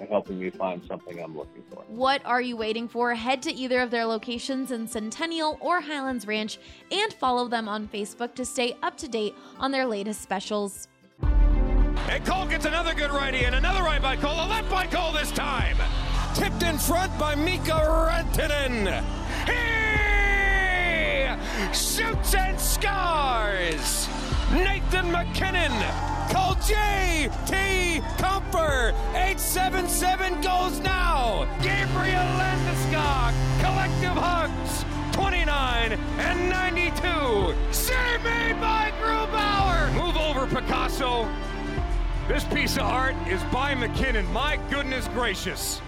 ha- 0.00 0.06
helping 0.08 0.38
me 0.38 0.50
find 0.50 0.82
something 0.88 1.22
I'm 1.22 1.36
looking 1.36 1.62
for. 1.70 1.82
What 1.88 2.22
are 2.24 2.40
you 2.40 2.56
waiting 2.56 2.88
for? 2.88 3.14
Head 3.14 3.42
to 3.42 3.52
either 3.52 3.80
of 3.80 3.90
their 3.90 4.04
locations 4.04 4.70
in 4.70 4.86
Centennial 4.88 5.58
or 5.60 5.80
Highlands 5.80 6.26
Ranch 6.26 6.58
and 6.90 7.12
follow 7.14 7.48
them 7.48 7.68
on 7.68 7.88
Facebook 7.88 8.34
to 8.34 8.44
stay 8.44 8.76
up 8.82 8.96
to 8.98 9.08
date 9.08 9.34
on 9.58 9.70
their 9.70 9.86
latest 9.86 10.22
specials. 10.22 10.88
And 11.22 12.24
Cole 12.24 12.46
gets 12.46 12.64
another 12.64 12.94
good 12.94 13.10
righty 13.10 13.44
and 13.44 13.54
another 13.54 13.82
right 13.82 14.02
by 14.02 14.16
Cole, 14.16 14.32
a 14.32 14.48
left 14.48 14.70
by 14.70 14.86
Cole 14.86 15.12
this 15.12 15.30
time. 15.30 15.76
Tipped 16.34 16.62
in 16.62 16.78
front 16.78 17.16
by 17.18 17.34
Mikko 17.34 17.76
Rantanen. 18.08 19.04
He 19.46 21.74
shoots 21.74 22.34
and 22.34 22.58
scores. 22.58 24.08
Nathan 24.52 25.12
MacKinnon 25.12 25.72
Call 26.30 26.54
J.T. 26.54 28.00
Compher. 28.18 28.92
877 29.14 30.40
goes 30.42 30.78
now. 30.78 31.44
Gabriel 31.60 32.22
Landeskog. 32.38 33.32
Collective 33.60 34.16
hugs. 34.16 34.84
29 35.12 35.92
and 36.18 36.48
92. 36.48 37.54
Save 37.72 38.22
me 38.22 38.52
by 38.60 38.92
Grubauer. 39.02 39.92
Move 39.94 40.16
over, 40.16 40.46
Picasso. 40.46 41.28
This 42.28 42.44
piece 42.44 42.76
of 42.76 42.82
art 42.82 43.16
is 43.26 43.42
by 43.52 43.74
MacKinnon. 43.74 44.32
My 44.32 44.56
goodness 44.70 45.08
gracious. 45.08 45.80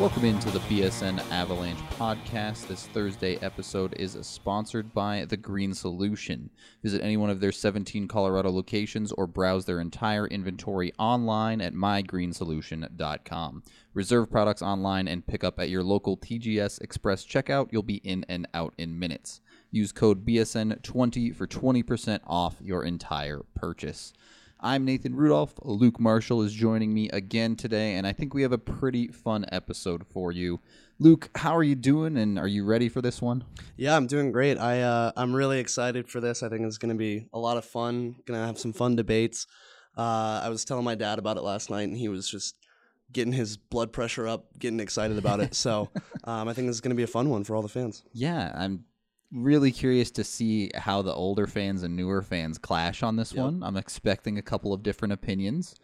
Welcome 0.00 0.26
into 0.26 0.48
the 0.52 0.60
BSN 0.60 1.28
Avalanche 1.32 1.80
podcast. 1.98 2.68
This 2.68 2.86
Thursday 2.86 3.34
episode 3.38 3.94
is 3.98 4.16
sponsored 4.22 4.94
by 4.94 5.24
The 5.24 5.36
Green 5.36 5.74
Solution. 5.74 6.50
Visit 6.84 7.02
any 7.02 7.16
one 7.16 7.30
of 7.30 7.40
their 7.40 7.50
17 7.50 8.06
Colorado 8.06 8.52
locations 8.52 9.10
or 9.10 9.26
browse 9.26 9.64
their 9.64 9.80
entire 9.80 10.28
inventory 10.28 10.92
online 11.00 11.60
at 11.60 11.74
mygreensolution.com. 11.74 13.64
Reserve 13.92 14.30
products 14.30 14.62
online 14.62 15.08
and 15.08 15.26
pick 15.26 15.42
up 15.42 15.58
at 15.58 15.68
your 15.68 15.82
local 15.82 16.16
TGS 16.16 16.80
Express 16.80 17.26
checkout. 17.26 17.66
You'll 17.72 17.82
be 17.82 17.96
in 17.96 18.24
and 18.28 18.46
out 18.54 18.74
in 18.78 19.00
minutes. 19.00 19.40
Use 19.72 19.90
code 19.90 20.24
BSN20 20.24 21.34
for 21.34 21.48
20% 21.48 22.20
off 22.24 22.54
your 22.62 22.84
entire 22.84 23.42
purchase. 23.56 24.12
I'm 24.60 24.84
Nathan 24.84 25.14
Rudolph. 25.14 25.54
Luke 25.62 26.00
Marshall 26.00 26.42
is 26.42 26.52
joining 26.52 26.92
me 26.92 27.08
again 27.10 27.54
today, 27.54 27.94
and 27.94 28.04
I 28.04 28.12
think 28.12 28.34
we 28.34 28.42
have 28.42 28.50
a 28.50 28.58
pretty 28.58 29.06
fun 29.06 29.44
episode 29.52 30.04
for 30.08 30.32
you. 30.32 30.58
Luke, 30.98 31.30
how 31.36 31.56
are 31.56 31.62
you 31.62 31.76
doing, 31.76 32.16
and 32.16 32.40
are 32.40 32.48
you 32.48 32.64
ready 32.64 32.88
for 32.88 33.00
this 33.00 33.22
one? 33.22 33.44
Yeah, 33.76 33.96
I'm 33.96 34.08
doing 34.08 34.32
great. 34.32 34.58
I 34.58 34.82
uh, 34.82 35.12
I'm 35.16 35.32
really 35.32 35.60
excited 35.60 36.08
for 36.08 36.20
this. 36.20 36.42
I 36.42 36.48
think 36.48 36.62
it's 36.66 36.76
going 36.76 36.92
to 36.92 36.98
be 36.98 37.28
a 37.32 37.38
lot 37.38 37.56
of 37.56 37.64
fun. 37.64 38.16
Going 38.26 38.40
to 38.40 38.46
have 38.46 38.58
some 38.58 38.72
fun 38.72 38.96
debates. 38.96 39.46
Uh, 39.96 40.40
I 40.42 40.48
was 40.48 40.64
telling 40.64 40.84
my 40.84 40.96
dad 40.96 41.20
about 41.20 41.36
it 41.36 41.44
last 41.44 41.70
night, 41.70 41.86
and 41.86 41.96
he 41.96 42.08
was 42.08 42.28
just 42.28 42.56
getting 43.12 43.32
his 43.32 43.56
blood 43.56 43.92
pressure 43.92 44.26
up, 44.26 44.58
getting 44.58 44.80
excited 44.80 45.18
about 45.18 45.38
it. 45.38 45.54
So 45.54 45.88
um, 46.24 46.48
I 46.48 46.52
think 46.52 46.66
this 46.66 46.76
is 46.76 46.80
going 46.80 46.90
to 46.90 46.96
be 46.96 47.04
a 47.04 47.06
fun 47.06 47.28
one 47.28 47.44
for 47.44 47.54
all 47.54 47.62
the 47.62 47.68
fans. 47.68 48.02
Yeah, 48.12 48.52
I'm 48.56 48.84
really 49.32 49.72
curious 49.72 50.10
to 50.12 50.24
see 50.24 50.70
how 50.74 51.02
the 51.02 51.12
older 51.12 51.46
fans 51.46 51.82
and 51.82 51.94
newer 51.94 52.22
fans 52.22 52.58
clash 52.58 53.02
on 53.02 53.16
this 53.16 53.32
yep. 53.32 53.44
one. 53.44 53.62
I'm 53.62 53.76
expecting 53.76 54.38
a 54.38 54.42
couple 54.42 54.72
of 54.72 54.82
different 54.82 55.12
opinions. 55.12 55.74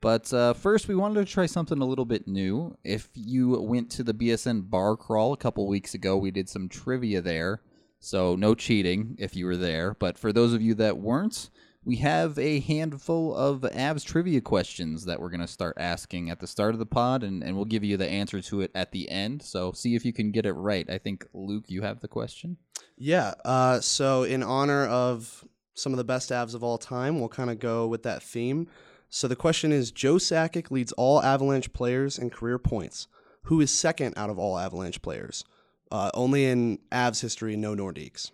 But 0.00 0.32
uh, 0.32 0.52
first, 0.52 0.88
we 0.88 0.96
wanted 0.96 1.24
to 1.24 1.32
try 1.32 1.46
something 1.46 1.78
a 1.78 1.86
little 1.86 2.04
bit 2.04 2.26
new. 2.26 2.76
If 2.82 3.08
you 3.14 3.60
went 3.60 3.88
to 3.92 4.02
the 4.02 4.12
BSN 4.14 4.68
bar 4.68 4.96
crawl 4.96 5.32
a 5.32 5.36
couple 5.36 5.66
weeks 5.68 5.94
ago, 5.94 6.16
we 6.16 6.32
did 6.32 6.48
some 6.48 6.68
trivia 6.68 7.22
there. 7.22 7.62
So, 8.00 8.34
no 8.34 8.56
cheating 8.56 9.14
if 9.20 9.36
you 9.36 9.46
were 9.46 9.56
there. 9.56 9.94
But 9.94 10.18
for 10.18 10.32
those 10.32 10.54
of 10.54 10.60
you 10.60 10.74
that 10.74 10.98
weren't, 10.98 11.50
we 11.84 11.96
have 11.96 12.36
a 12.36 12.58
handful 12.58 13.32
of 13.34 13.60
Avs 13.60 14.04
trivia 14.04 14.40
questions 14.40 15.04
that 15.04 15.20
we're 15.20 15.30
going 15.30 15.40
to 15.40 15.46
start 15.46 15.76
asking 15.78 16.30
at 16.30 16.40
the 16.40 16.48
start 16.48 16.74
of 16.74 16.80
the 16.80 16.86
pod, 16.86 17.22
and, 17.22 17.44
and 17.44 17.54
we'll 17.54 17.64
give 17.64 17.84
you 17.84 17.96
the 17.96 18.08
answer 18.08 18.40
to 18.42 18.60
it 18.60 18.72
at 18.74 18.90
the 18.90 19.08
end. 19.08 19.40
So 19.42 19.70
see 19.70 19.94
if 19.94 20.04
you 20.04 20.12
can 20.12 20.32
get 20.32 20.46
it 20.46 20.52
right. 20.52 20.88
I 20.90 20.98
think, 20.98 21.26
Luke, 21.32 21.64
you 21.68 21.82
have 21.82 22.00
the 22.00 22.08
question. 22.08 22.56
Yeah. 22.96 23.34
Uh, 23.44 23.80
so, 23.80 24.22
in 24.22 24.42
honor 24.42 24.86
of 24.86 25.44
some 25.74 25.92
of 25.92 25.96
the 25.96 26.04
best 26.04 26.30
Avs 26.30 26.54
of 26.54 26.62
all 26.62 26.78
time, 26.78 27.18
we'll 27.18 27.28
kind 27.28 27.50
of 27.50 27.58
go 27.58 27.86
with 27.86 28.02
that 28.04 28.22
theme. 28.22 28.68
So, 29.08 29.28
the 29.28 29.36
question 29.36 29.72
is 29.72 29.90
Joe 29.90 30.14
Sakic 30.14 30.70
leads 30.70 30.92
all 30.92 31.22
Avalanche 31.22 31.72
players 31.72 32.18
in 32.18 32.30
career 32.30 32.58
points. 32.58 33.08
Who 33.44 33.60
is 33.60 33.70
second 33.70 34.14
out 34.16 34.30
of 34.30 34.38
all 34.38 34.58
Avalanche 34.58 35.02
players? 35.02 35.44
Uh, 35.90 36.10
only 36.14 36.46
in 36.46 36.78
Avs 36.90 37.20
history, 37.20 37.56
no 37.56 37.74
Nordiques. 37.74 38.30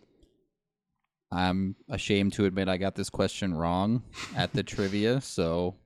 I'm 1.31 1.77
ashamed 1.89 2.33
to 2.35 2.47
admit 2.47 2.69
I 2.69 2.77
got 2.77 2.95
this 2.95 3.11
question 3.11 3.55
wrong 3.55 4.03
at 4.37 4.53
the 4.53 4.63
trivia, 4.63 5.21
so 5.21 5.77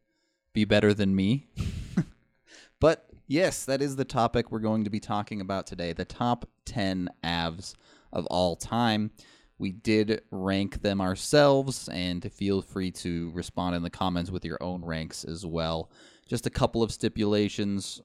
be 0.53 0.65
better 0.65 0.95
than 0.95 1.17
me. 1.17 1.49
but 2.81 3.09
yes, 3.27 3.65
that 3.65 3.83
is 3.83 3.97
the 3.97 4.05
topic 4.05 4.51
we're 4.51 4.61
going 4.61 4.85
to 4.85 4.91
be 4.91 5.01
talking 5.01 5.41
about 5.41 5.67
today 5.67 5.93
the 5.93 6.05
top 6.05 6.49
10 6.67 7.09
Avs 7.25 7.75
of 8.13 8.27
all 8.27 8.57
time. 8.57 9.11
We 9.59 9.73
did 9.73 10.23
rank 10.31 10.83
them 10.83 11.01
ourselves, 11.01 11.89
and 11.89 12.31
feel 12.33 12.63
free 12.63 12.91
to 12.93 13.31
respond 13.33 13.77
in 13.77 13.83
the 13.83 13.91
comments 13.91 14.31
with 14.31 14.45
your 14.45 14.61
own 14.63 14.85
ranks 14.85 15.25
as 15.25 15.47
well. 15.47 15.91
Just 16.27 16.47
a 16.47 16.51
couple 16.51 16.83
of 16.83 16.93
stipulations. 16.93 18.01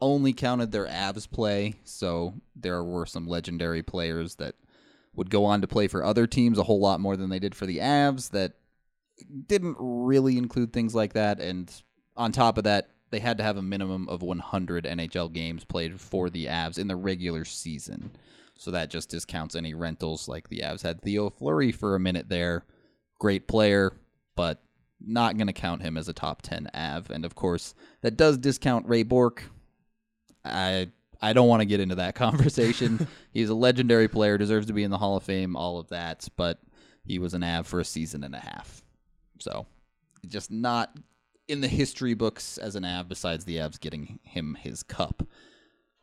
Only 0.00 0.32
counted 0.32 0.72
their 0.72 0.86
Avs 0.86 1.30
play, 1.30 1.74
so 1.84 2.34
there 2.56 2.82
were 2.84 3.06
some 3.06 3.26
legendary 3.26 3.82
players 3.82 4.36
that 4.36 4.54
would 5.14 5.30
go 5.30 5.44
on 5.44 5.60
to 5.60 5.68
play 5.68 5.88
for 5.88 6.04
other 6.04 6.26
teams 6.26 6.58
a 6.58 6.62
whole 6.62 6.80
lot 6.80 7.00
more 7.00 7.16
than 7.16 7.30
they 7.30 7.38
did 7.38 7.54
for 7.54 7.66
the 7.66 7.78
Avs 7.78 8.30
that 8.30 8.54
didn't 9.46 9.76
really 9.78 10.38
include 10.38 10.72
things 10.72 10.94
like 10.94 11.12
that. 11.12 11.40
And 11.40 11.70
on 12.16 12.32
top 12.32 12.58
of 12.58 12.64
that, 12.64 12.90
they 13.10 13.20
had 13.20 13.38
to 13.38 13.44
have 13.44 13.56
a 13.56 13.62
minimum 13.62 14.08
of 14.08 14.22
100 14.22 14.84
NHL 14.84 15.32
games 15.32 15.64
played 15.64 16.00
for 16.00 16.30
the 16.30 16.46
Avs 16.46 16.78
in 16.78 16.88
the 16.88 16.96
regular 16.96 17.44
season. 17.44 18.12
So 18.62 18.70
that 18.70 18.90
just 18.90 19.08
discounts 19.08 19.56
any 19.56 19.74
rentals 19.74 20.28
like 20.28 20.48
the 20.48 20.60
Avs 20.60 20.82
had 20.82 21.02
Theo 21.02 21.30
Fleury 21.30 21.72
for 21.72 21.96
a 21.96 22.00
minute 22.00 22.28
there. 22.28 22.64
Great 23.18 23.48
player, 23.48 23.92
but 24.36 24.62
not 25.00 25.36
going 25.36 25.48
to 25.48 25.52
count 25.52 25.82
him 25.82 25.96
as 25.96 26.08
a 26.08 26.12
top 26.12 26.42
10 26.42 26.68
Av. 26.72 27.10
And 27.10 27.24
of 27.24 27.34
course, 27.34 27.74
that 28.02 28.16
does 28.16 28.38
discount 28.38 28.86
Ray 28.86 29.02
Bourque. 29.02 29.42
I 30.44 30.92
I 31.20 31.32
don't 31.32 31.48
want 31.48 31.58
to 31.62 31.66
get 31.66 31.80
into 31.80 31.96
that 31.96 32.14
conversation. 32.14 33.08
He's 33.32 33.48
a 33.48 33.54
legendary 33.54 34.06
player, 34.06 34.38
deserves 34.38 34.68
to 34.68 34.72
be 34.72 34.84
in 34.84 34.92
the 34.92 34.98
Hall 34.98 35.16
of 35.16 35.24
Fame, 35.24 35.56
all 35.56 35.80
of 35.80 35.88
that, 35.88 36.28
but 36.36 36.60
he 37.04 37.18
was 37.18 37.34
an 37.34 37.42
Av 37.42 37.66
for 37.66 37.80
a 37.80 37.84
season 37.84 38.22
and 38.22 38.36
a 38.36 38.38
half. 38.38 38.80
So, 39.40 39.66
just 40.28 40.52
not 40.52 40.96
in 41.48 41.62
the 41.62 41.68
history 41.68 42.14
books 42.14 42.58
as 42.58 42.76
an 42.76 42.84
Av, 42.84 43.08
besides 43.08 43.44
the 43.44 43.56
Avs 43.56 43.80
getting 43.80 44.20
him 44.22 44.54
his 44.54 44.84
cup. 44.84 45.26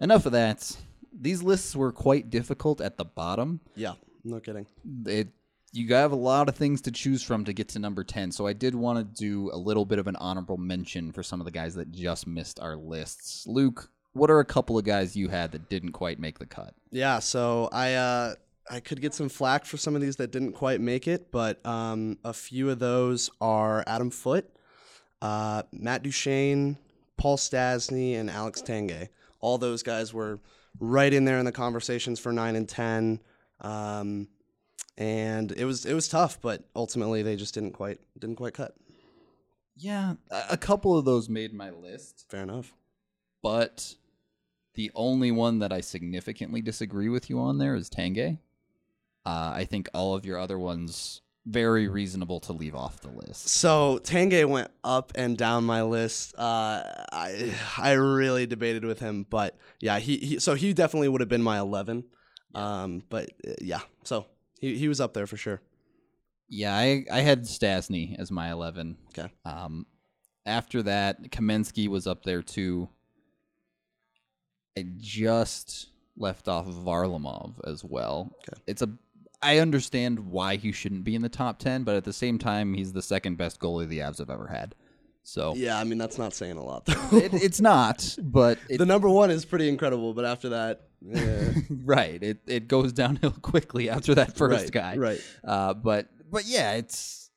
Enough 0.02 0.26
of 0.26 0.34
that. 0.34 0.76
These 1.12 1.44
lists 1.44 1.76
were 1.76 1.92
quite 1.92 2.30
difficult 2.30 2.82
at 2.82 2.98
the 2.98 3.06
bottom. 3.06 3.60
Yeah, 3.76 3.94
no 4.24 4.40
kidding. 4.40 4.66
It 5.06 5.30
you 5.72 5.94
have 5.94 6.12
a 6.12 6.16
lot 6.16 6.50
of 6.50 6.56
things 6.56 6.82
to 6.82 6.92
choose 6.92 7.22
from 7.22 7.46
to 7.46 7.54
get 7.54 7.70
to 7.70 7.80
number 7.80 8.04
10. 8.04 8.32
So 8.32 8.48
I 8.48 8.54
did 8.54 8.74
want 8.74 8.98
to 8.98 9.24
do 9.24 9.52
a 9.54 9.58
little 9.58 9.86
bit 9.86 10.00
of 10.00 10.08
an 10.08 10.16
honorable 10.16 10.58
mention 10.58 11.12
for 11.12 11.22
some 11.22 11.40
of 11.40 11.46
the 11.46 11.52
guys 11.52 11.76
that 11.76 11.92
just 11.92 12.26
missed 12.26 12.60
our 12.60 12.76
lists. 12.76 13.46
Luke, 13.46 13.90
what 14.14 14.32
are 14.32 14.40
a 14.40 14.46
couple 14.46 14.78
of 14.78 14.86
guys 14.86 15.16
you 15.16 15.30
had 15.30 15.52
that 15.52 15.70
didn't 15.70 15.92
quite 15.92 16.20
make 16.20 16.40
the 16.40 16.46
cut? 16.46 16.74
Yeah, 16.92 17.20
so 17.20 17.70
I 17.72 17.94
uh, 17.94 18.36
I 18.70 18.80
could 18.80 19.02
get 19.02 19.14
some 19.14 19.30
flack 19.30 19.66
for 19.66 19.78
some 19.78 19.96
of 19.96 20.02
these 20.02 20.16
that 20.18 20.32
didn't 20.32 20.54
quite 20.54 20.82
make 20.82 21.08
it, 21.08 21.32
but 21.32 21.64
um, 21.66 22.18
a 22.24 22.34
few 22.34 22.70
of 22.70 22.80
those 22.80 23.30
are 23.40 23.84
Adam 23.88 24.10
Foote, 24.10 24.50
uh, 25.22 25.64
Matt 25.72 26.04
Duchene, 26.04 26.78
Paul 27.18 27.38
Stastny, 27.38 28.16
and 28.16 28.30
Alex 28.30 28.62
Tanguay. 28.62 29.10
All 29.40 29.58
those 29.58 29.84
guys 29.84 30.14
were 30.14 30.40
right 30.80 31.14
in 31.14 31.26
there 31.26 31.38
in 31.40 31.46
the 31.46 31.52
conversations 31.52 32.20
for 32.20 32.32
nine 32.32 32.56
and 32.56 32.68
ten, 32.68 33.22
um, 33.62 34.28
and 34.98 35.52
it 35.52 35.66
was 35.66 35.86
it 35.86 35.94
was 35.94 36.08
tough, 36.08 36.40
but 36.42 36.64
ultimately 36.76 37.22
they 37.24 37.36
just 37.36 37.54
didn't 37.54 37.72
quite 37.74 38.00
didn't 38.18 38.36
quite 38.38 38.54
cut. 38.54 38.76
Yeah, 39.76 40.16
a 40.30 40.58
couple 40.58 40.98
of 40.98 41.06
those 41.06 41.30
made 41.30 41.54
my 41.54 41.70
list, 41.70 42.26
Fair 42.30 42.44
enough. 42.44 42.74
but 43.42 43.96
the 44.74 44.92
only 44.94 45.32
one 45.32 45.60
that 45.60 45.72
I 45.72 45.80
significantly 45.82 46.62
disagree 46.62 47.08
with 47.10 47.30
you 47.30 47.40
on 47.40 47.58
there 47.60 47.76
is 47.76 47.90
Tanguay. 47.90 48.40
Uh, 49.26 49.52
I 49.56 49.66
think 49.66 49.90
all 49.94 50.16
of 50.16 50.26
your 50.26 50.38
other 50.38 50.60
ones 50.60 51.22
very 51.50 51.88
reasonable 51.88 52.40
to 52.42 52.54
leave 52.54 52.76
off 52.76 53.02
the 53.02 53.10
list. 53.10 53.50
So 53.50 54.00
Tanguay 54.04 54.48
went 54.48 54.70
up 54.84 55.12
and 55.16 55.38
down 55.38 55.64
my 55.64 55.82
list. 55.82 56.36
Uh, 56.38 56.84
I 57.12 57.54
I 57.78 57.94
really 57.94 58.46
debated 58.46 58.86
with 58.86 59.00
him, 59.00 59.26
but 59.30 59.58
yeah, 59.80 60.00
he, 60.00 60.18
he 60.18 60.40
so 60.40 60.54
he 60.56 60.74
definitely 60.74 61.10
would 61.10 61.22
have 61.22 61.30
been 61.30 61.44
my 61.44 61.58
eleven. 61.58 62.06
Um, 62.56 63.04
but 63.10 63.30
uh, 63.48 63.54
yeah, 63.62 63.82
so 64.04 64.26
he 64.60 64.78
he 64.78 64.88
was 64.88 65.02
up 65.02 65.14
there 65.14 65.28
for 65.28 65.38
sure. 65.38 65.62
Yeah, 66.50 66.76
I, 66.76 67.06
I 67.12 67.20
had 67.22 67.44
Stastny 67.44 68.18
as 68.20 68.32
my 68.32 68.52
11. 68.52 68.98
Okay. 69.10 69.32
Um, 69.46 69.86
after 70.48 70.82
that, 70.84 71.30
Kamensky 71.32 71.88
was 71.88 72.08
up 72.08 72.24
there 72.24 72.42
too. 72.42 72.90
I 74.76 74.86
just 74.98 75.90
left 76.18 76.48
off 76.48 76.66
Varlamov 76.66 77.54
as 77.66 77.84
well. 77.84 78.36
Okay. 78.40 78.60
It's 78.66 78.82
a 78.82 78.90
I 79.42 79.60
understand 79.60 80.20
why 80.20 80.58
he 80.58 80.72
shouldn't 80.72 81.04
be 81.06 81.16
in 81.16 81.22
the 81.22 81.30
top 81.30 81.60
10, 81.60 81.84
but 81.84 81.96
at 81.96 82.04
the 82.04 82.14
same 82.14 82.38
time, 82.38 82.74
he's 82.74 82.92
the 82.92 83.02
second 83.02 83.38
best 83.38 83.60
goalie 83.60 83.88
the 83.88 84.00
Avs 84.00 84.18
have 84.20 84.30
ever 84.30 84.48
had. 84.48 84.76
So 85.24 85.54
Yeah, 85.56 85.78
I 85.78 85.84
mean 85.84 85.98
that's 85.98 86.18
not 86.18 86.34
saying 86.34 86.58
a 86.58 86.64
lot 86.64 86.86
though. 86.86 87.18
it, 87.18 87.34
it's 87.34 87.62
not, 87.62 88.18
but 88.22 88.58
it, 88.70 88.78
the 88.78 88.86
number 88.86 89.10
one 89.10 89.30
is 89.30 89.46
pretty 89.46 89.70
incredible, 89.70 90.14
but 90.14 90.26
after 90.26 90.50
that, 90.50 90.88
eh, 91.14 91.54
right, 91.70 92.22
it 92.24 92.40
it 92.48 92.68
goes 92.68 92.94
downhill 92.94 93.32
quickly 93.42 93.90
after 93.90 94.16
that 94.16 94.36
first 94.36 94.64
right, 94.64 94.72
guy. 94.72 94.98
right? 94.98 95.22
Uh, 95.44 95.74
but 95.74 96.08
but 96.30 96.46
yeah, 96.46 96.74
it's. 96.74 97.30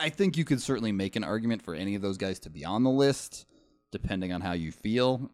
I 0.00 0.10
think 0.10 0.36
you 0.36 0.44
could 0.44 0.62
certainly 0.62 0.92
make 0.92 1.16
an 1.16 1.24
argument 1.24 1.62
for 1.62 1.74
any 1.74 1.94
of 1.96 2.02
those 2.02 2.18
guys 2.18 2.38
to 2.40 2.50
be 2.50 2.64
on 2.64 2.84
the 2.84 2.90
list, 2.90 3.46
depending 3.90 4.32
on 4.32 4.40
how 4.42 4.52
you 4.52 4.70
feel. 4.70 5.30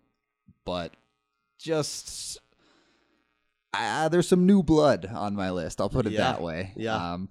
But 0.65 0.95
just 1.59 2.39
uh, 3.79 4.09
there's 4.09 4.29
some 4.29 4.47
new 4.47 4.63
blood 4.63 5.07
on 5.13 5.35
my 5.35 5.51
list. 5.51 5.81
I'll 5.81 5.89
put 5.91 6.07
it 6.07 6.13
Yeah, 6.13 6.33
that 6.33 6.43
way. 6.43 6.73
yeah. 6.77 7.13
Um, 7.15 7.29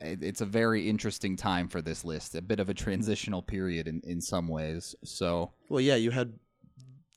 it, 0.00 0.22
it's 0.22 0.40
a 0.40 0.46
very 0.46 0.88
interesting 0.88 1.36
time 1.36 1.68
for 1.68 1.82
this 1.82 2.04
list. 2.04 2.34
A 2.34 2.42
bit 2.42 2.60
of 2.60 2.68
a 2.68 2.74
transitional 2.74 3.42
period 3.42 3.88
in, 3.88 4.00
in 4.04 4.20
some 4.20 4.46
ways. 4.48 4.94
So 5.04 5.52
Well, 5.68 5.80
yeah, 5.80 5.96
you 5.96 6.10
had 6.10 6.34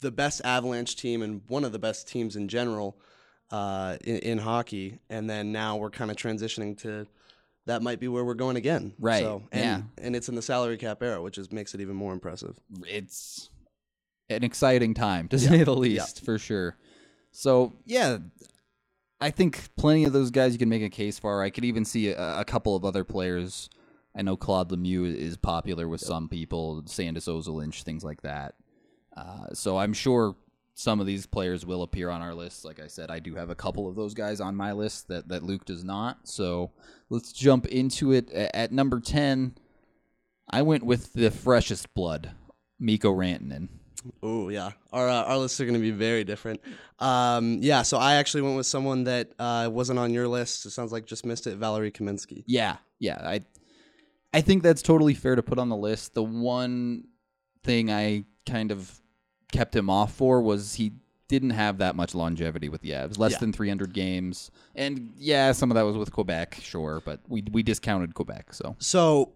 the 0.01 0.11
best 0.11 0.41
Avalanche 0.43 0.95
team 0.95 1.21
and 1.21 1.41
one 1.47 1.63
of 1.63 1.71
the 1.71 1.79
best 1.79 2.07
teams 2.07 2.35
in 2.35 2.47
general 2.47 2.97
uh, 3.51 3.97
in, 4.03 4.17
in 4.17 4.37
hockey, 4.39 4.99
and 5.09 5.29
then 5.29 5.51
now 5.51 5.77
we're 5.77 5.89
kind 5.91 6.09
of 6.09 6.17
transitioning 6.17 6.77
to 6.81 7.05
that 7.67 7.83
might 7.83 7.99
be 7.99 8.07
where 8.07 8.25
we're 8.25 8.33
going 8.33 8.55
again. 8.55 8.93
Right, 8.97 9.21
So, 9.21 9.43
and, 9.51 9.61
yeah. 9.61 9.81
And 10.03 10.15
it's 10.15 10.27
in 10.29 10.35
the 10.35 10.41
salary 10.41 10.77
cap 10.77 11.03
era, 11.03 11.21
which 11.21 11.37
is 11.37 11.51
makes 11.51 11.75
it 11.75 11.81
even 11.81 11.95
more 11.95 12.13
impressive. 12.13 12.55
it's 12.87 13.49
an 14.29 14.43
exciting 14.43 14.93
time 14.93 15.27
to 15.27 15.37
say 15.37 15.63
the 15.63 15.75
least 15.75 16.23
for 16.23 16.37
sure 16.39 16.77
so 17.31 17.73
yeah 17.85 18.17
i 19.21 19.29
think 19.29 19.69
plenty 19.77 20.03
of 20.03 20.13
those 20.13 20.31
guys 20.31 20.53
you 20.53 20.59
can 20.59 20.69
make 20.69 20.81
a 20.81 20.89
case 20.89 21.19
for. 21.19 21.41
I 21.41 21.49
could 21.49 21.65
even 21.65 21.85
see 21.85 22.09
a, 22.09 22.39
a 22.39 22.45
couple 22.45 22.75
of 22.75 22.83
other 22.83 23.03
players. 23.03 23.69
I 24.15 24.23
know 24.23 24.35
claude 24.35 24.69
lemieux 24.71 25.15
is 25.15 25.37
popular 25.37 25.87
with 25.87 26.01
some 26.01 26.27
people 26.27 26.83
Sandis 26.85 27.27
Ozolinsh 27.27 27.83
things 27.83 28.03
like 28.03 28.21
that. 28.21 28.55
Uh, 29.15 29.47
so 29.53 29.77
i'm 29.77 29.93
sure 29.93 30.35
some 30.73 30.99
of 30.99 31.05
these 31.05 31.25
players 31.25 31.65
will 31.65 31.83
appear 31.83 32.09
on 32.09 32.21
our 32.21 32.33
list. 32.33 32.65
Like 32.65 32.79
i 32.79 32.87
said 32.87 33.11
i 33.11 33.19
do 33.19 33.35
have 33.35 33.49
a 33.49 33.55
couple 33.55 33.87
of 33.87 33.95
those 33.95 34.13
guys 34.13 34.41
on 34.41 34.55
my 34.55 34.71
list 34.71 35.07
that, 35.07 35.27
that 35.29 35.43
luke 35.43 35.65
does 35.65 35.83
not. 35.83 36.27
So 36.27 36.71
let's 37.09 37.31
jump 37.31 37.67
into 37.67 38.11
it. 38.11 38.29
At 38.31 38.71
number 38.71 38.99
10 38.99 39.55
i 40.49 40.61
went 40.61 40.83
with 40.83 41.13
the 41.13 41.31
freshest 41.31 41.93
blood 41.93 42.31
Mikko 42.79 43.13
Rantanen. 43.13 43.69
Oh 44.23 44.49
yeah, 44.49 44.71
our 44.91 45.07
uh, 45.07 45.23
our 45.23 45.37
lists 45.37 45.59
are 45.61 45.65
going 45.65 45.75
to 45.75 45.79
be 45.81 45.91
very 45.91 46.23
different. 46.23 46.61
Um, 46.99 47.59
yeah, 47.61 47.81
so 47.83 47.97
I 47.97 48.15
actually 48.15 48.41
went 48.43 48.57
with 48.57 48.65
someone 48.65 49.03
that 49.05 49.31
uh, 49.39 49.69
wasn't 49.71 49.99
on 49.99 50.11
your 50.13 50.27
list. 50.27 50.65
It 50.65 50.71
sounds 50.71 50.91
like 50.91 51.05
just 51.05 51.25
missed 51.25 51.47
it, 51.47 51.57
Valeri 51.57 51.91
Kamensky. 51.91 52.43
Yeah, 52.47 52.77
yeah. 52.99 53.19
I 53.23 53.41
I 54.33 54.41
think 54.41 54.63
that's 54.63 54.81
totally 54.81 55.13
fair 55.13 55.35
to 55.35 55.43
put 55.43 55.59
on 55.59 55.69
the 55.69 55.75
list. 55.75 56.13
The 56.13 56.23
one 56.23 57.05
thing 57.63 57.91
I 57.91 58.25
kind 58.45 58.71
of 58.71 58.99
kept 59.51 59.75
him 59.75 59.89
off 59.89 60.13
for 60.13 60.41
was 60.41 60.75
he 60.75 60.93
didn't 61.27 61.51
have 61.51 61.77
that 61.77 61.95
much 61.95 62.13
longevity 62.15 62.67
with 62.69 62.81
the 62.81 62.91
Avs. 62.91 63.17
Less 63.17 63.33
Yeah. 63.33 63.37
than 63.39 63.53
300 63.53 63.93
games. 63.93 64.51
And 64.75 65.13
yeah, 65.17 65.51
some 65.53 65.71
of 65.71 65.75
that 65.75 65.83
was 65.83 65.95
with 65.95 66.11
Quebec, 66.11 66.57
sure, 66.61 67.01
but 67.05 67.19
we 67.27 67.43
we 67.51 67.63
discounted 67.63 68.13
Quebec, 68.15 68.53
so. 68.53 68.75
So 68.79 69.33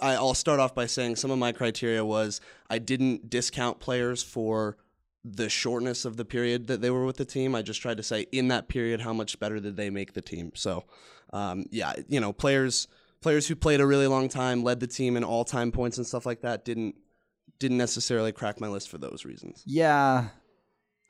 I, 0.00 0.14
I'll 0.14 0.34
start 0.34 0.60
off 0.60 0.74
by 0.74 0.86
saying 0.86 1.16
some 1.16 1.30
of 1.30 1.38
my 1.38 1.52
criteria 1.52 2.04
was 2.04 2.40
I 2.70 2.78
didn't 2.78 3.30
discount 3.30 3.80
players 3.80 4.22
for 4.22 4.76
the 5.24 5.48
shortness 5.48 6.04
of 6.04 6.16
the 6.16 6.24
period 6.24 6.66
that 6.68 6.80
they 6.80 6.90
were 6.90 7.04
with 7.04 7.16
the 7.16 7.24
team. 7.24 7.54
I 7.54 7.62
just 7.62 7.82
tried 7.82 7.96
to 7.96 8.02
say 8.02 8.26
in 8.32 8.48
that 8.48 8.68
period 8.68 9.00
how 9.00 9.12
much 9.12 9.38
better 9.38 9.60
did 9.60 9.76
they 9.76 9.90
make 9.90 10.14
the 10.14 10.22
team. 10.22 10.52
So, 10.54 10.84
um, 11.32 11.66
yeah, 11.70 11.94
you 12.08 12.20
know, 12.20 12.32
players 12.32 12.88
players 13.20 13.48
who 13.48 13.56
played 13.56 13.80
a 13.80 13.86
really 13.86 14.06
long 14.06 14.28
time, 14.28 14.62
led 14.62 14.80
the 14.80 14.86
team 14.86 15.16
in 15.16 15.24
all 15.24 15.44
time 15.44 15.72
points 15.72 15.98
and 15.98 16.06
stuff 16.06 16.26
like 16.26 16.42
that 16.42 16.64
didn't 16.64 16.94
didn't 17.58 17.78
necessarily 17.78 18.32
crack 18.32 18.60
my 18.60 18.68
list 18.68 18.88
for 18.88 18.98
those 18.98 19.24
reasons. 19.24 19.62
Yeah. 19.66 20.28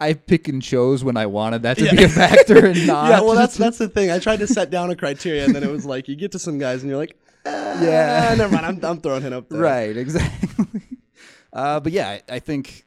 I 0.01 0.15
pick 0.15 0.47
and 0.47 0.63
chose 0.63 1.03
when 1.03 1.17
I 1.17 1.27
wanted 1.27 1.63
that 1.63 1.77
to 1.79 1.91
be 1.91 2.05
a 2.05 2.09
factor 2.09 2.67
and 2.67 2.87
not. 2.87 3.09
yeah, 3.11 3.21
well, 3.21 3.35
that's 3.35 3.57
that's 3.57 3.79
the 3.79 3.89
thing. 3.89 4.13
I 4.13 4.21
tried 4.21 4.39
to 4.39 4.47
set 4.47 4.71
down 4.71 4.91
a 4.91 4.97
criteria, 4.97 5.45
and 5.45 5.53
then 5.53 5.65
it 5.65 5.71
was 5.71 5.85
like 5.85 6.07
you 6.07 6.15
get 6.15 6.31
to 6.33 6.39
some 6.39 6.57
guys, 6.57 6.83
and 6.83 6.89
you're 6.89 6.99
like, 6.99 7.19
yeah, 7.83 8.35
never 8.37 8.53
mind. 8.53 8.67
I'm, 8.67 8.85
I'm 8.85 9.01
throwing 9.01 9.23
him 9.23 9.33
up 9.33 9.49
there. 9.49 9.61
Right, 9.61 9.97
exactly. 9.97 10.81
uh, 11.53 11.81
but 11.81 11.93
yeah, 11.93 12.09
I, 12.09 12.23
I 12.29 12.39
think 12.39 12.85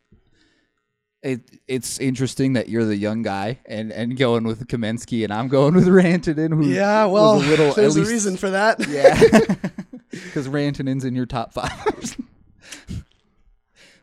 it 1.23 1.41
it's 1.67 1.99
interesting 1.99 2.53
that 2.53 2.67
you're 2.69 2.85
the 2.85 2.95
young 2.95 3.21
guy 3.21 3.59
and, 3.65 3.91
and 3.91 4.17
going 4.17 4.43
with 4.43 4.67
Kamensky, 4.67 5.23
and 5.23 5.33
I'm 5.33 5.47
going 5.47 5.75
with 5.75 5.87
Rantanen, 5.87 6.53
who 6.53 6.67
Yeah, 6.67 7.05
well, 7.05 7.35
was 7.35 7.45
a 7.45 7.49
little 7.49 7.73
there's 7.75 7.97
at 7.97 8.07
a 8.07 8.09
reason 8.09 8.37
for 8.37 8.49
that. 8.49 8.87
Yeah, 8.87 9.19
because 10.09 10.47
Rantanen's 10.47 11.05
in 11.05 11.15
your 11.15 11.25
top 11.25 11.53
five. 11.53 12.17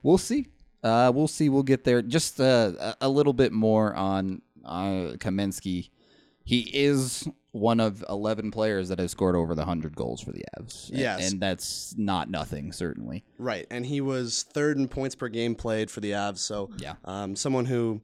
we'll 0.02 0.18
see. 0.18 0.47
Uh, 0.83 1.11
we'll 1.14 1.28
see. 1.28 1.49
We'll 1.49 1.64
get 1.64 1.85
there. 1.85 2.02
Just 2.02 2.40
uh, 2.40 2.73
a, 2.78 2.97
a 3.02 3.09
little 3.09 3.33
bit 3.33 3.52
more 3.52 3.94
on 3.94 4.42
uh, 4.64 5.14
Kamensky. 5.18 5.90
He 6.44 6.61
is 6.73 7.28
one 7.52 7.81
of 7.81 8.05
11 8.09 8.50
players 8.50 8.88
that 8.90 8.99
has 8.99 9.11
scored 9.11 9.35
over 9.35 9.55
the 9.55 9.62
100 9.62 9.97
goals 9.97 10.21
for 10.21 10.33
the 10.33 10.45
Avs. 10.59 10.90
Yes. 10.93 11.31
And 11.33 11.40
that's 11.40 11.95
not 11.97 12.31
nothing, 12.31 12.73
certainly. 12.73 13.25
Right, 13.38 13.67
and 13.71 13.87
he 13.87 14.00
was 14.00 14.45
third 14.52 14.76
in 14.76 14.87
points 14.88 15.14
per 15.14 15.28
game 15.28 15.55
played 15.55 15.90
for 15.90 16.00
the 16.00 16.11
Avs. 16.12 16.38
So 16.38 16.71
Yeah. 16.78 16.95
um, 17.05 17.35
someone 17.37 17.64
who, 17.64 18.02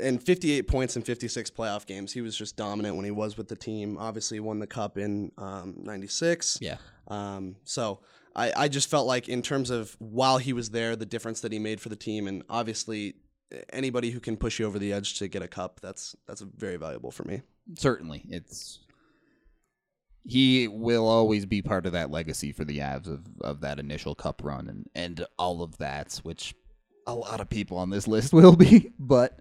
in 0.00 0.18
58 0.20 0.68
points 0.68 0.94
in 0.96 1.02
56 1.02 1.50
playoff 1.50 1.84
games, 1.84 2.12
he 2.12 2.20
was 2.20 2.36
just 2.36 2.56
dominant 2.56 2.94
when 2.94 3.04
he 3.04 3.10
was 3.10 3.36
with 3.36 3.48
the 3.48 3.56
team. 3.56 3.98
Obviously, 3.98 4.38
won 4.38 4.60
the 4.60 4.66
cup 4.68 4.96
in 4.96 5.32
um, 5.36 5.74
'96. 5.82 6.58
Yeah. 6.60 6.76
Um, 7.08 7.56
so 7.64 7.98
I, 8.36 8.52
I 8.56 8.68
just 8.68 8.88
felt 8.88 9.08
like 9.08 9.28
in 9.28 9.42
terms 9.42 9.70
of 9.70 9.96
while 9.98 10.38
he 10.38 10.52
was 10.52 10.70
there, 10.70 10.94
the 10.94 11.06
difference 11.06 11.40
that 11.40 11.50
he 11.52 11.58
made 11.58 11.80
for 11.80 11.88
the 11.88 11.96
team, 11.96 12.28
and 12.28 12.44
obviously 12.48 13.16
anybody 13.72 14.10
who 14.10 14.20
can 14.20 14.36
push 14.36 14.58
you 14.58 14.66
over 14.66 14.78
the 14.78 14.92
edge 14.92 15.18
to 15.18 15.28
get 15.28 15.42
a 15.42 15.48
cup, 15.48 15.80
that's 15.80 16.16
that's 16.26 16.40
very 16.40 16.76
valuable 16.76 17.10
for 17.10 17.24
me. 17.24 17.42
Certainly. 17.76 18.24
It's. 18.28 18.80
He 20.26 20.68
will 20.68 21.08
always 21.08 21.46
be 21.46 21.62
part 21.62 21.86
of 21.86 21.92
that 21.92 22.10
legacy 22.10 22.52
for 22.52 22.64
the 22.64 22.78
Avs 22.78 23.06
of, 23.06 23.24
of 23.40 23.62
that 23.62 23.80
initial 23.80 24.14
cup 24.14 24.42
run 24.44 24.68
and, 24.68 24.86
and 24.94 25.26
all 25.38 25.62
of 25.62 25.78
that, 25.78 26.20
which 26.24 26.54
a 27.06 27.14
lot 27.14 27.40
of 27.40 27.48
people 27.48 27.78
on 27.78 27.88
this 27.88 28.06
list 28.06 28.32
will 28.34 28.54
be, 28.54 28.92
but 28.98 29.40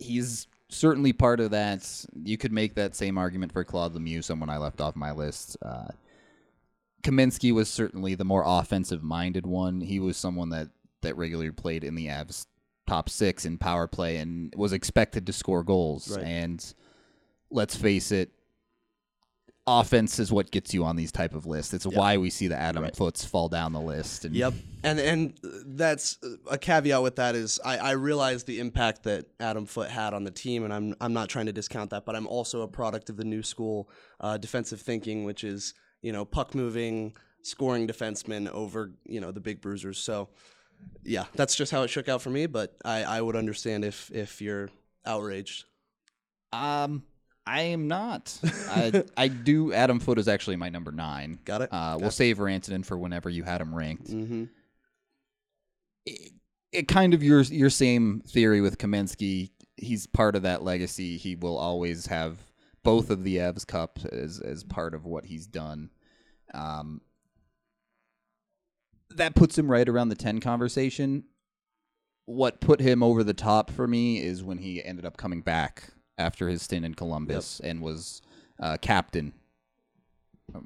he's 0.00 0.48
certainly 0.68 1.12
part 1.12 1.38
of 1.38 1.52
that. 1.52 2.04
You 2.24 2.36
could 2.36 2.52
make 2.52 2.74
that 2.74 2.96
same 2.96 3.16
argument 3.16 3.52
for 3.52 3.62
Claude 3.62 3.94
Lemieux, 3.94 4.24
someone 4.24 4.50
I 4.50 4.58
left 4.58 4.80
off 4.80 4.96
my 4.96 5.12
list. 5.12 5.56
Uh, 5.62 5.88
Kamensky 7.04 7.52
was 7.52 7.70
certainly 7.70 8.16
the 8.16 8.24
more 8.24 8.42
offensive 8.44 9.04
minded 9.04 9.46
one. 9.46 9.80
He 9.80 10.00
was 10.00 10.16
someone 10.16 10.48
that, 10.50 10.68
that 11.02 11.16
regularly 11.16 11.52
played 11.52 11.84
in 11.84 11.94
the 11.94 12.08
Avs 12.08 12.46
top 12.92 13.08
six 13.08 13.46
in 13.46 13.56
power 13.56 13.86
play 13.86 14.18
and 14.18 14.52
was 14.54 14.74
expected 14.74 15.26
to 15.26 15.32
score 15.32 15.62
goals. 15.62 16.14
Right. 16.14 16.26
And 16.26 16.74
let's 17.50 17.74
face 17.74 18.12
it, 18.12 18.30
offense 19.66 20.18
is 20.18 20.30
what 20.30 20.50
gets 20.50 20.74
you 20.74 20.84
on 20.84 20.96
these 20.96 21.10
type 21.10 21.34
of 21.34 21.46
lists. 21.46 21.72
It's 21.72 21.86
why 21.86 22.18
we 22.18 22.28
see 22.28 22.48
the 22.48 22.56
Adam 22.56 22.84
Footes 22.90 23.24
fall 23.24 23.48
down 23.48 23.72
the 23.72 23.80
list. 23.80 24.26
And 24.26 24.34
Yep, 24.34 24.52
and 24.82 25.00
and 25.00 25.38
that's 25.66 26.18
a 26.50 26.58
caveat 26.58 27.02
with 27.02 27.16
that 27.16 27.34
is 27.34 27.58
I, 27.64 27.78
I 27.78 27.90
realize 27.92 28.44
the 28.44 28.60
impact 28.60 29.04
that 29.04 29.24
Adam 29.40 29.64
Foote 29.64 29.88
had 29.88 30.12
on 30.12 30.24
the 30.24 30.30
team, 30.30 30.64
and 30.64 30.72
I'm 30.72 30.94
I'm 31.00 31.14
not 31.14 31.30
trying 31.30 31.46
to 31.46 31.52
discount 31.52 31.90
that, 31.90 32.04
but 32.04 32.14
I'm 32.14 32.26
also 32.26 32.60
a 32.60 32.68
product 32.68 33.08
of 33.08 33.16
the 33.16 33.24
new 33.24 33.42
school 33.42 33.88
uh, 34.20 34.36
defensive 34.36 34.82
thinking, 34.82 35.24
which 35.24 35.44
is 35.44 35.72
you 36.02 36.12
know 36.12 36.26
puck 36.26 36.54
moving, 36.54 37.16
scoring 37.42 37.86
defensemen 37.88 38.50
over 38.50 38.92
you 39.06 39.20
know 39.20 39.30
the 39.30 39.40
big 39.40 39.62
bruisers. 39.62 39.98
So 39.98 40.28
yeah, 41.04 41.24
that's 41.34 41.54
just 41.54 41.72
how 41.72 41.82
it 41.82 41.88
shook 41.88 42.08
out 42.08 42.22
for 42.22 42.30
me. 42.30 42.46
But 42.46 42.76
I, 42.84 43.02
I 43.04 43.20
would 43.20 43.36
understand 43.36 43.84
if 43.84 44.10
if 44.12 44.40
you're 44.40 44.70
outraged. 45.04 45.64
Um, 46.52 47.04
I 47.46 47.62
am 47.62 47.88
not. 47.88 48.38
I 48.70 49.04
I 49.16 49.28
do. 49.28 49.72
Adam 49.72 50.00
Foote 50.00 50.18
is 50.18 50.28
actually 50.28 50.56
my 50.56 50.68
number 50.68 50.92
nine. 50.92 51.38
Got 51.44 51.62
it? 51.62 51.72
Uh, 51.72 51.98
we'll 52.00 52.10
save 52.10 52.38
Rantanen 52.38 52.84
for 52.84 52.96
whenever 52.96 53.28
you 53.28 53.42
had 53.42 53.60
him 53.60 53.74
ranked. 53.74 54.10
Mm-hmm. 54.10 54.44
It, 56.06 56.32
it 56.72 56.88
kind 56.88 57.14
of 57.14 57.22
your 57.22 57.42
your 57.42 57.70
same 57.70 58.22
theory 58.26 58.60
with 58.60 58.78
Kamensky. 58.78 59.50
He's 59.76 60.06
part 60.06 60.36
of 60.36 60.42
that 60.42 60.62
legacy. 60.62 61.16
He 61.16 61.34
will 61.34 61.58
always 61.58 62.06
have 62.06 62.38
both 62.84 63.10
of 63.10 63.24
the 63.24 63.38
Avs 63.38 63.66
Cup 63.66 63.98
as 64.10 64.40
as 64.40 64.62
part 64.62 64.94
of 64.94 65.04
what 65.04 65.24
he's 65.24 65.46
done. 65.46 65.90
Um, 66.54 67.00
that 69.16 69.34
puts 69.34 69.56
him 69.58 69.70
right 69.70 69.88
around 69.88 70.08
the 70.08 70.14
ten 70.14 70.40
conversation. 70.40 71.24
What 72.24 72.60
put 72.60 72.80
him 72.80 73.02
over 73.02 73.24
the 73.24 73.34
top 73.34 73.70
for 73.70 73.86
me 73.88 74.20
is 74.22 74.44
when 74.44 74.58
he 74.58 74.82
ended 74.82 75.04
up 75.04 75.16
coming 75.16 75.40
back 75.42 75.90
after 76.18 76.48
his 76.48 76.62
stint 76.62 76.84
in 76.84 76.94
Columbus 76.94 77.60
and 77.64 77.80
was 77.80 78.22
uh, 78.60 78.76
captain. 78.80 79.32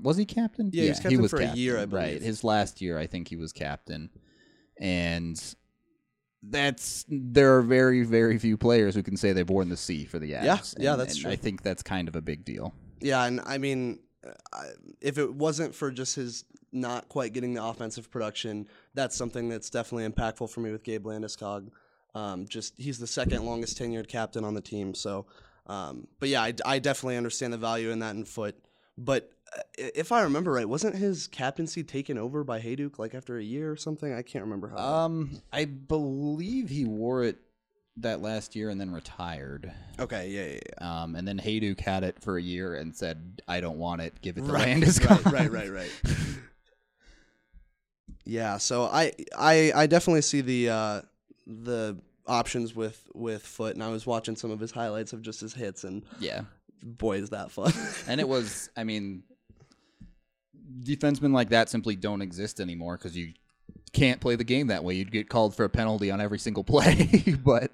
Was 0.02 0.16
he 0.16 0.24
captain? 0.26 0.70
Yeah, 0.72 0.82
he 0.82 0.88
was 0.88 1.00
captain 1.00 1.28
for 1.28 1.40
a 1.40 1.54
year, 1.56 1.76
I 1.76 1.80
Right, 1.80 1.88
believe. 2.08 2.22
his 2.22 2.44
last 2.44 2.80
year, 2.82 2.98
I 2.98 3.06
think 3.06 3.28
he 3.28 3.36
was 3.36 3.52
captain, 3.52 4.10
and 4.80 5.40
that's 6.42 7.04
there 7.08 7.56
are 7.56 7.62
very 7.62 8.02
very 8.04 8.38
few 8.38 8.56
players 8.56 8.94
who 8.94 9.02
can 9.02 9.16
say 9.16 9.32
they've 9.32 9.48
worn 9.48 9.68
the 9.68 9.76
C 9.76 10.04
for 10.04 10.18
the 10.18 10.32
Avs. 10.32 10.44
Yeah, 10.44 10.58
yeah, 10.78 10.90
and- 10.92 11.00
that's 11.00 11.14
and 11.14 11.22
true. 11.22 11.30
I 11.30 11.36
think 11.36 11.62
that's 11.62 11.82
kind 11.82 12.08
of 12.08 12.16
a 12.16 12.20
big 12.20 12.44
deal. 12.44 12.74
Yeah, 13.00 13.24
and 13.24 13.40
I 13.46 13.58
mean, 13.58 14.00
If 15.00 15.18
it 15.18 15.34
wasn't 15.34 15.74
for 15.74 15.90
just 15.90 16.16
his 16.16 16.44
not 16.72 17.08
quite 17.08 17.32
getting 17.32 17.54
the 17.54 17.64
offensive 17.64 18.10
production, 18.10 18.68
that's 18.94 19.16
something 19.16 19.48
that's 19.48 19.70
definitely 19.70 20.08
impactful 20.08 20.50
for 20.50 20.60
me 20.60 20.70
with 20.70 20.82
Gabe 20.82 21.04
Landeskog. 21.04 21.70
Um, 22.14 22.46
just 22.46 22.74
he's 22.78 22.98
the 22.98 23.06
second 23.06 23.44
longest 23.44 23.78
tenured 23.78 24.08
captain 24.08 24.44
on 24.44 24.54
the 24.54 24.60
team. 24.60 24.94
So, 24.94 25.26
um, 25.66 26.06
but 26.18 26.28
yeah, 26.28 26.42
I, 26.42 26.54
I 26.64 26.78
definitely 26.78 27.16
understand 27.16 27.52
the 27.52 27.58
value 27.58 27.90
in 27.90 27.98
that 27.98 28.14
in 28.14 28.24
Foote. 28.24 28.58
But 28.96 29.30
uh, 29.56 29.62
if 29.76 30.12
I 30.12 30.22
remember 30.22 30.52
right, 30.52 30.68
wasn't 30.68 30.96
his 30.96 31.26
captaincy 31.26 31.84
taken 31.84 32.16
over 32.16 32.42
by 32.42 32.60
Hejduk 32.60 32.98
like 32.98 33.14
after 33.14 33.36
a 33.36 33.42
year 33.42 33.70
or 33.70 33.76
something? 33.76 34.12
I 34.12 34.22
can't 34.22 34.44
remember 34.44 34.68
how. 34.68 34.78
Um, 34.78 35.42
I 35.52 35.66
believe 35.66 36.70
he 36.70 36.84
wore 36.84 37.22
it 37.24 37.38
that 37.98 38.20
last 38.20 38.54
year 38.54 38.68
and 38.70 38.80
then 38.80 38.92
retired. 38.92 39.72
okay, 39.98 40.28
yeah, 40.28 40.44
yeah, 40.44 40.60
yeah. 40.70 41.02
Um, 41.02 41.14
and 41.16 41.26
then 41.26 41.38
Hejduk 41.38 41.80
had 41.80 42.04
it 42.04 42.20
for 42.20 42.36
a 42.36 42.42
year 42.42 42.74
and 42.74 42.94
said, 42.94 43.42
"I 43.48 43.60
don't 43.60 43.78
want 43.78 44.02
it. 44.02 44.20
Give 44.20 44.36
it 44.36 44.44
to 44.44 44.52
right, 44.52 44.76
Landeskog." 44.76 45.24
right, 45.32 45.50
right, 45.50 45.70
right, 45.70 45.90
right. 46.04 46.16
yeah, 48.24 48.58
so 48.58 48.84
I, 48.84 49.12
I, 49.36 49.72
I 49.74 49.86
definitely 49.86 50.22
see 50.22 50.40
the 50.40 50.70
uh, 50.70 51.02
the 51.46 51.96
options 52.26 52.74
with 52.74 53.08
with 53.14 53.42
Foote, 53.42 53.74
and 53.74 53.82
I 53.82 53.88
was 53.88 54.06
watching 54.06 54.36
some 54.36 54.50
of 54.50 54.60
his 54.60 54.70
highlights 54.70 55.12
of 55.12 55.22
just 55.22 55.40
his 55.40 55.54
hits, 55.54 55.84
and 55.84 56.02
yeah. 56.20 56.42
boy, 56.82 57.18
is 57.18 57.30
that 57.30 57.50
fun. 57.50 57.72
And 58.08 58.20
it 58.20 58.28
was, 58.28 58.70
I 58.76 58.84
mean, 58.84 59.22
defensemen 60.82 61.32
like 61.32 61.50
that 61.50 61.68
simply 61.68 61.96
don't 61.96 62.22
exist 62.22 62.60
anymore 62.60 62.96
because 62.96 63.16
you 63.16 63.32
can't 63.92 64.20
play 64.20 64.36
the 64.36 64.44
game 64.44 64.66
that 64.68 64.84
way. 64.84 64.94
You'd 64.94 65.12
get 65.12 65.28
called 65.28 65.54
for 65.54 65.64
a 65.64 65.68
penalty 65.68 66.10
on 66.10 66.20
every 66.20 66.38
single 66.38 66.64
play. 66.72 67.08
but 67.44 67.72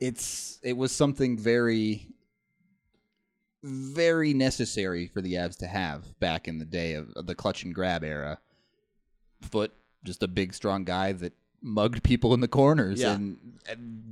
it's 0.00 0.58
it 0.62 0.76
was 0.76 0.92
something 0.92 1.38
very, 1.38 2.08
very 3.62 4.32
necessary 4.34 5.06
for 5.06 5.20
the 5.20 5.34
Avs 5.34 5.58
to 5.58 5.66
have 5.66 6.18
back 6.18 6.48
in 6.48 6.58
the 6.58 6.64
day 6.64 6.94
of, 6.94 7.10
of 7.14 7.26
the 7.26 7.34
clutch 7.34 7.62
and 7.62 7.74
grab 7.74 8.02
era. 8.02 8.38
Foote, 9.42 9.72
just 10.04 10.22
a 10.22 10.28
big, 10.28 10.54
strong 10.54 10.84
guy 10.84 11.12
that 11.12 11.34
mugged 11.62 12.02
people 12.02 12.32
in 12.34 12.40
the 12.40 12.48
corners, 12.48 13.00
Yeah. 13.00 13.14
and, 13.14 13.36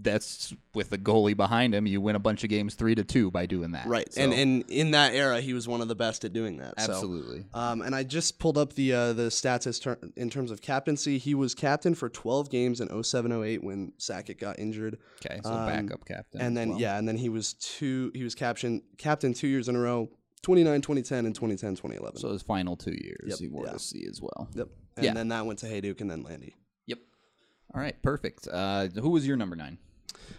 that's 0.00 0.54
with 0.74 0.90
the 0.90 0.98
goalie 0.98 1.36
behind 1.36 1.74
him. 1.74 1.84
You 1.86 2.00
win 2.00 2.14
a 2.14 2.20
bunch 2.20 2.44
of 2.44 2.50
games 2.50 2.74
three 2.74 2.94
to 2.94 3.02
two 3.02 3.30
by 3.30 3.46
doing 3.46 3.72
that. 3.72 3.86
right, 3.86 4.10
So- 4.12 4.20
and 4.22 4.32
and 4.32 4.64
in 4.68 4.92
that 4.92 5.12
era, 5.14 5.40
he 5.40 5.52
was 5.52 5.66
one 5.66 5.80
of 5.80 5.88
the 5.88 5.96
best 5.96 6.24
at 6.24 6.32
doing 6.32 6.58
that. 6.58 6.80
so. 6.80 6.92
absolutely. 6.92 7.46
Um, 7.52 7.82
and 7.82 7.94
I 7.94 8.04
just 8.04 8.38
pulled 8.38 8.56
up 8.56 8.74
the 8.74 8.92
uh, 8.92 9.12
the 9.14 9.24
stats 9.24 9.66
as 9.66 9.80
ter- 9.80 9.98
in 10.16 10.30
terms 10.30 10.50
of 10.52 10.60
captaincy. 10.60 11.18
He 11.18 11.34
was 11.34 11.54
captain 11.54 11.94
for 11.96 12.08
12 12.08 12.48
games 12.50 12.80
in 12.80 12.88
0708 13.02 13.64
when 13.64 13.92
Sakic 13.98 14.38
got 14.38 14.58
injured. 14.58 14.98
Okay, 15.26 15.40
so 15.42 15.50
Um, 15.52 15.66
backup 15.66 16.04
captain. 16.04 16.40
and 16.40 16.56
then 16.56 16.70
well. 16.70 16.80
yeah, 16.80 16.96
and 16.98 17.08
then 17.08 17.16
he 17.16 17.28
was 17.28 17.54
two. 17.54 18.12
He 18.14 18.22
was 18.22 18.34
captain 18.36 18.82
captain 18.98 19.34
two 19.34 19.48
years 19.48 19.68
in 19.68 19.74
a 19.74 19.80
row. 19.80 20.10
29, 20.42 20.80
2010, 20.82 21.26
and 21.26 21.34
2010, 21.34 21.74
2011. 21.74 22.20
So 22.20 22.30
his 22.32 22.42
final 22.42 22.76
two 22.76 22.92
years, 22.92 23.30
Yep, 23.30 23.38
he 23.40 23.48
wore 23.48 23.66
yeah. 23.66 23.72
the 23.72 23.78
C 23.80 24.06
as 24.08 24.22
well. 24.22 24.48
yep. 24.54 24.68
And 24.96 25.04
Yeah. 25.06 25.14
then 25.14 25.28
that 25.28 25.44
went 25.46 25.58
to 25.60 25.66
Hejduk 25.66 26.00
and 26.00 26.08
then 26.10 26.22
Landy. 26.22 26.54
All 27.74 27.80
right, 27.80 28.00
perfect. 28.02 28.48
Uh, 28.50 28.88
who 28.88 29.10
was 29.10 29.26
your 29.26 29.36
number 29.36 29.56
nine? 29.56 29.78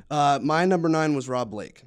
Uh, 0.09 0.39
my 0.41 0.65
number 0.65 0.89
nine 0.89 1.15
was 1.15 1.29
Rob 1.29 1.51
Blake. 1.51 1.83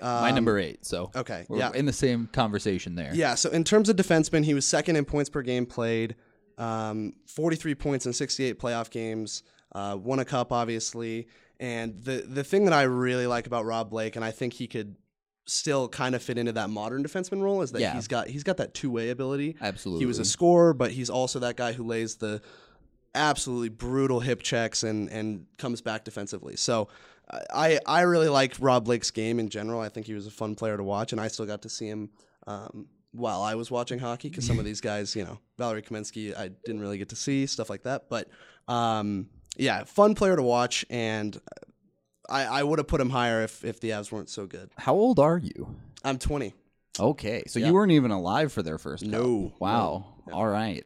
My 0.00 0.28
Um, 0.28 0.34
number 0.36 0.58
eight. 0.58 0.86
So 0.86 1.10
okay, 1.16 1.44
we're 1.48 1.58
yeah. 1.58 1.72
in 1.74 1.84
the 1.86 1.92
same 1.92 2.28
conversation 2.28 2.94
there. 2.94 3.10
Yeah, 3.14 3.34
so 3.34 3.50
in 3.50 3.64
terms 3.64 3.88
of 3.88 3.96
defensemen, 3.96 4.44
he 4.44 4.54
was 4.54 4.64
second 4.66 4.94
in 4.96 5.04
points 5.04 5.28
per 5.28 5.42
game 5.42 5.66
played, 5.66 6.14
um, 6.56 7.14
43 7.26 7.74
points 7.74 8.06
in 8.06 8.12
68 8.12 8.60
playoff 8.60 8.90
games, 8.90 9.42
uh, 9.72 9.96
won 10.00 10.20
a 10.20 10.24
cup, 10.24 10.52
obviously. 10.52 11.26
And 11.58 12.00
the, 12.04 12.24
the 12.28 12.44
thing 12.44 12.64
that 12.66 12.72
I 12.72 12.82
really 12.82 13.26
like 13.26 13.48
about 13.48 13.64
Rob 13.64 13.90
Blake, 13.90 14.14
and 14.14 14.24
I 14.24 14.30
think 14.30 14.52
he 14.52 14.68
could 14.68 14.94
still 15.46 15.88
kind 15.88 16.14
of 16.14 16.22
fit 16.22 16.38
into 16.38 16.52
that 16.52 16.70
modern 16.70 17.02
defenseman 17.02 17.42
role, 17.42 17.62
is 17.62 17.72
that 17.72 17.80
Yeah. 17.80 17.94
he's 17.94 18.06
got 18.06 18.28
he's 18.28 18.44
got 18.44 18.58
that 18.58 18.74
two 18.74 18.90
way 18.92 19.10
ability. 19.10 19.56
absolutely. 19.60 20.02
He 20.02 20.06
was 20.06 20.20
a 20.20 20.24
scorer, 20.24 20.72
but 20.74 20.92
he's 20.92 21.10
also 21.10 21.40
that 21.40 21.56
guy 21.56 21.72
who 21.72 21.84
lays 21.84 22.16
the 22.16 22.40
absolutely 23.18 23.68
brutal 23.68 24.20
hip 24.20 24.42
checks 24.42 24.82
and 24.82 25.08
and 25.10 25.46
comes 25.58 25.80
back 25.82 26.04
defensively. 26.04 26.56
So 26.56 26.88
I 27.52 27.78
I 27.86 28.02
really 28.02 28.28
like 28.28 28.54
Rob 28.58 28.84
Blake's 28.86 29.10
game 29.10 29.38
in 29.38 29.48
general. 29.50 29.80
I 29.80 29.88
think 29.90 30.06
he 30.06 30.14
was 30.14 30.26
a 30.26 30.30
fun 30.30 30.54
player 30.54 30.76
to 30.76 30.82
watch, 30.84 31.12
and 31.12 31.20
I 31.20 31.28
still 31.28 31.46
got 31.46 31.62
to 31.62 31.68
see 31.68 31.86
him 31.88 32.10
um, 32.46 32.86
while 33.12 33.42
I 33.42 33.54
was 33.54 33.70
watching 33.70 33.98
hockey 33.98 34.28
because 34.30 34.46
some 34.46 34.58
of 34.58 34.64
these 34.64 34.80
guys, 34.80 35.14
you 35.14 35.24
know, 35.24 35.38
Valeri 35.58 35.82
Kamensky, 35.82 36.34
I 36.36 36.48
didn't 36.64 36.80
really 36.80 36.96
get 36.98 37.10
to 37.10 37.16
see 37.16 37.46
stuff 37.46 37.68
like 37.68 37.82
that. 37.82 38.08
But 38.08 38.28
um, 38.66 39.28
yeah, 39.56 39.84
fun 39.84 40.14
player 40.14 40.36
to 40.36 40.42
watch, 40.42 40.86
and 40.88 41.38
I, 42.30 42.44
I 42.44 42.62
would 42.62 42.78
have 42.78 42.88
put 42.88 43.00
him 43.00 43.10
higher 43.10 43.42
if 43.42 43.64
if 43.64 43.80
the 43.80 43.90
Avs 43.90 44.10
weren't 44.12 44.30
so 44.30 44.46
good. 44.46 44.70
How 44.78 44.94
old 44.94 45.18
are 45.18 45.38
you? 45.38 45.76
I'm 46.04 46.18
20. 46.18 46.54
Okay, 47.00 47.42
so 47.46 47.58
Yeah. 47.58 47.66
you 47.68 47.74
weren't 47.74 47.92
even 47.92 48.10
alive 48.10 48.52
for 48.52 48.62
their 48.62 48.78
first. 48.78 49.04
cup. 49.04 49.12
No, 49.12 49.52
Wow. 49.60 50.06
All 50.32 50.46
right. 50.46 50.84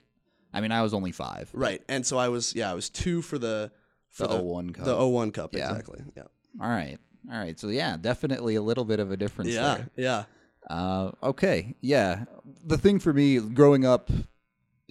I 0.52 0.61
mean, 0.61 0.73
I 0.73 0.82
was 0.82 0.92
only 0.94 1.12
five. 1.12 1.50
Right, 1.52 1.82
and 1.88 2.04
so 2.06 2.18
I 2.18 2.28
was 2.28 2.54
yeah 2.54 2.71
I 2.71 2.75
was 2.75 2.90
two 2.90 3.23
for 3.23 3.38
the 3.38 3.71
for 4.11 4.26
The 4.26 4.37
01 4.42 4.75
Cup. 4.75 4.85
The 4.85 5.06
01 5.09 5.32
Cup, 5.32 5.54
Yeah. 5.54 5.71
exactly. 5.71 6.00
Yeah. 6.14 6.25
All 6.61 6.68
right. 6.68 6.99
All 7.32 7.38
right. 7.38 7.59
So 7.59 7.68
yeah, 7.68 7.97
definitely 7.99 8.56
a 8.56 8.62
little 8.62 8.85
bit 8.85 9.00
of 9.00 9.11
a 9.11 9.16
difference 9.16 9.52
Yeah. 9.52 9.75
there. 9.76 9.88
Yeah. 9.97 10.25
Uh, 10.68 11.12
okay, 11.23 11.75
yeah. 11.80 12.25
The 12.64 12.76
thing 12.76 12.99
for 12.99 13.12
me, 13.12 13.38
growing 13.40 13.85
up, 13.87 14.11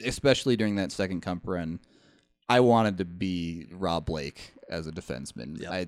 especially 0.03 0.55
during 0.55 0.75
that 0.75 0.91
second 0.91 1.21
Cup 1.21 1.39
run, 1.45 1.79
I 2.49 2.59
wanted 2.61 2.97
to 2.97 3.05
be 3.05 3.67
Rob 3.71 4.05
Blake 4.07 4.53
as 4.69 4.87
a 4.87 4.91
defenseman. 4.91 5.61
Yep. 5.61 5.71
I, 5.71 5.87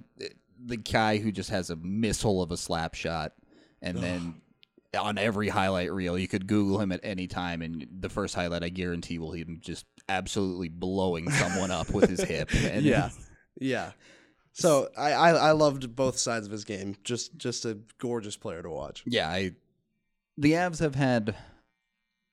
the 0.65 0.77
guy 0.77 1.18
who 1.18 1.32
just 1.32 1.50
has 1.50 1.70
a 1.70 1.75
missile 1.75 2.42
of 2.42 2.51
a 2.51 2.58
slap 2.58 2.94
shot, 2.94 3.34
and 3.82 3.98
then 3.98 4.36
on 5.00 5.18
every 5.18 5.50
highlight 5.50 5.92
reel, 5.92 6.18
you 6.18 6.28
could 6.28 6.48
Google 6.48 6.80
him 6.80 6.92
at 6.92 7.00
any 7.04 7.28
time, 7.28 7.62
and 7.62 7.86
the 8.00 8.10
first 8.10 8.36
highlight, 8.36 8.64
I 8.64 8.70
guarantee, 8.70 9.18
will 9.18 9.32
him 9.32 9.60
just 9.62 9.86
absolutely 10.10 10.70
blowing 10.70 11.30
someone 11.32 11.72
up 11.72 11.90
with 11.92 12.10
his 12.10 12.22
hip. 12.22 12.50
And 12.54 12.84
Yeah. 12.86 13.10
Yeah. 13.60 13.92
So 14.54 14.90
I, 14.98 15.14
I 15.14 15.30
I 15.32 15.52
loved 15.52 15.96
both 15.96 16.18
sides 16.20 16.46
of 16.46 16.52
his 16.52 16.64
game. 16.64 16.96
Just 17.04 17.38
just 17.38 17.66
a 17.66 17.80
gorgeous 17.98 18.38
player 18.38 18.62
to 18.62 18.70
watch. 18.70 19.04
Yeah, 19.08 19.28
I 19.30 19.52
the 20.38 20.52
Avs 20.52 20.80
have 20.80 20.94
had 20.96 21.36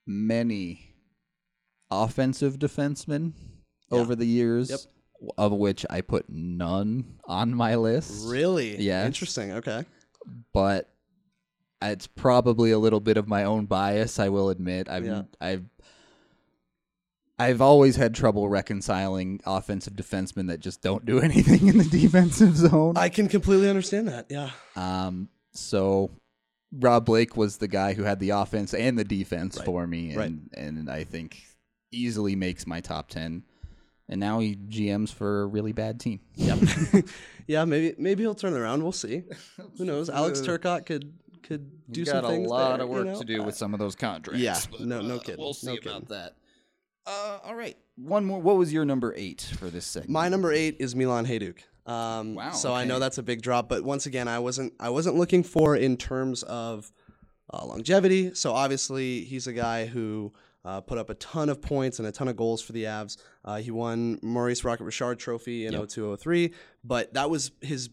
many 0.07 0.95
offensive 1.91 2.59
defensemen 2.59 3.33
over 3.91 4.15
the 4.15 4.27
years, 4.27 4.71
Yep. 4.71 4.81
of 5.39 5.53
which 5.53 5.87
I 5.89 6.03
put 6.03 6.27
none 6.29 7.19
on 7.25 7.55
my 7.55 7.77
list. 7.77 8.29
Really? 8.29 8.77
Yeah. 8.81 9.07
Interesting. 9.07 9.53
Okay. 9.53 9.85
But 10.53 10.90
it's 11.83 12.07
probably 12.07 12.71
a 12.71 12.79
little 12.79 13.01
bit 13.01 13.17
of 13.17 13.27
my 13.29 13.45
own 13.45 13.67
bias, 13.67 14.19
I 14.19 14.29
will 14.29 14.51
admit. 14.51 14.89
I've 14.89 15.05
Yeah. 15.07 15.23
I've 15.41 15.65
I've 17.39 17.63
always 17.63 17.97
had 17.97 18.15
trouble 18.15 18.49
reconciling 18.51 19.41
offensive 19.47 19.95
defensemen 19.95 20.49
that 20.49 20.61
just 20.61 20.83
don't 20.83 21.07
do 21.07 21.21
anything 21.23 21.69
in 21.69 21.79
the 21.79 21.85
defensive 21.85 22.57
zone. 22.57 22.97
I 22.97 23.09
can 23.09 23.29
completely 23.29 23.69
understand 23.71 24.09
that. 24.09 24.27
Yeah. 24.29 24.51
Um, 24.77 25.31
so 25.53 26.11
Rob 26.71 27.07
Blake 27.07 27.37
was 27.39 27.57
the 27.57 27.69
guy 27.69 27.95
who 27.95 28.03
had 28.03 28.21
the 28.21 28.31
offense 28.31 28.75
and 28.75 28.99
the 28.99 29.05
defense 29.05 29.57
Right. 29.57 29.65
for 29.65 29.87
me, 29.87 30.11
and 30.11 30.17
Right. 30.19 30.33
and 30.55 30.91
I 30.91 31.05
think 31.05 31.43
easily 31.91 32.37
makes 32.37 32.67
my 32.67 32.81
top 32.81 33.09
ten. 33.09 33.45
And 34.09 34.19
now 34.21 34.41
he 34.41 34.57
GMs 34.57 35.11
for 35.13 35.43
a 35.43 35.47
really 35.47 35.73
bad 35.73 35.99
team. 36.01 36.19
Yep. 36.35 36.59
yeah, 37.47 37.65
maybe 37.65 37.95
maybe 37.97 38.23
he'll 38.25 38.35
turn 38.35 38.53
around. 38.55 38.83
We'll 38.83 38.91
see. 38.93 39.23
Who 39.79 39.85
knows? 39.85 40.11
Alex 40.11 40.41
Turcotte 40.41 40.85
could 40.85 41.13
could 41.51 41.93
do 41.93 42.05
got 42.05 42.23
some 42.23 42.25
things. 42.31 42.47
a 42.47 42.51
lot 42.51 42.77
there, 42.77 42.85
of 42.85 42.89
you 42.91 42.95
work 42.97 43.07
know? 43.07 43.19
to 43.19 43.25
do 43.25 43.43
with 43.43 43.57
some 43.57 43.75
of 43.75 43.81
those 43.81 43.95
contracts. 43.97 44.41
yeah, 44.43 44.59
but, 44.71 44.81
no- 44.81 45.01
no 45.01 45.17
uh, 45.17 45.19
kidding, 45.19 45.41
We'll 45.41 45.53
see 45.55 45.67
no 45.67 45.73
about 45.75 45.83
kidding. 45.85 46.07
that. 46.09 46.37
Uh, 47.07 47.39
all 47.45 47.55
right, 47.55 47.77
one 47.97 48.25
more. 48.25 48.41
What 48.41 48.57
was 48.57 48.73
your 48.73 48.85
number 48.85 49.13
eight 49.17 49.41
for 49.59 49.67
this 49.67 49.85
segment? 49.87 50.11
My 50.11 50.29
number 50.29 50.53
eight 50.53 50.77
is 50.79 50.95
Milan 50.95 51.27
Hejduk. 51.27 51.59
Um, 51.91 52.35
Wow, 52.37 52.53
So 52.53 52.73
I 52.73 52.85
know 52.85 52.99
that's 52.99 53.19
a 53.19 53.23
big 53.23 53.43
drop, 53.43 53.69
but 53.69 53.83
once 53.83 54.07
again, 54.07 54.29
I 54.29 54.39
wasn't 54.39 54.75
I 54.79 54.91
wasn't 54.91 55.17
looking 55.17 55.43
for 55.43 55.75
in 55.77 55.97
terms 55.97 56.43
of 56.45 56.93
uh, 57.53 57.65
longevity. 57.65 58.33
So 58.35 58.53
obviously, 58.53 59.23
he's 59.25 59.47
a 59.49 59.53
guy 59.53 59.87
who 59.87 60.33
uh, 60.65 60.83
put 60.83 60.99
up 60.99 61.09
a 61.11 61.15
ton 61.15 61.49
of 61.49 61.61
points 61.63 61.99
and 61.99 62.07
a 62.07 62.13
ton 62.13 62.29
of 62.29 62.37
goals 62.37 62.61
for 62.63 62.73
the 62.73 62.85
Avs. 62.85 63.17
Uh, 63.45 63.57
he 63.57 63.71
won 63.71 64.19
Maurice 64.23 64.63
Rocket 64.63 64.85
Richard 64.85 65.19
Trophy 65.19 65.65
in 65.67 65.73
Yep. 65.73 65.89
0203, 65.89 66.53
but 66.85 67.15
that 67.15 67.29
was 67.31 67.51
his 67.63 67.89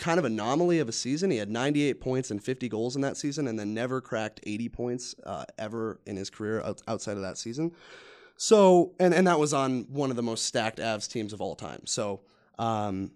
kind 0.00 0.18
of 0.18 0.24
anomaly 0.24 0.78
of 0.80 0.88
a 0.88 0.92
season. 0.92 1.30
He 1.30 1.36
had 1.36 1.50
98 1.50 2.00
points 2.00 2.30
and 2.30 2.42
50 2.42 2.68
goals 2.68 2.96
in 2.96 3.02
that 3.02 3.16
season, 3.16 3.46
and 3.46 3.58
then 3.58 3.74
never 3.74 4.00
cracked 4.00 4.40
80 4.44 4.68
points 4.70 5.14
uh, 5.24 5.44
ever 5.58 6.00
in 6.06 6.16
his 6.16 6.30
career 6.30 6.64
outside 6.88 7.16
of 7.16 7.22
that 7.22 7.38
season. 7.38 7.72
So, 8.36 8.94
and, 8.98 9.12
and 9.12 9.26
that 9.26 9.38
was 9.38 9.52
on 9.52 9.82
one 9.90 10.08
of 10.08 10.16
the 10.16 10.22
most 10.22 10.46
stacked 10.46 10.78
Avs 10.78 11.06
teams 11.06 11.34
of 11.34 11.42
all 11.42 11.54
time. 11.54 11.82
So, 11.86 12.22
um, 12.58 13.10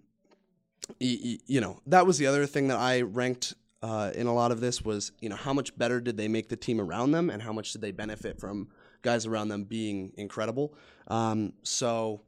y- 1.01 1.19
y- 1.25 1.39
you 1.47 1.63
know, 1.63 1.81
that 1.87 2.07
was 2.07 2.19
the 2.19 2.27
other 2.27 2.45
thing 2.45 2.69
that 2.69 2.79
I 2.79 3.01
ranked 3.01 3.55
uh, 3.83 4.13
in 4.15 4.27
a 4.27 4.35
lot 4.35 4.53
of 4.53 4.61
this 4.61 4.83
was, 4.83 5.13
you 5.21 5.31
know, 5.31 5.37
how 5.37 5.55
much 5.55 5.77
better 5.79 6.01
did 6.01 6.19
they 6.19 6.29
make 6.29 6.51
the 6.51 6.57
team 6.57 6.81
around 6.81 7.13
them 7.13 7.31
and 7.31 7.41
how 7.43 7.53
much 7.55 7.73
did 7.73 7.81
they 7.81 7.93
benefit 7.93 8.39
from 8.39 8.69
guys 9.01 9.25
around 9.25 9.49
them 9.49 9.65
being 9.65 10.13
incredible. 10.17 10.75
Um, 11.09 11.55
so, 11.63 12.21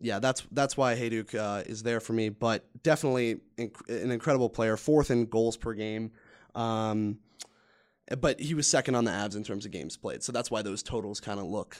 yeah, 0.00 0.18
that's 0.18 0.44
that's 0.52 0.76
why 0.76 0.94
Hejduk 0.96 1.34
uh, 1.34 1.62
is 1.66 1.82
there 1.82 2.00
for 2.00 2.12
me, 2.12 2.28
but 2.28 2.64
definitely 2.82 3.40
inc- 3.56 3.88
an 3.88 4.10
incredible 4.10 4.48
player, 4.50 4.76
fourth 4.76 5.10
in 5.10 5.26
goals 5.26 5.56
per 5.56 5.74
game. 5.74 6.12
Um, 6.54 7.18
but 8.20 8.40
he 8.40 8.54
was 8.54 8.66
second 8.66 8.94
on 8.94 9.04
the 9.04 9.10
Avs 9.10 9.36
in 9.36 9.44
terms 9.44 9.66
of 9.66 9.70
games 9.72 9.96
played, 9.96 10.22
so 10.22 10.32
that's 10.32 10.50
why 10.50 10.62
those 10.62 10.82
totals 10.82 11.20
kind 11.20 11.38
of 11.38 11.46
look 11.46 11.76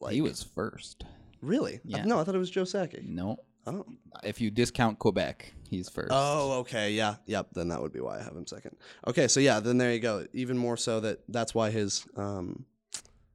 like 0.00 0.14
he 0.14 0.20
was 0.20 0.42
first. 0.42 1.04
really. 1.42 1.80
Yeah. 1.84 2.04
No, 2.04 2.18
I 2.18 2.24
thought 2.24 2.34
it 2.34 2.38
was 2.38 2.50
Joe 2.50 2.62
Sakic. 2.64 3.04
No, 3.06 3.36
Oh. 3.66 3.84
if 4.24 4.40
you 4.40 4.50
discount 4.50 4.98
Quebec, 4.98 5.52
he's 5.68 5.88
first. 5.88 6.08
Oh, 6.10 6.60
okay, 6.60 6.92
yeah, 6.92 7.16
yep. 7.26 7.48
Then 7.52 7.68
that 7.68 7.80
would 7.80 7.92
be 7.92 8.00
why 8.00 8.18
I 8.18 8.22
have 8.22 8.34
him 8.34 8.46
second. 8.46 8.76
Okay, 9.06 9.28
so 9.28 9.38
yeah, 9.38 9.60
then 9.60 9.78
there 9.78 9.92
you 9.92 10.00
go. 10.00 10.26
Even 10.32 10.56
more 10.58 10.76
so 10.76 10.98
that 11.00 11.20
that's 11.28 11.54
why 11.54 11.70
his 11.70 12.04
um, 12.16 12.64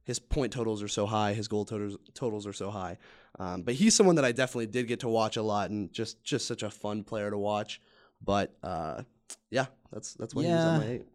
his 0.04 0.18
point 0.18 0.52
totals 0.52 0.82
are 0.82 0.88
so 0.88 1.06
high, 1.06 1.32
his 1.32 1.48
goal 1.48 1.64
totals 1.64 1.96
totals 2.14 2.46
are 2.46 2.52
so 2.52 2.70
high. 2.70 2.98
Um, 3.38 3.62
but 3.62 3.74
he's 3.74 3.94
someone 3.94 4.16
that 4.16 4.24
I 4.24 4.32
definitely 4.32 4.66
did 4.66 4.88
get 4.88 5.00
to 5.00 5.08
watch 5.08 5.36
a 5.36 5.42
lot, 5.42 5.70
and 5.70 5.92
just 5.92 6.22
just 6.24 6.46
such 6.46 6.62
a 6.62 6.70
fun 6.70 7.04
player 7.04 7.30
to 7.30 7.38
watch. 7.38 7.80
But 8.24 8.56
uh, 8.62 9.02
yeah, 9.50 9.66
that's 9.92 10.14
that's 10.14 10.34
why 10.34 10.44
he 10.44 10.48
was 10.50 10.64
on 10.64 10.80
my 10.80 10.86
eight. 10.86 11.06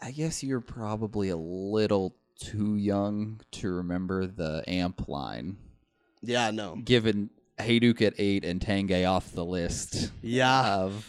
I 0.00 0.10
guess 0.12 0.42
you're 0.42 0.60
probably 0.60 1.28
a 1.28 1.36
little 1.36 2.16
too 2.38 2.76
young 2.76 3.40
to 3.52 3.70
remember 3.70 4.26
the 4.26 4.64
amp 4.66 5.08
line. 5.08 5.58
Yeah, 6.22 6.50
no, 6.50 6.76
Given 6.76 7.30
Hejduk 7.58 8.02
at 8.02 8.14
eight 8.18 8.44
and 8.44 8.60
Tanguay 8.60 9.08
off 9.08 9.32
the 9.32 9.44
list 9.44 10.10
yeah. 10.22 10.76
of 10.76 11.06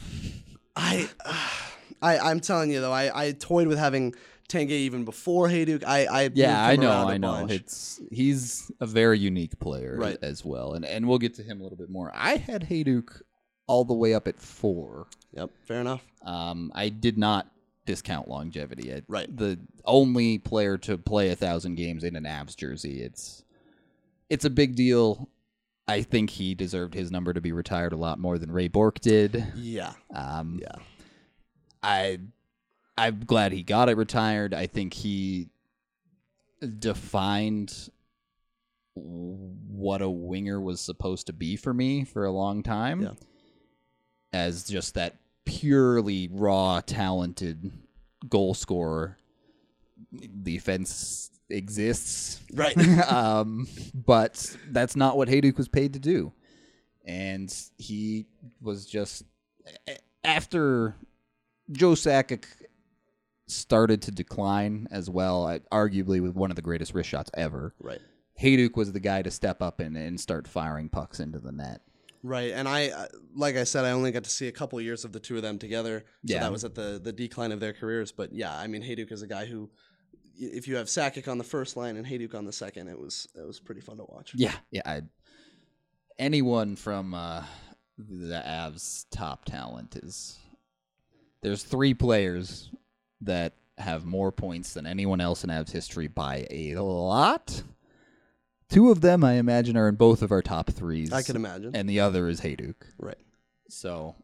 I, 0.76 1.10
I, 2.02 2.20
I'm 2.20 2.40
telling 2.40 2.72
you 2.72 2.82
though, 2.82 2.94
I, 2.94 3.28
I 3.28 3.32
toyed 3.34 3.68
with 3.68 3.78
having 3.78 4.16
Tanguay 4.52 4.70
even 4.72 5.06
before 5.06 5.48
Hejduk. 5.48 5.84
I, 5.86 6.06
I 6.06 6.30
yeah, 6.34 6.66
I 6.66 6.76
know, 6.76 6.92
I 6.92 7.18
know. 7.18 7.32
bunch. 7.32 7.52
It's 7.52 8.02
he's 8.12 8.72
a 8.80 8.86
very 8.86 9.18
unique 9.20 9.60
player 9.60 9.96
Right. 9.98 10.18
as 10.22 10.44
well, 10.46 10.74
and 10.74 10.86
and 10.86 11.08
we'll 11.08 11.18
get 11.20 11.34
to 11.36 11.44
him 11.44 11.60
a 11.60 11.64
little 11.64 11.78
bit 11.78 11.90
more. 11.90 12.12
I 12.14 12.36
had 12.38 12.68
Hejduk 12.68 13.22
all 13.68 13.86
the 13.86 13.94
way 13.94 14.14
up 14.14 14.28
at 14.28 14.40
four. 14.40 15.08
Yep, 15.34 15.50
fair 15.66 15.82
enough. 15.82 16.04
Um, 16.26 16.72
I 16.76 16.90
did 16.90 17.18
not 17.18 17.48
discount 17.86 18.28
longevity. 18.28 18.94
I, 18.94 19.02
Right. 19.08 19.36
The 19.36 19.58
only 19.86 20.38
player 20.38 20.78
to 20.80 20.98
play 20.98 21.30
a 21.30 21.36
thousand 21.36 21.76
games 21.76 22.04
in 22.04 22.16
an 22.16 22.26
Avs 22.26 22.56
jersey. 22.56 23.02
It's 23.02 23.44
it's 24.30 24.46
a 24.46 24.50
big 24.50 24.76
deal. 24.76 25.30
I 25.88 26.04
think 26.04 26.30
he 26.30 26.54
deserved 26.56 26.94
his 26.94 27.12
number 27.12 27.34
to 27.34 27.42
be 27.42 27.52
retired 27.52 27.92
a 27.92 27.98
lot 27.98 28.20
more 28.20 28.38
than 28.38 28.52
Ray 28.52 28.68
Bourque 28.70 29.00
did. 29.02 29.46
Yeah, 29.56 29.94
Um, 30.14 30.60
yeah. 30.62 30.76
I 31.84 32.20
I'm 32.98 33.22
glad 33.26 33.52
he 33.52 33.64
got 33.64 33.90
it 33.90 33.98
retired. 33.98 34.54
I 34.54 34.68
think 34.68 34.94
he 34.94 35.50
defined 36.80 37.90
what 38.94 40.02
a 40.02 40.10
winger 40.10 40.60
was 40.60 40.80
supposed 40.82 41.28
to 41.28 41.34
be 41.34 41.56
for 41.56 41.74
me 41.74 42.04
for 42.04 42.26
a 42.26 42.32
long 42.32 42.62
time 42.62 43.02
Yeah. 43.02 43.14
as 44.34 44.66
just 44.66 44.96
that 44.96 45.16
purely 45.46 46.30
raw 46.32 46.82
talented 46.86 47.72
goal 48.30 48.54
scorer 48.54 49.18
the 50.12 50.58
offense 50.58 51.32
exists 51.50 52.42
Right. 52.54 52.78
um, 53.12 53.68
but 53.94 54.56
that's 54.70 54.96
not 54.96 55.16
what 55.18 55.30
Hejduk 55.30 55.58
was 55.58 55.68
paid 55.70 55.94
to 55.94 56.00
do. 56.00 56.34
And 57.06 57.54
he 57.78 58.28
was 58.62 58.86
just 58.86 59.24
after 60.24 60.96
Joe 61.72 61.92
Sakic 61.92 62.44
started 63.52 64.02
to 64.04 64.12
decline 64.12 64.88
as 64.92 65.10
well, 65.10 65.60
arguably 65.72 66.22
with 66.22 66.36
one 66.36 66.50
of 66.52 66.56
the 66.56 66.62
greatest 66.62 66.94
wrist 66.94 67.10
shots 67.10 67.30
ever. 67.34 67.74
right. 67.80 68.00
Hejduk 68.42 68.76
was 68.76 68.92
the 68.92 69.00
guy 69.00 69.22
to 69.22 69.30
step 69.30 69.62
up 69.62 69.80
and, 69.80 69.96
and 69.96 70.20
start 70.20 70.48
firing 70.48 70.90
pucks 70.90 71.20
into 71.20 71.38
the 71.38 71.52
net. 71.52 71.82
Right, 72.24 72.52
and 72.52 72.68
I, 72.68 72.90
uh, 72.90 73.08
like 73.36 73.56
I 73.56 73.64
said, 73.66 73.84
I 73.86 73.92
only 73.92 74.12
got 74.12 74.24
to 74.24 74.30
see 74.30 74.48
a 74.48 74.52
couple 74.52 74.80
years 74.82 75.06
of 75.06 75.12
the 75.12 75.20
two 75.20 75.36
of 75.36 75.42
them 75.44 75.60
together. 75.60 76.06
So 76.26 76.34
Yeah. 76.36 76.40
that 76.42 76.52
was 76.52 76.64
at 76.64 76.74
the 76.76 77.00
the 77.04 77.12
decline 77.12 77.52
of 77.52 77.60
their 77.60 77.74
careers. 77.74 78.12
But 78.12 78.32
yeah, 78.34 78.56
I 78.58 78.68
mean, 78.68 78.82
Hejduk 78.84 79.12
is 79.12 79.22
a 79.22 79.28
guy 79.28 79.46
who, 79.46 79.70
if 80.38 80.68
you 80.68 80.76
have 80.78 80.88
Sakic 80.88 81.28
on 81.28 81.38
the 81.38 81.44
first 81.44 81.76
line 81.78 81.98
and 81.98 82.06
Hejduk 82.06 82.34
on 82.34 82.46
the 82.46 82.54
second, 82.54 82.88
it 82.88 83.00
was 83.00 83.28
it 83.36 83.46
was 83.46 83.60
pretty 83.60 83.82
fun 83.82 83.98
to 83.98 84.06
watch. 84.08 84.32
Yeah, 84.36 84.54
yeah. 84.72 84.82
I, 84.86 85.02
anyone 86.20 86.76
from 86.76 87.14
uh, 87.14 87.44
the 87.98 88.42
Avs' 88.46 89.06
top 89.12 89.46
talent 89.46 89.98
is 89.98 90.40
there's 91.42 91.64
three 91.64 91.94
players 91.94 92.70
that 93.22 93.54
have 93.78 94.06
more 94.06 94.32
points 94.32 94.74
than 94.74 94.86
anyone 94.86 95.22
else 95.22 95.44
in 95.44 95.50
Avs 95.50 95.72
history 95.72 96.08
by 96.08 96.46
a 96.52 96.76
lot. 96.76 97.64
Two 98.70 98.90
of 98.92 99.02
them, 99.02 99.24
I 99.24 99.34
imagine, 99.34 99.76
are 99.76 99.90
in 99.90 99.96
both 99.96 100.22
of 100.22 100.32
our 100.32 100.42
top 100.42 100.70
threes. 100.72 101.12
I 101.12 101.24
can 101.24 101.36
imagine. 101.36 101.76
and 101.76 101.90
the 101.90 102.00
other 102.00 102.28
is 102.30 102.40
Hejduk. 102.42 102.76
right. 103.00 103.18
So 103.70 104.16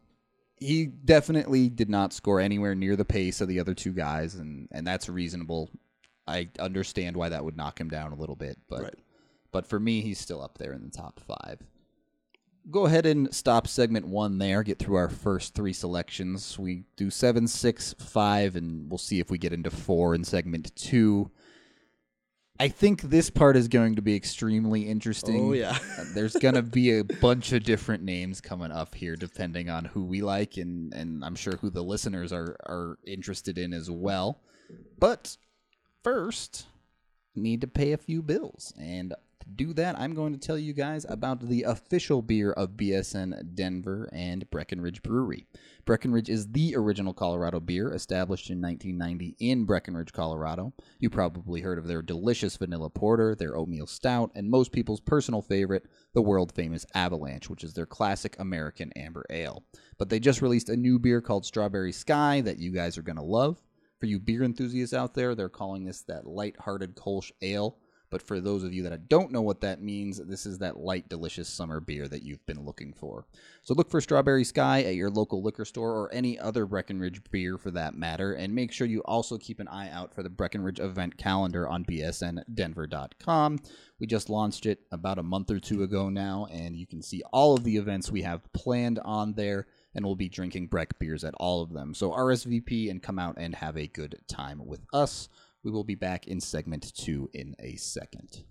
he 0.58 0.86
definitely 0.86 1.70
did 1.70 1.90
not 1.90 2.14
score 2.14 2.40
anywhere 2.40 2.76
near 2.76 2.96
the 2.96 3.06
pace 3.06 3.42
of 3.42 3.48
the 3.48 3.60
other 3.60 3.74
two 3.74 3.94
guys, 3.94 4.36
and, 4.36 4.68
and 4.72 4.86
that's 4.86 5.08
reasonable. 5.10 5.70
I 6.28 6.50
understand 6.60 7.16
why 7.16 7.30
that 7.30 7.44
would 7.46 7.56
knock 7.58 7.80
him 7.80 7.90
down 7.90 8.12
a 8.12 8.16
little 8.16 8.36
bit, 8.36 8.58
but 8.70 8.84
Right. 8.84 8.96
but 9.52 9.66
for 9.66 9.80
me, 9.80 10.02
he's 10.02 10.20
still 10.20 10.42
up 10.42 10.58
there 10.58 10.74
in 10.74 10.84
the 10.84 10.90
top 10.90 11.20
five. 11.22 11.60
Go 12.70 12.86
ahead 12.86 13.06
and 13.06 13.34
stop 13.34 13.68
segment 13.68 14.08
one 14.08 14.40
there. 14.40 14.62
Get 14.64 14.80
through 14.80 14.98
our 14.98 15.10
first 15.10 15.54
three 15.54 15.74
selections. 15.74 16.60
We 16.60 16.84
do 16.98 17.10
seven, 17.10 17.48
six, 17.48 17.94
five, 17.98 18.56
and 18.56 18.90
we'll 18.90 18.98
see 18.98 19.20
if 19.20 19.32
we 19.32 19.38
get 19.38 19.54
into 19.54 19.70
four 19.70 20.14
in 20.14 20.24
segment 20.24 20.76
two. 20.76 21.32
I 22.60 22.70
think 22.70 23.04
this 23.04 23.30
part 23.30 23.56
is 23.56 23.68
going 23.68 23.96
to 23.96 24.02
be 24.02 24.16
extremely 24.16 24.90
interesting. 24.90 25.50
Oh 25.50 25.54
yeah. 25.54 25.78
Uh, 25.98 26.06
There's 26.14 26.36
gonna 26.36 26.64
be 26.64 26.98
a 26.98 27.04
bunch 27.22 27.52
of 27.52 27.64
different 27.64 28.04
names 28.04 28.42
coming 28.42 28.72
up 28.72 28.96
here, 28.96 29.16
depending 29.16 29.70
on 29.70 29.86
who 29.86 30.04
we 30.04 30.22
like, 30.22 30.58
and 30.58 30.94
and 30.94 31.24
I'm 31.24 31.36
sure 31.36 31.58
who 31.58 31.70
the 31.70 31.84
listeners 31.84 32.34
are 32.34 32.58
are 32.66 32.98
interested 33.06 33.58
in 33.58 33.74
as 33.74 33.92
well. 33.92 34.42
But 34.98 35.38
first, 36.04 36.66
need 37.36 37.62
to 37.62 37.68
pay 37.68 37.92
a 37.92 37.98
few 37.98 38.22
bills, 38.22 38.74
and 38.80 39.14
do 39.56 39.74
that, 39.74 40.00
I'm 40.00 40.14
going 40.14 40.34
to 40.34 40.40
tell 40.40 40.58
you 40.58 40.74
guys 40.74 41.06
about 41.08 41.40
the 41.40 41.64
official 41.64 42.22
beer 42.22 42.52
of 42.52 42.72
BSN 42.72 43.56
Denver 43.56 44.10
and 44.12 44.50
Breckenridge 44.50 45.02
Brewery. 45.02 45.48
Breckenridge 45.86 46.30
is 46.30 46.52
the 46.52 46.76
original 46.76 47.14
Colorado 47.14 47.60
beer, 47.60 47.94
established 47.94 48.50
in 48.50 48.62
1990 48.62 49.36
in 49.40 49.66
Breckenridge, 49.66 50.12
Colorado. 50.12 50.74
You 51.00 51.10
probably 51.10 51.62
heard 51.62 51.78
of 51.78 51.88
their 51.88 52.02
delicious 52.02 52.58
vanilla 52.58 52.90
porter, 52.90 53.36
their 53.36 53.56
oatmeal 53.56 53.88
stout, 53.88 54.32
and 54.36 54.50
most 54.50 54.72
people's 54.72 55.00
personal 55.00 55.42
favorite, 55.42 55.86
the 56.14 56.22
world 56.22 56.54
famous 56.54 56.86
Avalanche, 56.94 57.50
which 57.50 57.64
is 57.64 57.74
their 57.74 57.86
classic 57.86 58.36
American 58.40 58.92
amber 58.96 59.26
ale. 59.30 59.64
But 59.98 60.10
they 60.10 60.20
just 60.20 60.42
released 60.42 60.70
a 60.70 60.76
new 60.76 61.00
beer 61.00 61.22
called 61.22 61.46
Strawberry 61.46 61.92
Sky 61.94 62.42
that 62.42 62.60
you 62.60 62.72
guys 62.72 62.98
are 62.98 63.04
going 63.04 63.16
to 63.16 63.24
love. 63.24 63.62
For 64.00 64.06
you 64.06 64.20
beer 64.20 64.44
enthusiasts 64.44 64.94
out 64.94 65.16
there, 65.16 65.34
they're 65.34 65.50
calling 65.50 65.86
this 65.86 66.02
that 66.04 66.28
light-hearted 66.28 66.96
Kolsch 66.96 67.32
ale. 67.42 67.80
But 68.10 68.22
for 68.22 68.40
those 68.40 68.64
of 68.64 68.74
you 68.74 68.84
that 68.84 69.10
don't 69.10 69.32
know 69.32 69.42
what 69.42 69.62
that 69.62 69.82
means, 69.82 70.18
this 70.18 70.46
is 70.46 70.60
that 70.60 70.78
light, 70.78 71.10
delicious 71.10 71.50
summer 71.50 71.80
beer 71.80 72.08
that 72.08 72.24
you've 72.24 72.46
been 72.46 72.64
looking 72.64 72.94
for. 72.94 73.28
So 73.64 73.74
look 73.74 73.92
for 73.92 74.00
Strawberry 74.00 74.46
Sky 74.46 74.84
at 74.84 74.96
your 74.96 75.10
local 75.10 75.44
liquor 75.44 75.66
store 75.66 75.92
or 75.92 76.14
any 76.14 76.40
other 76.40 76.66
Breckenridge 76.66 77.22
beer 77.32 77.58
for 77.58 77.72
that 77.72 77.96
matter. 77.96 78.34
And 78.34 78.56
make 78.56 78.72
sure 78.72 78.88
you 78.88 79.02
also 79.02 79.38
keep 79.38 79.60
an 79.60 79.68
eye 79.68 79.90
out 79.90 80.14
for 80.14 80.24
the 80.24 80.30
Breckenridge 80.30 80.80
event 80.80 81.18
calendar 81.18 81.68
on 81.68 81.84
bsndenver.com. 81.84 83.60
We 84.00 84.08
just 84.08 84.30
launched 84.30 84.66
it 84.66 84.80
about 84.92 85.20
a 85.20 85.24
month 85.24 85.52
or 85.52 85.60
two 85.60 85.84
ago 85.84 86.10
now, 86.10 86.48
and 86.52 86.76
you 86.76 86.86
can 86.86 87.02
see 87.02 87.24
all 87.34 87.56
of 87.56 87.64
the 87.64 87.78
events 87.78 88.12
we 88.12 88.22
have 88.22 88.52
planned 88.54 89.00
on 89.00 89.34
there. 89.34 89.68
And 89.96 90.06
we'll 90.06 90.16
be 90.16 90.30
drinking 90.30 90.68
Breck 90.68 91.00
beers 91.00 91.24
at 91.24 91.34
all 91.38 91.64
of 91.64 91.74
them. 91.74 91.96
So 91.96 92.12
RSVP 92.12 92.92
and 92.92 93.02
come 93.02 93.18
out 93.18 93.36
and 93.40 93.56
have 93.56 93.76
a 93.76 93.88
good 93.88 94.16
time 94.28 94.64
with 94.64 94.82
us. 94.94 95.28
We 95.68 95.74
will 95.74 95.84
be 95.84 95.96
back 95.96 96.28
in 96.28 96.40
segment 96.40 96.94
two 96.96 97.30
in 97.34 97.54
a 97.60 97.76
second. 97.76 98.46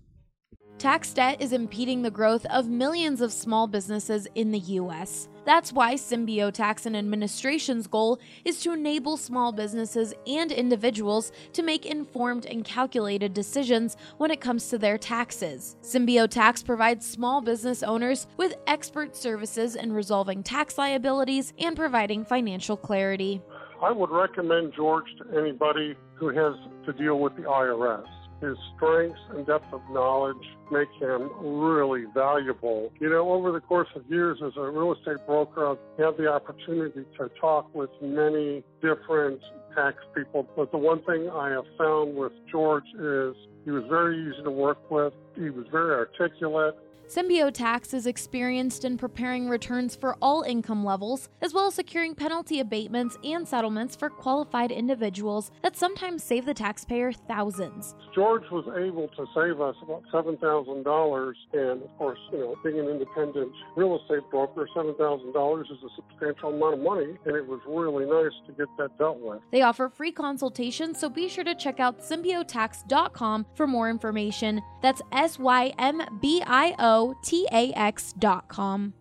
Tax 0.77 1.11
debt 1.13 1.41
is 1.41 1.51
impeding 1.51 2.03
the 2.03 2.11
growth 2.11 2.45
of 2.45 2.67
millions 2.67 3.21
of 3.21 3.33
small 3.33 3.65
businesses 3.65 4.27
in 4.35 4.51
the 4.51 4.59
U.S. 4.59 5.27
That's 5.43 5.73
why 5.73 5.95
Symbio 5.95 6.53
Tax 6.53 6.85
and 6.85 6.95
Administration's 6.95 7.87
goal 7.87 8.19
is 8.45 8.61
to 8.61 8.73
enable 8.73 9.17
small 9.17 9.51
businesses 9.51 10.13
and 10.27 10.51
individuals 10.51 11.31
to 11.53 11.63
make 11.63 11.87
informed 11.87 12.45
and 12.45 12.63
calculated 12.63 13.33
decisions 13.33 13.97
when 14.17 14.29
it 14.29 14.39
comes 14.39 14.69
to 14.69 14.77
their 14.77 14.99
taxes. 14.99 15.77
Symbio 15.81 16.29
Tax 16.29 16.61
provides 16.61 17.09
small 17.09 17.41
business 17.41 17.81
owners 17.81 18.27
with 18.37 18.57
expert 18.67 19.15
services 19.15 19.75
in 19.75 19.91
resolving 19.91 20.43
tax 20.43 20.77
liabilities 20.77 21.53
and 21.57 21.75
providing 21.75 22.23
financial 22.23 22.77
clarity. 22.77 23.41
I 23.81 23.91
would 23.91 24.09
recommend 24.09 24.73
George 24.75 25.05
to 25.19 25.39
anybody 25.39 25.95
who 26.15 26.29
has 26.29 26.55
to 26.85 26.93
deal 26.93 27.19
with 27.19 27.35
the 27.35 27.43
IRS. 27.43 28.05
His 28.41 28.57
strengths 28.75 29.19
and 29.31 29.45
depth 29.45 29.71
of 29.71 29.81
knowledge 29.91 30.35
make 30.71 30.89
him 30.99 31.29
really 31.41 32.05
valuable. 32.13 32.91
You 32.99 33.09
know, 33.09 33.31
over 33.31 33.51
the 33.51 33.59
course 33.59 33.87
of 33.95 34.03
years 34.09 34.39
as 34.45 34.53
a 34.57 34.61
real 34.61 34.93
estate 34.93 35.25
broker, 35.25 35.71
I've 35.71 35.77
had 35.97 36.17
the 36.17 36.27
opportunity 36.27 37.05
to 37.17 37.29
talk 37.39 37.73
with 37.73 37.89
many 38.01 38.63
different 38.81 39.41
tax 39.75 39.97
people. 40.15 40.47
But 40.55 40.71
the 40.71 40.77
one 40.77 41.03
thing 41.03 41.29
I 41.29 41.49
have 41.49 41.65
found 41.77 42.15
with 42.15 42.31
George 42.51 42.85
is 42.99 43.35
he 43.65 43.71
was 43.71 43.83
very 43.89 44.17
easy 44.17 44.43
to 44.43 44.51
work 44.51 44.89
with. 44.89 45.13
He 45.35 45.49
was 45.49 45.65
very 45.71 45.93
articulate. 45.93 46.75
Symbio 47.07 47.53
Tax 47.53 47.93
is 47.93 48.05
experienced 48.05 48.83
in 48.83 48.97
preparing 48.97 49.47
returns 49.47 49.95
for 49.95 50.17
all 50.21 50.41
income 50.41 50.83
levels, 50.83 51.29
as 51.41 51.53
well 51.53 51.67
as 51.67 51.73
securing 51.75 52.13
penalty 52.13 52.59
abatements 52.59 53.17
and 53.23 53.47
settlements 53.47 53.95
for 53.95 54.09
qualified 54.09 54.73
individuals 54.73 55.49
that 55.61 55.77
sometimes 55.77 56.21
save 56.21 56.45
the 56.45 56.53
taxpayer 56.53 57.13
thousands. 57.13 57.95
George 58.13 58.43
was 58.51 58.65
able 58.77 59.07
to 59.07 59.25
save 59.33 59.61
us 59.61 59.77
about 59.81 60.03
$7,000, 60.11 61.33
and 61.53 61.81
of 61.81 61.97
course, 61.97 62.19
you 62.33 62.39
know, 62.39 62.55
being 62.61 62.77
an 62.77 62.89
independent 62.89 63.53
real 63.77 63.97
estate 64.01 64.29
broker, 64.29 64.67
$7,000 64.75 65.61
is 65.61 65.77
a 65.85 65.89
substantial 65.95 66.49
amount 66.49 66.73
of 66.73 66.79
money, 66.81 67.17
and 67.25 67.37
it 67.37 67.47
was 67.47 67.61
really 67.65 68.05
nice 68.05 68.33
to 68.47 68.51
get 68.51 68.67
that 68.77 68.97
dealt 68.97 69.21
with. 69.21 69.39
They 69.51 69.61
offer 69.61 69.87
free 69.87 70.11
consultations, 70.11 70.99
so 70.99 71.07
be 71.07 71.29
sure 71.29 71.45
to 71.45 71.55
check 71.55 71.79
out 71.79 72.01
symbiotax.com 72.01 73.45
for 73.55 73.65
more 73.65 73.89
information. 73.89 74.61
That's 74.81 75.01
S 75.13 75.39
Y 75.39 75.73
M 75.79 76.01
B 76.21 76.43
I 76.45 76.75
O 76.79 76.96
T 77.23 77.47
A 77.51 77.71
X.com. 77.73 78.93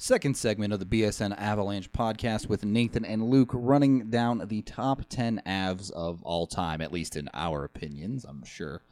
Second 0.00 0.36
segment 0.36 0.72
of 0.72 0.78
the 0.78 0.86
BSN 0.86 1.36
Avalanche 1.36 1.90
podcast 1.90 2.48
with 2.48 2.64
Nathan 2.64 3.04
and 3.04 3.30
Luke 3.30 3.50
running 3.52 4.10
down 4.10 4.40
the 4.46 4.62
top 4.62 5.02
10 5.08 5.42
Avs 5.44 5.90
of 5.90 6.22
all 6.22 6.46
time, 6.46 6.80
at 6.80 6.92
least 6.92 7.16
in 7.16 7.28
our 7.34 7.64
opinions, 7.64 8.24
I'm 8.24 8.44
sure. 8.44 8.82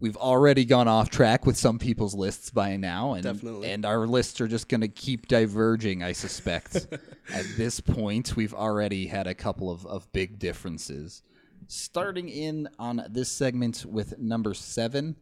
We've 0.00 0.16
already 0.16 0.64
gone 0.64 0.88
off 0.88 1.08
track 1.08 1.46
with 1.46 1.56
some 1.56 1.78
people's 1.78 2.16
lists 2.16 2.50
by 2.50 2.76
now, 2.76 3.12
and 3.12 3.22
Definitely. 3.22 3.70
and 3.70 3.86
our 3.86 4.08
lists 4.08 4.40
are 4.40 4.48
just 4.48 4.68
going 4.68 4.80
to 4.80 4.88
keep 4.88 5.28
diverging. 5.28 6.02
I 6.02 6.12
suspect. 6.12 6.74
At 7.32 7.44
this 7.56 7.78
point, 7.78 8.34
we've 8.34 8.54
already 8.54 9.06
had 9.06 9.28
a 9.28 9.34
couple 9.34 9.70
of, 9.70 9.86
of 9.86 10.10
big 10.12 10.38
differences. 10.40 11.22
Starting 11.68 12.28
in 12.28 12.66
on 12.78 13.04
this 13.08 13.30
segment 13.30 13.84
with 13.86 14.18
number 14.18 14.52
seven, 14.54 15.14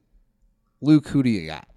Luke, 0.80 1.08
who 1.08 1.22
do 1.22 1.28
you 1.28 1.46
got? 1.48 1.68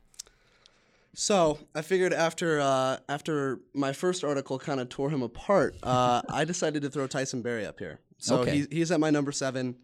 So 1.14 1.60
I 1.76 1.82
figured 1.82 2.14
after 2.14 2.60
uh, 2.62 2.98
after 3.10 3.60
my 3.74 3.92
first 3.94 4.24
article 4.24 4.58
kind 4.60 4.80
of 4.80 4.90
tore 4.90 5.10
him 5.10 5.22
apart, 5.22 5.76
uh, 5.84 6.22
I 6.30 6.46
decided 6.46 6.82
to 6.84 6.90
throw 6.90 7.08
Tyson 7.08 7.42
Barrie 7.42 7.66
up 7.66 7.80
here. 7.80 8.00
So 8.18 8.40
Okay. 8.40 8.52
he's, 8.58 8.68
he's 8.72 8.92
at 8.92 9.00
my 9.00 9.10
number 9.10 9.32
seven. 9.32 9.76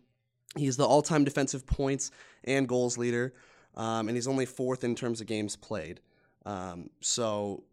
He's 0.56 0.78
the 0.78 0.86
all-time 0.86 1.24
defensive 1.26 1.66
points 1.66 2.12
and 2.46 2.68
goals 2.68 2.98
leader, 2.98 3.34
um, 3.76 4.08
and 4.08 4.16
he's 4.16 4.28
only 4.28 4.46
fourth 4.46 4.84
in 4.84 4.96
terms 4.96 5.20
of 5.22 5.28
games 5.28 5.56
played. 5.58 6.00
Um, 6.46 6.90
so 7.02 7.64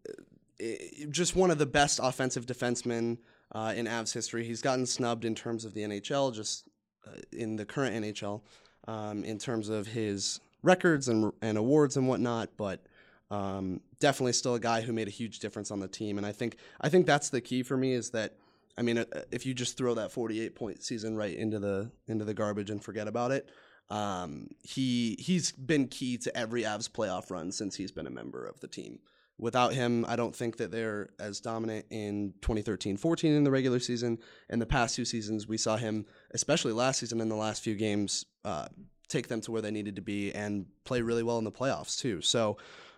i- 0.61 1.05
just 1.09 1.35
one 1.35 1.49
of 1.51 1.57
the 1.57 1.65
best 1.65 1.99
offensive 2.03 2.45
defensemen 2.45 3.19
uh, 3.53 3.73
in 3.75 3.85
Avs 3.85 4.13
history. 4.13 4.43
He's 4.45 4.61
gotten 4.61 4.85
snubbed 4.85 5.23
in 5.23 5.33
terms 5.35 5.63
of 5.63 5.73
the 5.73 5.81
NHL, 5.83 6.33
just 6.35 6.67
uh, 7.07 7.11
in 7.31 7.55
the 7.55 7.65
current 7.65 7.95
NHL, 8.03 8.41
um, 8.87 9.23
in 9.23 9.37
terms 9.37 9.69
of 9.69 9.87
his 9.87 10.41
records 10.61 11.07
and, 11.07 11.31
and 11.41 11.57
awards 11.57 11.95
and 11.95 12.07
whatnot. 12.09 12.49
But 12.57 12.85
um, 13.31 13.81
definitely 13.99 14.33
still 14.33 14.55
a 14.55 14.59
guy 14.59 14.81
who 14.81 14.93
made 14.93 15.07
a 15.07 15.11
huge 15.11 15.39
difference 15.39 15.71
on 15.71 15.79
the 15.79 15.87
team. 15.87 16.17
And 16.17 16.25
I 16.25 16.31
think 16.31 16.57
I 16.81 16.89
think 16.89 17.05
that's 17.05 17.29
the 17.29 17.41
key 17.41 17.63
for 17.63 17.77
me 17.77 17.93
is 17.93 18.11
that 18.11 18.35
I 18.77 18.81
mean, 18.81 18.97
uh, 18.99 19.05
if 19.31 19.45
you 19.45 19.53
just 19.53 19.77
throw 19.77 19.93
that 19.95 20.11
48 20.11 20.55
point 20.55 20.83
season 20.83 21.15
right 21.15 21.35
into 21.35 21.59
the 21.59 21.91
into 22.07 22.25
the 22.25 22.33
garbage 22.33 22.69
and 22.69 22.83
forget 22.83 23.07
about 23.07 23.31
it, 23.31 23.49
um, 23.89 24.49
he 24.63 25.15
he's 25.19 25.51
been 25.51 25.87
key 25.87 26.17
to 26.19 26.37
every 26.37 26.63
Avs 26.63 26.89
playoff 26.89 27.29
run 27.29 27.51
since 27.51 27.75
he's 27.75 27.91
been 27.91 28.07
a 28.07 28.11
member 28.11 28.45
of 28.45 28.59
the 28.59 28.67
team. 28.67 28.99
Without 29.37 29.73
him, 29.73 30.05
I 30.07 30.15
don't 30.15 30.33
think 30.33 30.57
that 30.57 30.71
they're 30.71 31.09
as 31.19 31.41
dominant 31.41 31.87
in 31.89 32.33
2013-14 32.39 33.35
in 33.35 33.43
the 33.43 33.51
regular 33.51 33.79
season. 33.79 34.19
In 34.49 34.59
the 34.59 34.65
past 34.65 34.95
two 34.95 35.03
seasons, 35.03 35.45
we 35.45 35.57
saw 35.57 35.75
him, 35.75 36.05
especially 36.31 36.71
last 36.71 37.01
season 37.01 37.19
in 37.19 37.27
the 37.27 37.35
last 37.35 37.61
few 37.61 37.75
games, 37.75 38.25
uh, 38.45 38.69
take 39.09 39.27
them 39.27 39.41
to 39.41 39.51
where 39.51 39.61
they 39.61 39.71
needed 39.71 39.97
to 39.97 40.01
be 40.01 40.33
and 40.33 40.65
play 40.85 41.01
really 41.01 41.21
well 41.21 41.37
in 41.37 41.43
the 41.43 41.51
playoffs 41.51 41.99
too. 41.99 42.21
So, 42.21 42.55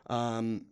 um, 0.07 0.65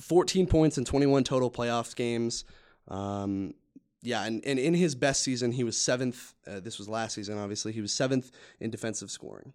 14 0.00 0.46
points 0.46 0.78
in 0.78 0.84
21 0.84 1.24
total 1.24 1.50
playoffs 1.50 1.94
games. 1.96 2.44
Um, 2.88 3.54
yeah, 4.02 4.24
and, 4.24 4.44
and 4.44 4.58
in 4.58 4.74
his 4.74 4.94
best 4.94 5.22
season, 5.22 5.52
he 5.52 5.64
was 5.64 5.76
seventh. 5.76 6.34
Uh, 6.46 6.60
this 6.60 6.78
was 6.78 6.88
last 6.88 7.14
season, 7.14 7.38
obviously. 7.38 7.72
He 7.72 7.80
was 7.80 7.92
seventh 7.92 8.30
in 8.60 8.70
defensive 8.70 9.10
scoring 9.10 9.52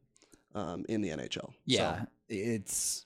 um, 0.55 0.85
in 0.89 1.01
the 1.01 1.09
NHL. 1.09 1.53
Yeah, 1.65 2.01
So, 2.01 2.07
it's 2.29 3.05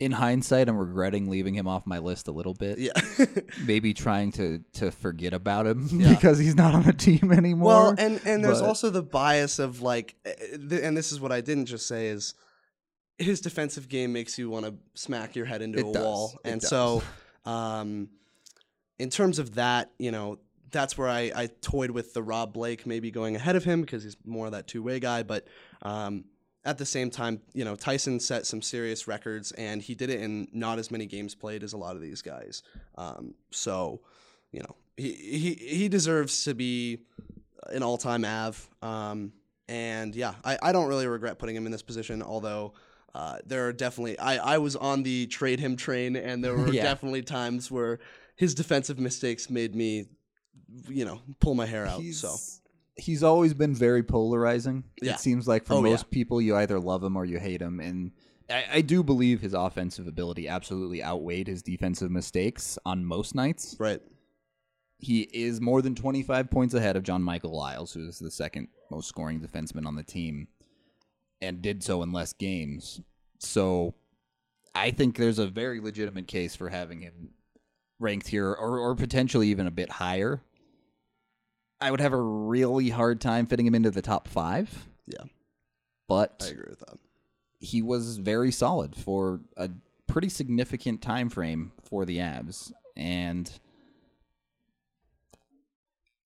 in 0.00 0.10
hindsight, 0.12 0.68
I'm 0.68 0.76
regretting 0.76 1.30
leaving 1.30 1.54
him 1.54 1.68
off 1.68 1.86
my 1.86 1.98
list 2.00 2.26
a 2.26 2.32
little 2.32 2.54
bit. 2.54 2.78
yeah. 2.78 2.90
Maybe 3.64 3.94
trying 3.94 4.32
to 4.32 4.58
to 4.74 4.90
forget 4.90 5.32
about 5.32 5.66
him 5.66 5.88
Yeah. 5.92 6.08
because 6.14 6.38
he's 6.38 6.56
not 6.56 6.74
on 6.74 6.82
the 6.82 6.92
team 6.92 7.30
anymore. 7.32 7.68
well, 7.68 7.94
and, 7.96 8.20
and 8.26 8.44
there's 8.44 8.60
but- 8.60 8.66
also 8.68 8.90
the 8.90 9.02
bias 9.02 9.58
of 9.60 9.80
like, 9.80 10.16
uh, 10.26 10.30
and 10.76 10.96
this 10.96 11.12
is 11.12 11.20
what 11.20 11.30
I 11.30 11.40
didn't 11.40 11.66
just 11.66 11.86
say 11.86 12.08
is 12.08 12.34
his 13.18 13.40
defensive 13.40 13.88
game 13.88 14.12
makes 14.12 14.38
you 14.38 14.50
want 14.50 14.66
to 14.66 14.74
smack 14.94 15.36
your 15.36 15.46
head 15.46 15.62
into 15.62 15.78
It 15.78 15.86
a 15.86 15.92
does. 15.92 16.02
wall. 16.02 16.32
It 16.44 16.50
And 16.50 16.60
does. 16.60 16.70
so, 16.70 17.02
um, 17.44 18.08
in 18.98 19.10
terms 19.10 19.38
of 19.38 19.54
that, 19.56 19.90
you 19.98 20.10
know, 20.10 20.38
that's 20.70 20.96
where 20.96 21.08
I, 21.08 21.30
I 21.34 21.48
toyed 21.60 21.90
with 21.90 22.14
the 22.14 22.22
Rob 22.22 22.52
Blake 22.52 22.86
maybe 22.86 23.10
going 23.10 23.36
ahead 23.36 23.56
of 23.56 23.64
him 23.64 23.80
because 23.82 24.02
he's 24.04 24.16
more 24.24 24.46
of 24.46 24.52
that 24.52 24.66
two 24.66 24.82
way 24.82 25.00
guy. 25.00 25.22
But 25.22 25.46
um, 25.82 26.24
at 26.64 26.78
the 26.78 26.86
same 26.86 27.10
time, 27.10 27.40
you 27.52 27.64
know, 27.64 27.74
Tyson 27.76 28.20
set 28.20 28.46
some 28.46 28.62
serious 28.62 29.06
records 29.08 29.52
and 29.52 29.82
he 29.82 29.94
did 29.94 30.08
it 30.08 30.20
in 30.20 30.48
not 30.52 30.78
as 30.78 30.90
many 30.90 31.06
games 31.06 31.34
played 31.34 31.62
as 31.62 31.72
a 31.74 31.76
lot 31.76 31.96
of 31.96 32.00
these 32.02 32.22
guys. 32.22 32.62
Um, 32.96 33.34
so, 33.50 34.00
you 34.50 34.60
know, 34.60 34.76
he, 34.96 35.12
he, 35.12 35.54
he 35.54 35.88
deserves 35.88 36.44
to 36.44 36.54
be 36.54 37.00
an 37.68 37.82
all 37.82 37.98
time 37.98 38.24
Av. 38.24 38.68
Um, 38.80 39.32
and 39.68 40.14
yeah, 40.14 40.34
I, 40.44 40.58
I 40.62 40.72
don't 40.72 40.88
really 40.88 41.06
regret 41.06 41.38
putting 41.38 41.56
him 41.56 41.66
in 41.66 41.72
this 41.72 41.82
position, 41.82 42.22
although. 42.22 42.72
Uh, 43.14 43.38
there 43.44 43.66
are 43.68 43.72
definitely 43.72 44.18
I, 44.18 44.54
I 44.54 44.58
was 44.58 44.74
on 44.76 45.02
the 45.02 45.26
trade 45.26 45.60
him 45.60 45.76
train 45.76 46.16
and 46.16 46.42
there 46.42 46.56
were 46.56 46.68
Yeah. 46.72 46.82
definitely 46.82 47.22
times 47.22 47.70
where 47.70 47.98
his 48.36 48.54
defensive 48.54 48.98
mistakes 48.98 49.50
made 49.50 49.74
me 49.74 50.06
you 50.88 51.04
know 51.04 51.20
pull 51.38 51.54
my 51.54 51.66
hair 51.66 51.86
out 51.86 52.00
he's 52.00 52.20
so 52.20 52.34
he's 52.96 53.22
always 53.22 53.54
been 53.54 53.74
very 53.74 54.02
polarizing. 54.02 54.84
Yeah. 55.00 55.12
It 55.12 55.20
seems 55.20 55.48
like 55.48 55.64
for 55.64 55.74
Oh, 55.74 55.76
yeah. 55.84 55.90
most 55.90 56.10
people, 56.10 56.40
you 56.42 56.54
either 56.56 56.78
love 56.78 57.02
him 57.02 57.16
or 57.16 57.24
you 57.24 57.38
hate 57.38 57.60
him, 57.62 57.80
and 57.80 58.12
I, 58.50 58.64
I 58.74 58.80
do 58.82 59.02
believe 59.02 59.40
his 59.40 59.54
offensive 59.54 60.06
ability 60.06 60.46
absolutely 60.46 61.02
outweighed 61.02 61.46
his 61.46 61.62
defensive 61.62 62.10
mistakes 62.10 62.78
on 62.84 63.04
most 63.06 63.34
nights. 63.34 63.76
right 63.78 64.00
He 64.98 65.22
is 65.32 65.58
more 65.60 65.80
than 65.80 65.94
25 65.94 66.50
points 66.50 66.74
ahead 66.74 66.96
of 66.96 67.02
John 67.02 67.22
Michael 67.22 67.56
Liles, 67.56 67.92
who 67.94 68.06
is 68.06 68.18
the 68.18 68.30
second 68.30 68.68
most 68.90 69.08
scoring 69.08 69.40
defenseman 69.40 69.86
on 69.86 69.96
the 69.96 70.04
team, 70.04 70.48
and 71.42 71.60
did 71.60 71.82
so 71.82 72.02
in 72.02 72.12
less 72.12 72.32
games. 72.32 73.00
So 73.38 73.94
I 74.74 74.90
think 74.90 75.16
there's 75.16 75.38
a 75.38 75.46
very 75.46 75.80
legitimate 75.80 76.28
case 76.28 76.56
for 76.56 76.70
having 76.70 77.00
him 77.00 77.30
ranked 77.98 78.28
here 78.28 78.48
or, 78.48 78.78
or 78.78 78.94
potentially 78.94 79.48
even 79.48 79.66
a 79.66 79.70
bit 79.70 79.90
higher. 79.90 80.40
I 81.80 81.90
would 81.90 82.00
have 82.00 82.12
a 82.12 82.20
really 82.20 82.88
hard 82.88 83.20
time 83.20 83.46
fitting 83.46 83.66
him 83.66 83.74
into 83.74 83.90
the 83.90 84.02
top 84.02 84.28
five, 84.28 84.86
yeah 85.06 85.24
but 86.08 86.42
i 86.44 86.50
agree 86.50 86.66
with 86.68 86.80
that 86.80 86.98
he 87.62 87.80
was 87.80 88.16
very 88.18 88.50
solid 88.50 88.96
for 88.96 89.40
a 89.56 89.70
pretty 90.08 90.28
significant 90.28 91.00
time 91.00 91.30
frame 91.30 91.72
for 91.84 92.04
the 92.04 92.18
Avs, 92.18 92.72
and 92.96 93.50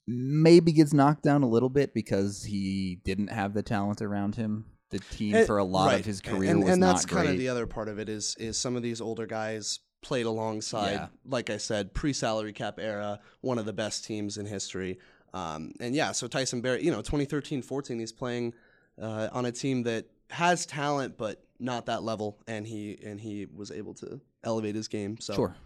maybe 0.06 0.72
gets 0.72 0.94
knocked 0.94 1.22
down 1.22 1.42
a 1.42 1.48
little 1.48 1.68
bit 1.68 1.92
because 1.92 2.44
he 2.44 2.98
didn't 3.04 3.28
have 3.28 3.52
the 3.52 3.62
talent 3.62 4.00
around 4.00 4.36
him. 4.36 4.64
The 4.90 4.98
team 5.00 5.34
Eh, 5.34 5.44
for 5.44 5.58
a 5.58 5.64
lot 5.64 5.86
right. 5.86 6.00
of 6.00 6.06
his 6.06 6.20
career 6.20 6.50
and, 6.50 6.62
was 6.64 6.72
and 6.72 6.82
that's 6.82 7.04
kind 7.04 7.28
of 7.28 7.38
the 7.38 7.48
other 7.48 7.66
part 7.66 7.88
of 7.88 7.98
it 7.98 8.08
is 8.08 8.36
is 8.38 8.56
some 8.56 8.76
of 8.76 8.82
these 8.82 9.00
older 9.00 9.26
guys 9.26 9.80
played 10.02 10.26
alongside 10.26 10.92
Yeah. 10.92 11.06
like 11.24 11.50
i 11.50 11.56
said 11.56 11.92
pre-salary 11.92 12.52
cap 12.52 12.78
era 12.78 13.18
one 13.40 13.58
of 13.58 13.64
the 13.64 13.72
best 13.72 14.04
teams 14.04 14.36
in 14.38 14.46
history 14.46 14.98
um, 15.34 15.72
and 15.80 15.94
yeah 15.96 16.12
so 16.12 16.28
tyson 16.28 16.60
barrie 16.60 16.84
you 16.84 16.92
know 16.92 17.00
2013-14 17.02 17.98
he's 17.98 18.12
playing 18.12 18.54
uh, 19.02 19.28
on 19.32 19.44
a 19.46 19.50
team 19.52 19.82
that 19.82 20.06
has 20.30 20.66
talent 20.66 21.16
but 21.18 21.42
not 21.58 21.86
that 21.86 22.04
level 22.04 22.38
and 22.46 22.66
he 22.66 22.96
and 23.04 23.20
he 23.20 23.46
was 23.52 23.72
able 23.72 23.94
to 23.94 24.20
elevate 24.44 24.74
his 24.76 24.86
game 24.86 25.18
so 25.18 25.34
Sure. 25.34 25.56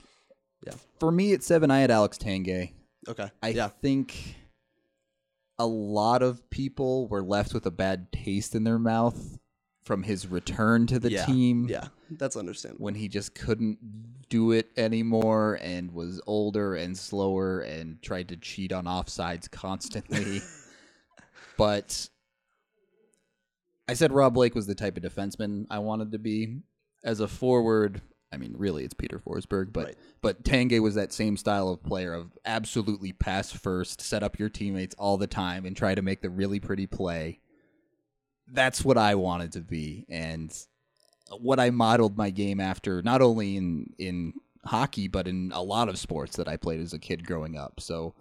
Yeah. 0.67 0.75
For 0.99 1.11
me 1.11 1.33
at 1.33 1.43
seven, 1.43 1.71
I 1.71 1.81
had 1.81 1.91
Alex 1.91 2.17
Tanguay. 2.17 2.73
okay 3.09 3.31
I 3.43 3.49
yeah 3.49 3.69
think 3.69 4.37
a 5.61 5.67
lot 5.67 6.23
of 6.23 6.49
people 6.49 7.07
were 7.09 7.23
left 7.23 7.53
with 7.53 7.67
a 7.67 7.71
bad 7.71 8.11
taste 8.13 8.55
in 8.55 8.65
their 8.65 8.79
mouth 8.79 9.39
from 9.85 10.03
his 10.03 10.27
return 10.27 10.87
to 10.87 10.99
the 10.99 11.11
yeah. 11.11 11.27
team. 11.27 11.67
yeah 11.69 11.89
that's 12.13 12.35
understandable 12.35 12.83
When 12.83 12.95
he 12.95 13.09
just 13.09 13.35
couldn't 13.35 13.79
do 14.31 14.53
it 14.53 14.71
anymore 14.79 15.59
and 15.61 15.93
was 15.93 16.19
older 16.27 16.77
and 16.77 16.97
slower 16.97 17.61
and 17.61 18.01
tried 18.01 18.29
to 18.29 18.39
cheat 18.39 18.73
on 18.73 18.87
offsides 18.87 19.51
constantly. 19.51 20.41
but 21.59 22.09
I 23.87 23.93
said 23.93 24.13
Rob 24.13 24.33
Blake 24.33 24.55
was 24.55 24.67
the 24.67 24.75
type 24.75 24.97
of 24.97 25.03
defenseman 25.03 25.67
I 25.69 25.81
wanted 25.81 26.13
to 26.13 26.19
be. 26.19 26.63
As 27.05 27.21
a 27.21 27.29
forward, 27.29 28.01
I 28.33 28.37
mean, 28.37 28.55
really, 28.57 28.85
it's 28.85 28.95
Peter 28.95 29.19
Forsberg, 29.19 29.73
but 29.73 29.87
Right. 29.87 29.97
but 30.23 30.45
Tanguay 30.45 30.81
was 30.81 30.95
that 30.95 31.13
same 31.13 31.37
style 31.37 31.69
of 31.69 31.83
player 31.83 32.13
of 32.15 32.31
absolutely 32.45 33.13
pass 33.13 33.51
first, 33.51 34.01
set 34.01 34.23
up 34.23 34.39
your 34.39 34.49
teammates 34.49 34.95
all 34.99 35.17
the 35.17 35.27
time, 35.27 35.67
and 35.67 35.77
try 35.77 35.95
to 35.95 36.03
make 36.03 36.21
the 36.23 36.31
really 36.31 36.61
pretty 36.61 36.87
play. 36.87 37.41
That's 38.53 38.85
what 38.85 38.97
I 38.97 39.15
wanted 39.17 39.53
to 39.53 39.61
be, 39.61 40.07
and 40.09 40.57
what 41.39 41.59
I 41.61 41.71
modeled 41.71 42.17
my 42.17 42.31
game 42.31 42.61
after, 42.61 43.03
not 43.03 43.21
only 43.21 43.57
in 43.57 43.95
in 43.99 44.35
hockey, 44.65 45.09
but 45.09 45.27
in 45.27 45.51
a 45.55 45.63
lot 45.63 45.89
of 45.89 45.99
sports 45.99 46.37
that 46.37 46.47
I 46.47 46.57
played 46.57 46.81
as 46.81 46.93
a 46.93 46.99
kid 46.99 47.27
growing 47.27 47.57
up. 47.57 47.81
So 47.81 48.15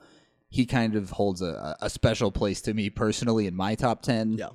he 0.49 0.65
kind 0.65 0.95
of 0.95 1.11
holds 1.11 1.41
a, 1.43 1.75
a 1.81 1.89
special 1.89 2.31
place 2.31 2.61
to 2.61 2.73
me 2.73 2.89
personally 2.89 3.45
in 3.45 3.55
my 3.55 3.75
top 3.75 4.01
ten 4.01 4.31
yeah 4.33 4.49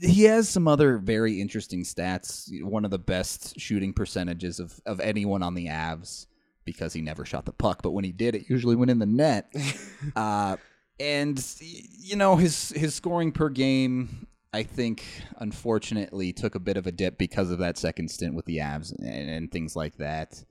he 0.00 0.24
has 0.24 0.48
some 0.48 0.68
other 0.68 0.98
very 0.98 1.40
interesting 1.40 1.82
stats. 1.82 2.48
One 2.62 2.84
of 2.84 2.90
the 2.90 2.98
best 2.98 3.58
shooting 3.58 3.92
percentages 3.92 4.60
of, 4.60 4.80
of 4.86 5.00
anyone 5.00 5.42
on 5.42 5.54
the 5.54 5.66
Avs 5.66 6.26
because 6.64 6.92
he 6.92 7.00
never 7.00 7.24
shot 7.24 7.44
the 7.44 7.52
puck, 7.52 7.80
but 7.82 7.92
when 7.92 8.04
he 8.04 8.12
did, 8.12 8.34
it 8.34 8.50
usually 8.50 8.76
went 8.76 8.90
in 8.90 8.98
the 8.98 9.06
net. 9.06 9.54
uh, 10.16 10.56
and 10.98 11.44
you 11.60 12.16
know 12.16 12.36
his 12.36 12.70
his 12.70 12.94
scoring 12.94 13.30
per 13.32 13.48
game, 13.48 14.26
I 14.52 14.62
think, 14.62 15.04
unfortunately, 15.38 16.32
took 16.32 16.54
a 16.54 16.60
bit 16.60 16.76
of 16.76 16.86
a 16.86 16.92
dip 16.92 17.18
because 17.18 17.50
of 17.50 17.58
that 17.58 17.78
second 17.78 18.10
stint 18.10 18.34
with 18.34 18.46
the 18.46 18.58
Avs 18.58 18.92
and, 18.98 19.30
and 19.30 19.52
things 19.52 19.76
like 19.76 19.96
that. 19.98 20.42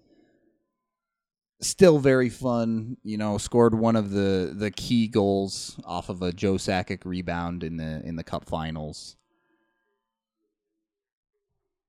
Still 1.61 1.99
very 1.99 2.29
fun, 2.29 2.97
you 3.03 3.17
know. 3.17 3.37
Scored 3.37 3.73
one 3.73 3.95
of 3.95 4.11
the, 4.11 4.53
the 4.55 4.69
key 4.71 5.07
goals 5.07 5.79
off 5.85 6.09
of 6.09 6.21
a 6.21 6.31
Joe 6.31 6.55
Sakic 6.55 7.05
rebound 7.05 7.63
in 7.63 7.77
the 7.77 8.01
in 8.05 8.15
the 8.15 8.23
Cup 8.23 8.45
Finals. 8.45 9.15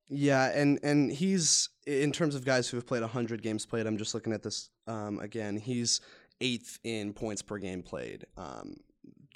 Yeah, 0.09 0.51
and 0.55 0.79
and 0.83 1.11
he's 1.11 1.69
in 1.87 2.13
terms 2.13 2.35
of 2.35 2.45
guys 2.45 2.69
who 2.69 2.77
have 2.77 2.87
played 2.87 3.03
100 3.03 3.43
games 3.43 3.67
played. 3.67 3.87
I'm 3.87 3.99
just 3.99 4.15
looking 4.15 4.33
at 4.33 4.43
this 4.43 4.71
um, 4.87 5.19
again. 5.19 5.57
He's 5.57 6.01
eighth 6.41 6.79
in 6.85 7.13
points 7.13 7.43
per 7.43 7.59
game 7.59 7.83
played. 7.83 8.25
Um, 8.37 8.77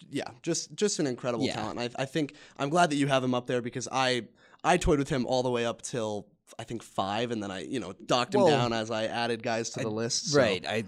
yeah, 0.09 0.29
just 0.43 0.75
just 0.75 0.99
an 1.01 1.07
incredible 1.07 1.45
Yeah. 1.47 1.55
talent. 1.55 1.79
I, 1.81 1.91
I 2.03 2.05
think 2.05 2.35
I'm 2.59 2.69
glad 2.69 2.91
that 2.91 2.97
you 2.97 3.07
have 3.09 3.23
him 3.25 3.35
up 3.35 3.47
there 3.47 3.61
because 3.63 3.89
I 3.91 4.27
I 4.63 4.77
toyed 4.77 4.99
with 4.99 5.09
him 5.09 5.27
all 5.27 5.43
the 5.43 5.51
way 5.51 5.67
up 5.67 5.83
till 5.83 6.27
I 6.59 6.65
think 6.65 6.83
five, 6.83 7.31
and 7.33 7.43
then 7.43 7.51
I 7.51 7.63
you 7.65 7.81
know 7.81 7.93
docked 8.07 8.35
him 8.35 8.43
Well, 8.43 8.51
down 8.51 8.73
as 8.73 8.91
I 8.91 9.07
added 9.07 9.43
guys 9.43 9.71
to 9.71 9.81
the 9.81 9.91
list. 9.91 10.31
so- 10.33 10.39
Right. 10.39 10.65
I 10.67 10.85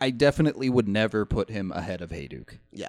I 0.00 0.10
definitely 0.10 0.68
would 0.70 0.88
never 0.88 1.24
put 1.26 1.50
him 1.50 1.70
ahead 1.72 2.00
of 2.02 2.10
Hejduk. 2.10 2.58
Yeah. 2.72 2.88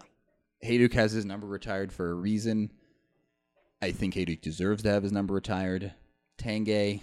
Hejduk 0.64 0.94
has 0.94 1.12
his 1.12 1.26
number 1.26 1.46
retired 1.48 1.92
for 1.92 2.10
a 2.10 2.14
reason. 2.14 2.72
I 3.82 3.92
think 3.92 4.14
Hejduk 4.14 4.42
deserves 4.42 4.84
to 4.84 4.90
have 4.92 5.04
his 5.04 5.12
number 5.12 5.34
retired. 5.34 5.94
Tanguay, 6.38 7.02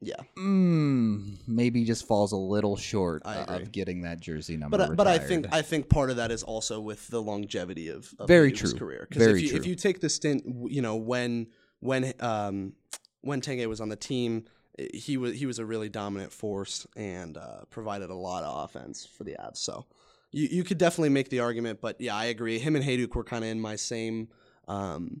Yeah. 0.00 0.16
mm, 0.36 1.36
maybe 1.46 1.84
just 1.84 2.06
falls 2.06 2.32
a 2.32 2.36
little 2.36 2.76
short 2.76 3.22
of 3.24 3.72
getting 3.72 4.02
that 4.02 4.20
jersey 4.20 4.56
number. 4.56 4.76
But 4.76 4.90
I- 4.90 4.94
but 4.94 5.06
I 5.06 5.18
think 5.18 5.46
I 5.52 5.62
think 5.62 5.88
part 5.88 6.10
of 6.10 6.16
that 6.16 6.30
is 6.30 6.42
also 6.42 6.80
with 6.80 7.08
the 7.08 7.22
longevity 7.22 7.88
of, 7.88 8.12
of 8.18 8.28
Very 8.28 8.52
Hejduk's 8.52 8.70
true. 8.70 8.78
career. 8.80 9.08
Very 9.10 9.44
if 9.44 9.50
you, 9.52 9.56
if 9.56 9.66
you 9.66 9.74
take 9.74 10.00
the 10.00 10.08
stint, 10.08 10.44
you 10.68 10.82
know 10.82 10.96
when 10.96 11.48
when 11.80 12.12
um 12.20 12.74
when 13.22 13.40
Tanguay 13.40 13.66
was 13.66 13.80
on 13.80 13.88
the 13.88 13.96
team, 13.96 14.44
he 14.92 15.16
was 15.16 15.34
he 15.38 15.46
was 15.46 15.58
a 15.58 15.64
really 15.64 15.88
dominant 15.88 16.32
force 16.32 16.86
and 16.96 17.36
uh, 17.36 17.64
provided 17.70 18.10
a 18.10 18.14
lot 18.14 18.44
of 18.44 18.64
offense 18.64 19.06
for 19.06 19.24
the 19.24 19.32
Avs. 19.40 19.56
So 19.58 19.86
you 20.32 20.48
you 20.50 20.64
could 20.64 20.78
definitely 20.78 21.10
make 21.10 21.30
the 21.30 21.40
argument. 21.40 21.80
But 21.80 22.00
yeah, 22.00 22.14
I 22.16 22.26
agree. 22.26 22.58
Him 22.58 22.74
and 22.76 22.84
Hejduk 22.84 23.14
were 23.14 23.24
kind 23.24 23.44
of 23.44 23.50
in 23.50 23.60
my 23.60 23.76
same. 23.76 24.28
Um, 24.66 25.20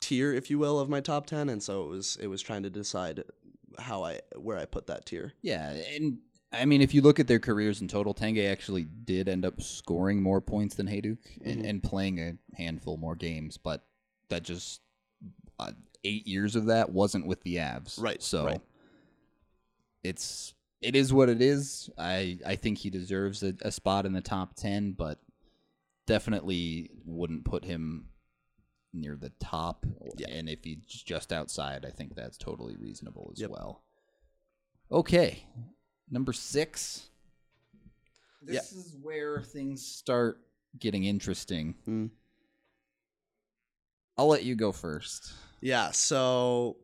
tier 0.00 0.32
if 0.32 0.50
you 0.50 0.58
will 0.58 0.78
of 0.78 0.88
my 0.88 1.00
top 1.00 1.26
10 1.26 1.48
and 1.48 1.62
so 1.62 1.84
it 1.84 1.88
was 1.88 2.16
it 2.20 2.26
was 2.28 2.40
trying 2.42 2.62
to 2.62 2.70
decide 2.70 3.24
how 3.78 4.04
i 4.04 4.18
where 4.36 4.56
i 4.58 4.64
put 4.64 4.86
that 4.86 5.04
tier 5.06 5.32
Yeah, 5.42 5.70
and 5.94 6.18
I 6.50 6.64
mean, 6.64 6.80
if 6.80 6.94
you 6.94 7.02
look 7.02 7.20
at 7.20 7.26
their 7.26 7.38
careers 7.40 7.82
in 7.82 7.88
total, 7.88 8.14
Tanguay 8.14 8.50
actually 8.50 8.84
did 8.84 9.28
end 9.28 9.44
up 9.44 9.60
scoring 9.60 10.22
more 10.22 10.40
points 10.40 10.76
than 10.76 10.86
Hejduk 10.86 11.18
and, 11.44 11.58
Mm-hmm. 11.58 11.64
and 11.66 11.82
playing 11.82 12.18
a 12.20 12.38
handful 12.56 12.96
more 12.96 13.14
games, 13.16 13.58
but 13.58 13.84
that 14.30 14.44
just 14.44 14.80
uh, 15.58 15.72
eight 16.04 16.26
years 16.26 16.56
of 16.56 16.64
that 16.66 16.90
wasn't 16.90 17.26
with 17.26 17.42
the 17.42 17.56
Avs, 17.56 18.00
Right, 18.00 18.22
So 18.22 18.46
right. 18.46 18.62
it's 20.02 20.54
it 20.80 20.96
is 20.96 21.12
what 21.12 21.28
it 21.28 21.42
is. 21.42 21.90
I 21.98 22.38
I 22.46 22.56
think 22.56 22.78
he 22.78 22.88
deserves 22.90 23.42
a, 23.42 23.54
a 23.62 23.70
spot 23.70 24.06
in 24.06 24.12
the 24.14 24.20
top 24.22 24.54
ten, 24.54 24.92
but 24.92 25.20
definitely 26.06 26.90
wouldn't 27.04 27.44
put 27.44 27.64
him 27.64 28.07
near 28.92 29.16
the 29.16 29.30
top. 29.40 29.84
And 30.28 30.48
if 30.48 30.64
he's 30.64 30.78
just 30.86 31.32
outside, 31.32 31.84
I 31.86 31.90
think 31.90 32.14
that's 32.14 32.38
totally 32.38 32.76
reasonable 32.76 33.30
as 33.32 33.40
Yep. 33.40 33.50
well. 33.50 33.82
Okay, 34.90 35.44
number 36.10 36.32
six. 36.32 37.10
This 38.40 38.72
is 38.72 38.96
where 39.02 39.42
things 39.42 39.84
start 39.84 40.40
getting 40.78 41.04
interesting. 41.04 41.74
Mm. 41.86 42.10
I'll 44.16 44.28
let 44.28 44.44
you 44.44 44.54
go 44.56 44.72
first. 44.72 45.32
Yeah, 45.60 45.90
so 45.90 46.76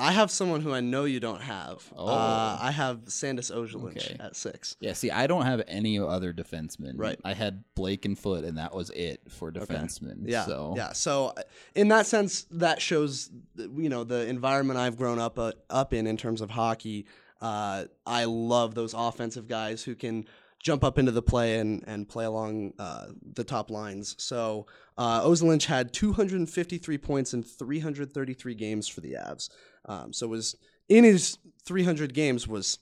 I 0.00 0.12
have 0.12 0.30
someone 0.30 0.60
who 0.62 0.72
I 0.72 0.80
know 0.80 1.04
you 1.04 1.20
don't 1.20 1.42
have. 1.42 1.84
Oh. 1.96 2.06
Uh, 2.08 2.58
I 2.60 2.70
have 2.70 3.00
Sandis 3.08 3.50
Ozolinsh 3.50 3.98
Okay. 3.98 4.16
at 4.18 4.34
six. 4.34 4.76
Yeah, 4.80 4.94
see, 4.94 5.10
I 5.10 5.26
don't 5.26 5.44
have 5.44 5.62
any 5.68 5.98
other 5.98 6.32
defensemen. 6.32 6.94
Right. 6.96 7.20
I 7.24 7.34
had 7.34 7.62
Blake 7.74 8.04
and 8.06 8.18
Foote, 8.18 8.44
and 8.44 8.56
that 8.58 8.74
was 8.74 8.90
it 8.90 9.20
for 9.28 9.52
defensemen. 9.52 10.22
Yeah, 10.24 10.46
So 10.46 10.74
yeah. 10.76 10.92
So 10.92 11.34
uh, 11.36 11.42
in 11.74 11.88
that 11.88 12.06
sense, 12.06 12.46
that 12.52 12.80
shows 12.80 13.30
you 13.56 13.88
know 13.90 14.04
the 14.04 14.26
environment 14.26 14.78
I've 14.78 14.96
grown 14.96 15.18
up 15.18 15.38
uh, 15.38 15.52
up 15.68 15.92
in 15.92 16.06
in 16.06 16.16
terms 16.16 16.40
of 16.40 16.50
hockey. 16.50 17.06
Uh, 17.40 17.84
I 18.06 18.24
love 18.24 18.74
those 18.74 18.94
offensive 18.94 19.48
guys 19.48 19.82
who 19.82 19.94
can 19.94 20.26
jump 20.62 20.84
up 20.84 20.98
into 20.98 21.10
the 21.10 21.22
play 21.22 21.58
and, 21.58 21.82
and 21.86 22.06
play 22.06 22.26
along 22.26 22.74
uh, 22.78 23.06
the 23.34 23.42
top 23.44 23.70
lines. 23.70 24.14
So 24.18 24.66
uh, 24.98 25.22
Ozolinsh 25.22 25.64
had 25.64 25.90
253 25.94 26.98
points 26.98 27.32
in 27.32 27.42
333 27.42 28.54
games 28.54 28.86
for 28.86 29.00
the 29.00 29.12
Avs. 29.14 29.48
Um, 29.86 30.12
so 30.12 30.28
was 30.28 30.56
in 30.88 31.04
his 31.04 31.38
300 31.64 32.14
games 32.14 32.46
was 32.46 32.78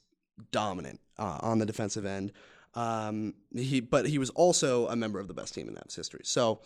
dominant 0.51 0.99
uh, 1.17 1.39
on 1.41 1.59
the 1.59 1.65
defensive 1.65 2.05
end. 2.05 2.31
Um, 2.75 3.33
he 3.55 3.79
but 3.79 4.07
he 4.07 4.17
was 4.17 4.29
also 4.31 4.87
a 4.87 4.95
member 4.95 5.19
of 5.19 5.27
the 5.27 5.33
best 5.33 5.53
team 5.53 5.67
in 5.67 5.75
Avs 5.75 5.95
history. 5.95 6.21
So 6.23 6.61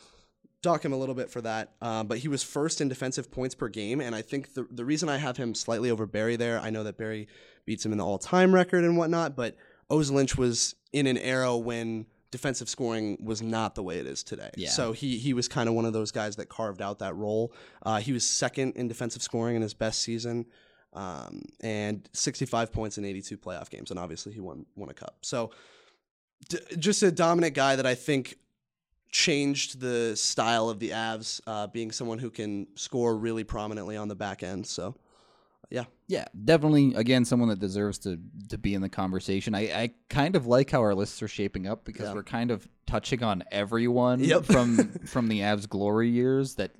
dock 0.62 0.84
him 0.84 0.93
a 0.93 0.98
little 0.98 1.15
bit 1.15 1.30
for 1.30 1.41
that. 1.41 1.74
Uh, 1.82 2.04
but 2.04 2.17
he 2.17 2.28
was 2.28 2.43
first 2.43 2.82
in 2.82 2.89
defensive 2.89 3.32
points 3.32 3.56
per 3.56 3.69
game, 3.69 4.02
and 4.02 4.15
I 4.15 4.22
think 4.22 4.54
the 4.54 4.67
the 4.69 4.86
reason 4.86 5.10
I 5.10 5.17
have 5.17 5.38
him 5.38 5.56
slightly 5.56 5.89
over 5.89 6.06
Barrie 6.06 6.36
there, 6.36 6.60
I 6.60 6.69
know 6.72 6.84
that 6.84 6.98
Barrie 6.98 7.28
beats 7.65 7.86
him 7.86 7.91
in 7.91 8.00
the 8.00 8.06
all 8.06 8.17
time 8.17 8.54
record 8.54 8.84
and 8.84 8.98
whatnot, 8.98 9.36
but 9.36 9.56
Ozolinsh 9.89 10.38
was 10.38 10.76
in 10.91 11.08
an 11.08 11.17
era 11.17 11.56
when 11.56 12.06
defensive 12.34 12.67
scoring 12.67 13.15
was 13.24 13.43
not 13.43 13.76
the 13.76 13.84
way 13.84 14.00
it 14.00 14.08
is 14.08 14.24
today. 14.24 14.50
Yeah. 14.58 14.69
So 14.69 14.91
he 14.91 15.19
he 15.19 15.34
was 15.34 15.48
kind 15.48 15.69
of 15.69 15.76
one 15.76 15.86
of 15.86 15.93
those 15.93 16.12
guys 16.12 16.36
that 16.38 16.50
carved 16.50 16.82
out 16.82 16.98
that 17.00 17.15
role. 17.15 17.54
Uh, 17.84 18.00
he 18.00 18.12
was 18.12 18.28
second 18.28 18.76
in 18.76 18.88
defensive 18.88 19.22
scoring 19.22 19.56
in 19.56 19.62
his 19.62 19.76
best 19.76 20.02
season. 20.02 20.48
Um, 20.96 21.46
and 21.62 22.08
65 22.13 22.72
points 22.72 23.00
in 23.00 23.06
82 23.06 23.38
playoff 23.39 23.67
games, 23.72 23.89
and 23.89 24.00
obviously 24.00 24.32
he 24.32 24.39
won 24.39 24.65
won 24.76 24.89
a 24.89 24.93
cup. 24.93 25.17
So, 25.22 25.52
d- 26.50 26.60
just 26.78 27.02
a 27.02 27.12
dominant 27.12 27.56
guy 27.56 27.76
that 27.76 27.86
I 27.88 27.96
think 27.96 28.38
changed 29.10 29.80
the 29.80 30.15
style 30.15 30.69
of 30.69 30.80
the 30.80 30.89
Avs, 30.89 31.41
uh, 31.48 31.67
being 31.67 31.91
someone 31.91 32.19
who 32.19 32.30
can 32.30 32.67
score 32.76 33.15
really 33.15 33.43
prominently 33.43 33.98
on 33.98 34.08
the 34.08 34.15
back 34.15 34.43
end. 34.43 34.67
So, 34.67 34.96
yeah, 35.74 35.86
Yeah, 36.08 36.26
definitely. 36.46 36.94
Again, 36.96 37.26
someone 37.26 37.50
that 37.50 37.60
deserves 37.60 37.98
to 38.00 38.18
to 38.50 38.58
be 38.58 38.74
in 38.76 38.82
the 38.82 38.90
conversation. 38.90 39.56
I, 39.56 39.62
I 39.84 39.92
kind 40.10 40.36
of 40.38 40.46
like 40.46 40.70
how 40.70 40.80
our 40.82 40.94
lists 40.96 41.22
are 41.24 41.28
shaping 41.28 41.68
up 41.68 41.84
because 41.84 42.08
Yeah. 42.08 42.14
we're 42.14 42.24
kind 42.24 42.52
of 42.52 42.68
touching 42.88 43.24
on 43.24 43.44
everyone 43.52 44.24
Yep. 44.24 44.46
from 44.46 44.78
from 45.06 45.28
the 45.28 45.40
Avs 45.42 45.68
glory 45.68 46.10
years. 46.10 46.56
That, 46.56 46.72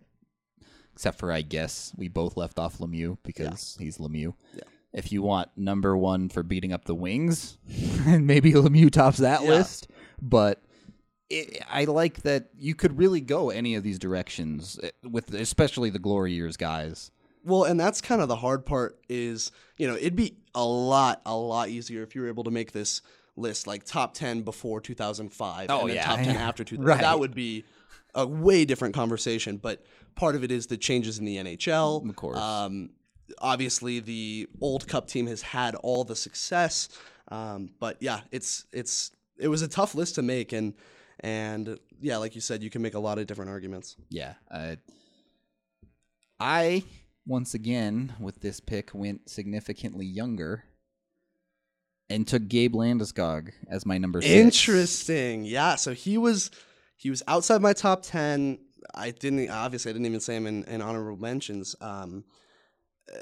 except 0.94 1.18
for 1.18 1.32
I 1.32 1.42
guess 1.42 1.92
we 1.98 2.08
both 2.08 2.38
left 2.38 2.60
off 2.60 2.78
Lemieux 2.78 3.18
because 3.24 3.76
he's 3.80 3.98
Lemieux. 3.98 4.34
Yeah. 4.56 4.62
If 4.94 5.12
you 5.12 5.24
want 5.24 5.50
number 5.58 5.98
one 5.98 6.30
for 6.30 6.44
beating 6.44 6.72
up 6.72 6.86
the 6.86 6.94
Wings, 6.94 7.58
and 8.06 8.28
maybe 8.28 8.54
Lemieux 8.54 8.92
tops 8.92 9.18
that 9.18 9.42
Yeah. 9.44 9.50
list. 9.50 9.88
But 10.22 10.62
it, 11.32 11.64
I 11.68 11.86
like 11.86 12.22
that 12.22 12.50
you 12.56 12.76
could 12.76 12.98
really 13.00 13.22
go 13.22 13.50
any 13.50 13.74
of 13.74 13.82
these 13.84 13.98
directions 13.98 14.80
eh, 14.84 14.92
with, 15.10 15.34
especially 15.34 15.90
the 15.90 15.98
glory 15.98 16.34
years 16.34 16.58
guys. 16.58 17.10
Well, 17.44 17.64
and 17.66 17.80
that's 17.80 18.02
kind 18.02 18.22
of 18.22 18.28
the 18.28 18.36
hard 18.38 18.66
part 18.66 19.00
is, 19.10 19.52
you 19.78 19.88
know, 19.88 19.96
it'd 19.96 20.16
be 20.16 20.38
a 20.56 20.64
lot, 20.64 21.22
a 21.26 21.36
lot 21.36 21.70
easier 21.70 22.04
if 22.04 22.16
you 22.16 22.22
were 22.22 22.28
able 22.28 22.44
to 22.46 22.52
make 22.52 22.72
this 22.72 23.02
list 23.36 23.66
like 23.68 23.84
top 23.84 24.14
10 24.14 24.44
before 24.44 24.80
2005 24.80 25.70
Oh, 25.70 25.80
and 25.82 25.90
then 25.90 25.96
yeah. 25.96 26.06
top 26.06 26.20
10 26.20 26.36
after 26.38 26.64
2000. 26.64 26.86
Right. 26.88 27.02
That 27.02 27.20
would 27.20 27.34
be 27.34 27.66
a 28.16 28.26
way 28.28 28.64
different 28.64 28.94
conversation, 28.94 29.58
but 29.58 29.84
part 30.16 30.36
of 30.36 30.44
it 30.44 30.52
is 30.52 30.68
the 30.68 30.78
changes 30.78 31.18
in 31.20 31.26
the 31.26 31.38
NHL. 31.38 32.08
Of 32.08 32.16
course. 32.16 32.38
Um, 32.38 32.92
obviously, 33.40 34.00
the 34.00 34.48
old 34.62 34.88
Cup 34.88 35.08
team 35.08 35.26
has 35.28 35.42
had 35.42 35.74
all 35.76 36.04
the 36.04 36.16
success, 36.16 36.90
um, 37.30 37.72
but 37.80 37.98
yeah, 38.00 38.22
it's 38.32 38.66
it's 38.72 39.12
it 39.40 39.48
was 39.48 39.64
a 39.64 39.68
tough 39.68 39.96
list 39.96 40.16
to 40.16 40.22
make, 40.22 40.54
and 40.54 40.76
and 41.22 41.80
yeah, 42.00 42.18
like 42.18 42.36
you 42.36 42.42
said, 42.42 42.62
you 42.62 42.70
can 42.70 42.84
make 42.84 42.94
a 42.94 43.00
lot 43.00 43.18
of 43.18 43.26
different 43.26 43.50
arguments. 43.50 43.96
Yeah. 44.10 44.34
Uh, 44.52 44.76
I, 46.40 46.84
once 47.26 47.54
again, 47.54 48.14
with 48.20 48.42
this 48.42 48.60
pick, 48.60 48.92
went 48.94 49.30
significantly 49.30 50.06
younger 50.06 50.64
and 52.10 52.28
took 52.28 52.48
Gabe 52.48 52.74
Landeskog 52.76 53.52
as 53.70 53.86
my 53.86 53.98
number 53.98 54.22
six. 54.22 54.32
Interesting. 54.34 55.46
Yeah. 55.46 55.76
So 55.76 55.94
he 55.94 56.18
was 56.18 56.52
he 56.98 57.10
was 57.10 57.24
outside 57.28 57.62
my 57.62 57.74
top 57.74 58.04
ten. 58.04 58.60
I 58.94 59.12
didn't 59.12 59.50
obviously 59.50 59.90
I 59.90 59.94
didn't 59.94 60.06
even 60.08 60.20
say 60.20 60.36
him 60.36 60.46
in, 60.48 60.64
in 60.66 60.82
honorable 60.82 61.20
mentions. 61.20 61.76
Um, 61.82 62.26
uh, 63.14 63.18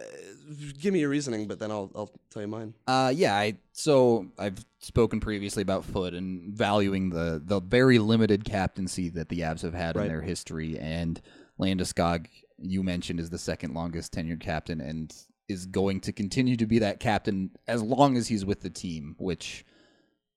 give 0.80 0.94
me 0.94 1.00
your 1.00 1.10
reasoning, 1.10 1.48
but 1.48 1.60
then 1.60 1.72
I'll 1.72 1.92
I'll 1.96 2.12
tell 2.32 2.42
you 2.42 2.48
mine. 2.48 2.74
Uh, 2.88 3.12
yeah. 3.16 3.36
I 3.36 3.58
so 3.72 4.28
I've 4.38 4.64
spoken 4.80 5.20
previously 5.20 5.62
about 5.62 5.86
Foote 5.86 6.14
and 6.14 6.54
valuing 6.54 7.10
the 7.12 7.42
the 7.44 7.60
very 7.62 8.00
limited 8.00 8.44
captaincy 8.46 9.10
that 9.10 9.30
the 9.30 9.40
Avs 9.42 9.62
have 9.62 9.74
had 9.74 9.96
Right. 9.96 10.04
in 10.04 10.08
their 10.10 10.22
history, 10.22 10.78
and 10.78 11.22
Landeskog, 11.60 12.28
you 12.64 12.84
mentioned, 12.84 13.20
is 13.20 13.30
the 13.30 13.38
second 13.38 13.74
longest 13.74 14.14
tenured 14.14 14.40
captain 14.40 14.82
and 14.82 15.14
is 15.48 15.66
going 15.66 16.00
to 16.02 16.14
continue 16.14 16.56
to 16.58 16.66
be 16.66 16.80
that 16.80 17.00
captain 17.00 17.52
as 17.68 17.82
long 17.82 18.16
as 18.18 18.28
he's 18.28 18.46
with 18.46 18.62
the 18.62 18.70
team, 18.70 19.16
which 19.18 19.66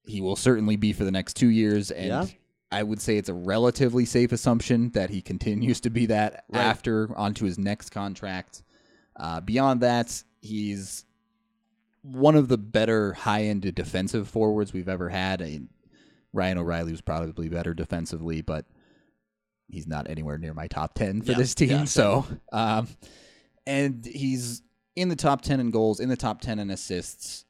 he 0.07 0.21
will 0.21 0.37
certainly 0.37 0.77
be 0.77 0.93
for 0.93 1.05
the 1.05 1.11
next 1.13 1.35
two 1.35 1.49
years. 1.49 1.91
And 1.91 2.09
Yeah. 2.09 2.27
I 2.73 2.83
would 2.83 3.01
say 3.01 3.17
it's 3.17 3.29
a 3.29 3.35
relatively 3.35 4.05
safe 4.05 4.33
assumption 4.33 4.91
that 4.91 5.11
he 5.11 5.23
continues 5.23 5.81
to 5.83 5.91
be 5.91 6.07
that 6.07 6.45
Right. 6.49 6.61
after 6.61 7.17
onto 7.17 7.45
his 7.45 7.59
next 7.59 7.91
contract. 7.91 8.63
Uh, 9.17 9.41
beyond 9.41 9.81
that, 9.83 10.23
he's 10.41 11.05
one 12.03 12.35
of 12.35 12.49
the 12.49 12.59
better 12.59 13.13
high-end 13.13 13.73
defensive 13.75 14.29
forwards 14.29 14.73
we've 14.73 14.89
ever 14.89 15.09
had. 15.09 15.41
I 15.41 15.47
mean, 15.47 15.69
Ryan 16.33 16.59
O'Reilly 16.59 16.91
was 16.91 17.01
probably 17.01 17.49
better 17.49 17.73
defensively, 17.75 18.43
but 18.43 18.67
he's 19.75 19.87
not 19.87 20.09
anywhere 20.09 20.39
near 20.39 20.55
my 20.55 20.67
top 20.69 20.95
ten 20.95 21.21
for 21.21 21.33
Yeah, 21.33 21.39
this 21.39 21.55
team. 21.55 21.69
yeah, 21.71 21.85
so, 21.85 22.25
um, 22.53 22.89
and 23.67 24.05
he's 24.07 24.63
in 24.97 25.09
the 25.11 25.17
top 25.17 25.43
ten 25.43 25.61
in 25.61 25.71
goals, 25.71 26.01
in 26.01 26.09
the 26.09 26.17
top 26.17 26.41
ten 26.41 26.59
in 26.59 26.71
assists. 26.71 27.45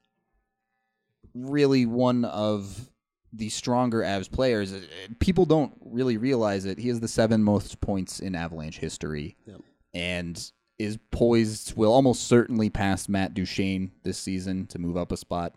Really, 1.34 1.84
one 1.84 2.24
of 2.24 2.88
the 3.32 3.48
stronger 3.48 4.00
Avs 4.02 4.30
players. 4.30 4.72
People 5.18 5.44
don't 5.44 5.72
really 5.80 6.16
realize 6.16 6.64
it. 6.64 6.78
He 6.78 6.88
has 6.88 7.00
the 7.00 7.08
seven 7.08 7.42
most 7.42 7.80
points 7.80 8.20
in 8.20 8.34
Avalanche 8.36 8.78
history, 8.78 9.36
Yep. 9.46 9.60
and 9.92 10.50
is 10.78 10.98
poised, 11.10 11.76
will 11.76 11.92
almost 11.92 12.24
certainly 12.28 12.70
pass 12.70 13.08
Matt 13.08 13.34
Duchene 13.34 13.90
this 14.04 14.18
season 14.18 14.66
to 14.68 14.78
move 14.78 14.96
up 14.96 15.10
a 15.12 15.16
spot. 15.16 15.54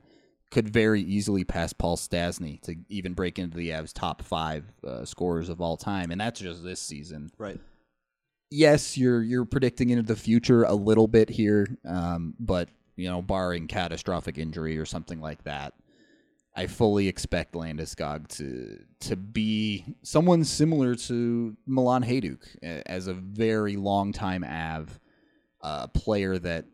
Could 0.50 0.70
very 0.70 1.02
easily 1.02 1.44
pass 1.44 1.74
Paul 1.74 1.98
Stastny 1.98 2.62
to 2.62 2.76
even 2.90 3.14
break 3.14 3.38
into 3.38 3.58
the 3.58 3.70
Avs 3.72 3.92
top 3.94 4.22
five 4.22 4.64
uh, 4.86 5.04
scorers 5.04 5.50
of 5.50 5.60
all 5.60 5.76
time, 5.76 6.10
and 6.10 6.22
that's 6.22 6.40
just 6.40 6.64
this 6.64 6.80
season. 6.80 7.32
Right. 7.38 7.60
Yes, 8.50 8.98
you're 8.98 9.22
you're 9.22 9.46
predicting 9.46 9.90
into 9.90 10.04
the 10.04 10.16
future 10.16 10.64
a 10.64 10.74
little 10.74 11.08
bit 11.08 11.30
here, 11.30 11.68
um, 11.86 12.34
but 12.40 12.70
you 12.96 13.10
know, 13.10 13.22
barring 13.22 13.68
catastrophic 13.68 14.38
injury 14.38 14.78
or 14.78 14.86
something 14.86 15.20
like 15.20 15.44
that, 15.44 15.74
I 16.56 16.66
fully 16.66 17.08
expect 17.08 17.54
Landeskog 17.54 18.28
to 18.38 18.80
to 19.02 19.16
be 19.16 19.86
someone 20.02 20.44
similar 20.44 20.96
to 20.96 21.56
Milan 21.68 22.04
Hejduk 22.04 22.40
as 22.64 23.08
a 23.08 23.14
very 23.14 23.76
long 23.76 24.12
time 24.12 24.44
Av 24.44 25.00
uh, 25.62 25.88
player 25.88 26.40
that 26.40 26.66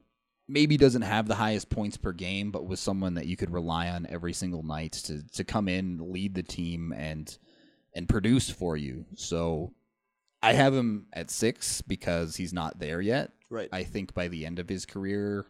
maybe 0.47 0.77
doesn't 0.77 1.01
have 1.03 1.27
the 1.27 1.35
highest 1.35 1.69
points 1.69 1.97
per 1.97 2.11
game, 2.11 2.51
but 2.51 2.65
was 2.67 2.79
someone 2.79 3.13
that 3.15 3.25
you 3.25 3.37
could 3.37 3.51
rely 3.51 3.89
on 3.89 4.05
every 4.09 4.33
single 4.33 4.63
night 4.63 4.91
to 4.93 5.25
to 5.33 5.43
come 5.43 5.67
in, 5.67 6.11
lead 6.11 6.35
the 6.35 6.43
team, 6.43 6.93
and 6.95 7.37
and 7.95 8.09
produce 8.09 8.49
for 8.49 8.75
you. 8.75 9.05
So 9.15 9.73
I 10.41 10.53
have 10.53 10.73
him 10.73 11.05
at 11.13 11.29
six 11.31 11.81
because 11.81 12.35
he's 12.35 12.53
not 12.53 12.79
there 12.79 12.99
yet. 13.01 13.31
Right. 13.49 13.69
I 13.71 13.83
think 13.83 14.13
by 14.13 14.27
the 14.29 14.45
end 14.45 14.57
of 14.59 14.67
his 14.67 14.85
career, 14.85 15.45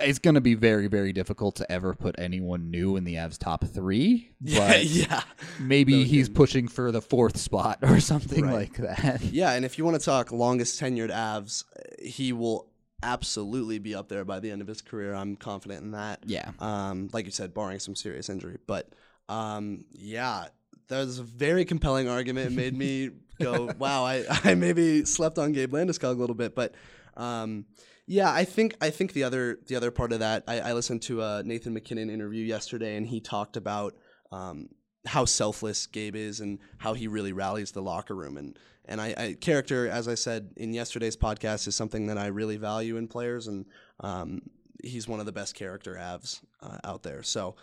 it's 0.00 0.18
going 0.18 0.34
to 0.34 0.40
be 0.40 0.54
very, 0.54 0.88
very 0.88 1.12
difficult 1.12 1.56
to 1.56 1.70
ever 1.70 1.94
put 1.94 2.16
anyone 2.18 2.70
new 2.70 2.96
in 2.96 3.04
the 3.04 3.14
Avs 3.14 3.38
top 3.38 3.64
three. 3.64 4.30
But 4.40 4.84
yeah. 4.84 5.22
maybe 5.60 6.00
No 6.00 6.04
he's 6.04 6.28
pushing 6.28 6.68
for 6.68 6.90
the 6.90 7.00
fourth 7.02 7.36
spot 7.36 7.78
or 7.82 8.00
something 8.00 8.44
Right. 8.46 8.52
like 8.54 8.76
that. 8.78 9.22
Yeah, 9.22 9.52
and 9.52 9.64
if 9.64 9.78
you 9.78 9.84
want 9.84 9.98
to 9.98 10.04
talk 10.04 10.32
longest 10.32 10.80
tenured 10.80 11.10
Avs, 11.12 11.64
he 12.02 12.32
will 12.32 12.68
absolutely 13.02 13.78
be 13.78 13.94
up 13.94 14.08
there 14.08 14.24
by 14.24 14.40
the 14.40 14.50
end 14.50 14.62
of 14.62 14.68
his 14.68 14.80
career. 14.80 15.14
I'm 15.14 15.36
confident 15.36 15.82
in 15.82 15.90
that. 15.92 16.20
Yeah. 16.24 16.50
Um, 16.58 17.10
like 17.12 17.26
you 17.26 17.30
said, 17.30 17.54
barring 17.54 17.78
some 17.78 17.94
serious 17.94 18.28
injury. 18.28 18.58
But 18.66 18.88
um, 19.28 19.84
yeah, 19.92 20.46
that 20.88 20.98
was 20.98 21.18
a 21.18 21.22
very 21.22 21.64
compelling 21.64 22.08
argument. 22.08 22.52
It 22.52 22.54
made 22.54 22.76
me 22.76 23.10
go, 23.40 23.70
wow, 23.78 24.04
I, 24.04 24.24
I 24.44 24.54
maybe 24.54 25.04
slept 25.04 25.38
on 25.38 25.52
Gabe 25.52 25.72
Landeskog 25.72 26.16
a 26.16 26.20
little 26.20 26.36
bit. 26.36 26.54
But 26.54 26.74
um, 27.16 27.66
yeah, 28.06 28.32
I 28.32 28.44
think 28.44 28.76
I 28.80 28.90
think 28.90 29.12
the 29.12 29.24
other 29.24 29.58
the 29.66 29.76
other 29.76 29.90
part 29.90 30.12
of 30.12 30.20
that, 30.20 30.44
I, 30.46 30.60
I 30.60 30.72
listened 30.72 31.02
to 31.02 31.22
a 31.22 31.42
Nathan 31.42 31.72
MacKinnon 31.72 32.10
interview 32.10 32.44
yesterday, 32.44 32.96
and 32.96 33.06
he 33.06 33.20
talked 33.20 33.56
about 33.56 33.94
um, 34.30 34.68
how 35.06 35.24
selfless 35.24 35.86
Gabe 35.86 36.16
is 36.16 36.40
and 36.40 36.58
how 36.78 36.94
he 36.94 37.08
really 37.08 37.32
rallies 37.32 37.72
the 37.72 37.82
locker 37.82 38.14
room. 38.14 38.36
And 38.36 38.58
and 38.86 39.00
I, 39.00 39.14
I 39.16 39.36
character, 39.40 39.88
as 39.88 40.08
I 40.08 40.14
said 40.14 40.50
in 40.56 40.74
yesterday's 40.74 41.16
podcast, 41.16 41.66
is 41.66 41.74
something 41.76 42.06
that 42.08 42.18
I 42.18 42.26
really 42.26 42.56
value 42.58 42.96
in 42.96 43.08
players, 43.08 43.46
and 43.46 43.64
um, 44.00 44.42
he's 44.82 45.08
one 45.08 45.20
of 45.20 45.26
the 45.26 45.32
best 45.32 45.54
character 45.54 45.94
avs 45.98 46.40
uh, 46.62 46.78
out 46.84 47.02
there. 47.02 47.22
So 47.22 47.56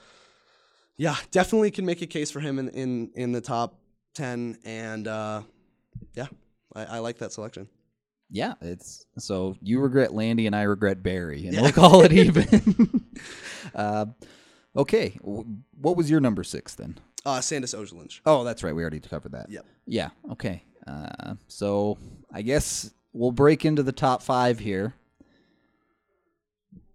yeah, 0.97 1.15
definitely 1.31 1.71
can 1.71 1.85
make 1.85 2.01
a 2.01 2.07
case 2.07 2.31
for 2.31 2.39
him 2.39 2.57
in 2.59 2.69
in, 2.69 3.11
in 3.15 3.31
the 3.31 3.41
top 3.41 3.79
ten, 4.15 4.57
and 4.65 5.07
uh, 5.07 5.41
yeah, 6.15 6.27
I, 6.75 6.85
I 6.85 6.99
like 6.99 7.19
that 7.19 7.31
selection. 7.33 7.67
Yeah, 8.33 8.53
it's 8.61 9.05
so 9.19 9.55
you 9.61 9.79
regret 9.79 10.13
Landy 10.13 10.47
and 10.47 10.55
I 10.55 10.63
regret 10.63 11.03
Barrie, 11.03 11.45
and 11.45 11.53
Yeah. 11.53 11.61
we'll 11.63 11.71
call 11.71 12.01
it 12.03 12.13
even. 12.13 13.03
uh, 13.75 14.05
okay, 14.75 15.17
what 15.21 15.97
was 15.97 16.09
your 16.09 16.19
number 16.19 16.43
six 16.43 16.73
then? 16.75 16.97
Uh, 17.25 17.39
Sandis 17.41 17.73
Ozolinsh. 17.75 18.21
Oh, 18.25 18.43
that's 18.43 18.63
right. 18.63 18.73
We 18.75 18.81
already 18.81 18.99
covered 18.99 19.33
that. 19.33 19.49
Yep. 19.49 19.65
Yeah. 19.85 20.09
Okay. 20.31 20.63
Uh, 20.87 21.35
so 21.47 21.97
I 22.33 22.41
guess 22.41 22.91
we'll 23.13 23.31
break 23.31 23.63
into 23.65 23.83
the 23.83 23.91
top 23.91 24.23
five 24.23 24.57
here. 24.59 24.95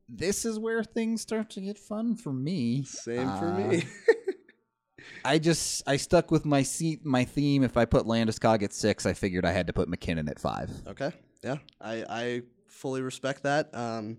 This 0.08 0.44
is 0.44 0.58
where 0.58 0.82
things 0.84 1.20
start 1.20 1.50
to 1.50 1.60
get 1.60 1.78
fun 1.78 2.16
for 2.16 2.32
me. 2.32 2.84
Same 2.84 3.26
for 3.38 3.46
Uh, 3.52 3.58
me. 3.68 3.84
I 5.24 5.38
just 5.38 5.82
I 5.86 5.96
stuck 5.96 6.30
with 6.30 6.44
my 6.44 6.62
seat, 6.62 7.04
my 7.04 7.24
theme. 7.24 7.62
If 7.64 7.76
I 7.76 7.84
put 7.84 8.06
Landeskog 8.06 8.62
at 8.62 8.72
six, 8.72 9.06
I 9.06 9.12
figured 9.12 9.44
I 9.44 9.52
had 9.52 9.66
to 9.68 9.72
put 9.72 9.88
MacKinnon 9.88 10.28
at 10.28 10.38
five. 10.38 10.70
Okay. 10.86 11.12
Yeah, 11.44 11.58
I, 11.80 12.04
I 12.08 12.42
fully 12.68 13.02
respect 13.02 13.44
that. 13.44 13.72
Um, 13.74 14.18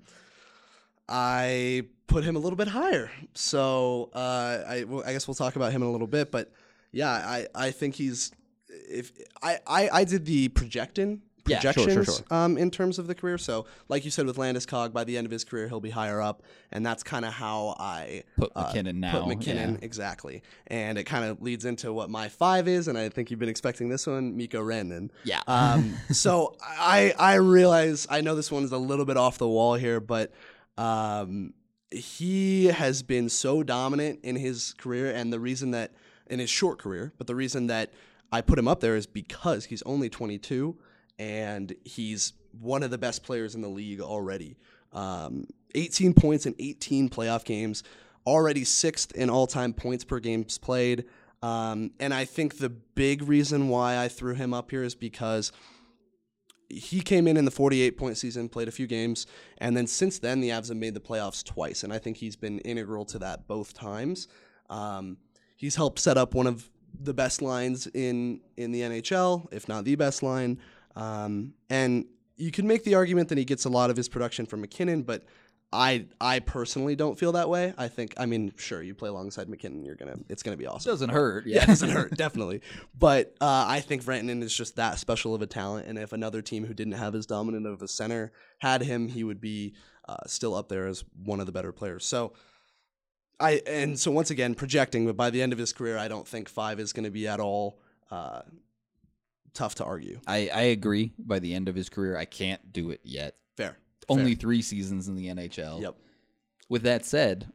I 1.09 1.83
put 2.07 2.23
him 2.23 2.35
a 2.35 2.39
little 2.39 2.57
bit 2.57 2.67
higher, 2.67 3.11
so 3.33 4.09
uh, 4.13 4.63
I, 4.67 4.83
well, 4.87 5.03
I 5.05 5.13
guess 5.13 5.27
we'll 5.27 5.35
talk 5.35 5.55
about 5.55 5.71
him 5.71 5.81
in 5.81 5.87
a 5.87 5.91
little 5.91 6.07
bit. 6.07 6.31
But 6.31 6.51
yeah, 6.91 7.09
I, 7.09 7.47
I 7.55 7.71
think 7.71 7.95
he's 7.95 8.31
if 8.69 9.11
I, 9.41 9.59
I, 9.67 9.89
I 9.89 10.03
did 10.03 10.25
the 10.25 10.49
projecting 10.49 11.21
Yeah, 11.45 11.59
sure, 11.59 11.73
projections 11.73 12.05
sure, 12.05 12.15
sure. 12.15 12.25
Um, 12.29 12.57
in 12.57 12.71
terms 12.71 12.99
of 12.99 13.07
the 13.07 13.15
career. 13.15 13.37
So, 13.37 13.65
like 13.87 14.05
you 14.05 14.11
said 14.11 14.25
with 14.25 14.37
Landeskog, 14.37 14.91
by 14.93 15.03
the 15.03 15.17
end 15.17 15.25
of 15.25 15.31
his 15.31 15.43
career, 15.43 15.67
he'll 15.67 15.79
be 15.79 15.89
higher 15.89 16.21
up, 16.21 16.43
and 16.71 16.85
that's 16.85 17.03
kind 17.03 17.23
of 17.25 17.33
how 17.33 17.75
I 17.79 18.23
Put 18.37 18.51
uh, 18.55 18.63
MacKinnon 18.63 18.99
now, 18.99 19.19
Put 19.19 19.27
MacKinnon 19.27 19.73
yeah. 19.73 19.79
exactly, 19.81 20.43
and 20.67 20.97
it 20.97 21.05
kind 21.05 21.25
of 21.25 21.41
leads 21.41 21.65
into 21.65 21.93
what 21.93 22.09
my 22.09 22.29
five 22.29 22.67
is, 22.67 22.87
and 22.87 22.97
I 22.97 23.09
think 23.09 23.31
you've 23.31 23.39
been 23.39 23.49
expecting 23.49 23.89
this 23.89 24.07
one, 24.07 24.35
Mikko 24.35 24.61
Rantanen. 24.61 25.09
Yeah. 25.23 25.41
Um, 25.47 25.95
so 26.11 26.55
I 26.61 27.13
I 27.17 27.35
realize 27.35 28.07
I 28.09 28.21
know 28.21 28.35
this 28.35 28.51
one's 28.51 28.71
a 28.71 28.77
little 28.77 29.05
bit 29.05 29.17
off 29.17 29.37
the 29.37 29.47
wall 29.47 29.75
here, 29.75 29.99
but 29.99 30.33
um, 30.77 31.53
he 31.91 32.65
has 32.65 33.01
been 33.03 33.29
so 33.29 33.63
dominant 33.63 34.19
in 34.23 34.35
his 34.35 34.73
career, 34.77 35.11
and 35.11 35.31
the 35.31 35.39
reason 35.39 35.71
that 35.71 35.91
in 36.29 36.39
his 36.39 36.49
short 36.49 36.79
career, 36.79 37.13
but 37.17 37.27
the 37.27 37.35
reason 37.35 37.67
that 37.67 37.91
I 38.31 38.41
put 38.41 38.59
him 38.59 38.67
up 38.67 38.79
there 38.79 38.95
is 38.95 39.07
because 39.07 39.65
he's 39.65 39.81
only 39.83 40.09
22 40.09 40.77
and 41.17 41.73
he's 41.85 42.33
one 42.59 42.83
of 42.83 42.91
the 42.91 42.97
best 42.97 43.23
players 43.23 43.55
in 43.55 43.61
the 43.61 43.69
league 43.69 44.01
already. 44.01 44.57
Um, 44.93 45.47
18 45.75 46.13
points 46.13 46.45
in 46.45 46.55
18 46.59 47.09
playoff 47.09 47.45
games, 47.45 47.83
already 48.25 48.63
sixth 48.63 49.13
in 49.13 49.29
all-time 49.29 49.73
points 49.73 50.03
per 50.03 50.19
games 50.19 50.57
played. 50.57 51.05
Um, 51.41 51.91
and 51.99 52.13
I 52.13 52.25
think 52.25 52.57
the 52.57 52.69
big 52.69 53.27
reason 53.27 53.69
why 53.69 53.97
I 53.97 54.07
threw 54.07 54.33
him 54.33 54.53
up 54.53 54.71
here 54.71 54.83
is 54.83 54.95
because 54.95 55.51
he 56.69 57.01
came 57.01 57.27
in 57.27 57.37
in 57.37 57.45
the 57.45 57.51
48 57.51 57.97
point 57.97 58.17
season, 58.17 58.49
played 58.49 58.67
a 58.67 58.71
few 58.71 58.87
games, 58.87 59.25
and 59.59 59.75
then 59.75 59.87
since 59.87 60.19
then 60.19 60.41
the 60.41 60.49
Avs 60.49 60.67
have 60.67 60.77
made 60.77 60.93
the 60.93 60.99
playoffs 60.99 61.43
twice, 61.43 61.83
and 61.83 61.93
I 61.93 61.97
think 61.97 62.17
he's 62.17 62.35
been 62.35 62.59
integral 62.59 63.05
to 63.05 63.19
that 63.19 63.47
both 63.47 63.73
times. 63.73 64.27
Um, 64.69 65.17
he's 65.55 65.75
helped 65.75 65.99
set 65.99 66.17
up 66.17 66.33
one 66.33 66.47
of 66.47 66.69
the 66.99 67.13
best 67.13 67.41
lines 67.41 67.87
in 67.87 68.41
in 68.57 68.71
the 68.71 68.81
NHL, 68.81 69.47
if 69.51 69.67
not 69.67 69.85
the 69.85 69.95
best 69.95 70.23
line. 70.23 70.59
Um, 70.95 71.53
and 71.69 72.05
you 72.35 72.51
can 72.51 72.67
make 72.67 72.83
the 72.83 72.95
argument 72.95 73.29
that 73.29 73.37
he 73.37 73.45
gets 73.45 73.65
a 73.65 73.69
lot 73.69 73.89
of 73.89 73.97
his 73.97 74.09
production 74.09 74.45
from 74.45 74.61
MacKinnon, 74.61 75.03
but 75.03 75.25
I 75.71 76.05
I 76.21 76.39
personally 76.39 76.95
don't 76.95 77.19
feel 77.19 77.33
that 77.33 77.49
way. 77.49 77.73
I 77.77 77.89
think 77.89 78.13
I 78.17 78.25
mean 78.25 78.53
sure 78.55 78.81
you 78.81 78.95
play 78.95 79.09
alongside 79.09 79.49
MacKinnon, 79.49 79.83
you're 79.83 79.95
gonna 79.95 80.17
it's 80.29 80.41
gonna 80.41 80.57
be 80.57 80.65
awesome. 80.65 80.91
Doesn't 80.91 81.09
hurt. 81.09 81.45
Yeah, 81.45 81.63
it 81.63 81.67
doesn't 81.67 81.89
hurt, 81.89 82.11
definitely. 82.17 82.61
But 82.97 83.35
uh, 83.41 83.65
I 83.67 83.81
think 83.81 84.03
Rantanen 84.03 84.41
is 84.43 84.55
just 84.55 84.77
that 84.77 84.97
special 84.97 85.35
of 85.35 85.41
a 85.41 85.47
talent, 85.47 85.87
and 85.87 85.97
if 85.97 86.13
another 86.13 86.41
team 86.41 86.65
who 86.65 86.73
didn't 86.73 86.93
have 86.93 87.15
as 87.15 87.25
dominant 87.25 87.65
of 87.67 87.81
a 87.81 87.87
center 87.87 88.31
had 88.59 88.81
him, 88.81 89.09
he 89.09 89.25
would 89.25 89.41
be 89.41 89.75
uh, 90.07 90.15
still 90.25 90.55
up 90.55 90.69
there 90.69 90.87
as 90.87 91.03
one 91.23 91.41
of 91.41 91.45
the 91.45 91.51
better 91.51 91.73
players. 91.73 92.05
So 92.05 92.33
I 93.39 93.61
and 93.67 93.99
so 93.99 94.09
once 94.11 94.31
again 94.31 94.55
projecting, 94.55 95.05
but 95.05 95.17
by 95.17 95.29
the 95.29 95.41
end 95.41 95.51
of 95.53 95.59
his 95.59 95.73
career, 95.73 95.97
I 95.97 96.07
don't 96.07 96.27
think 96.27 96.47
five 96.49 96.79
is 96.79 96.93
going 96.93 97.05
to 97.05 97.11
be 97.11 97.27
at 97.27 97.39
all 97.39 97.79
uh, 98.09 98.41
tough 99.53 99.75
to 99.75 99.85
argue. 99.85 100.19
I, 100.25 100.49
I 100.53 100.61
agree. 100.61 101.13
By 101.19 101.39
the 101.39 101.53
end 101.53 101.67
of 101.67 101.75
his 101.75 101.89
career, 101.89 102.17
I 102.17 102.25
can't 102.25 102.71
do 102.71 102.91
it 102.91 103.01
yet. 103.03 103.35
Only 104.09 104.35
three 104.35 104.61
seasons 104.61 105.07
in 105.07 105.15
the 105.15 105.27
NHL. 105.27 105.81
Yep. 105.81 105.95
With 106.69 106.83
that 106.83 107.05
said, 107.05 107.51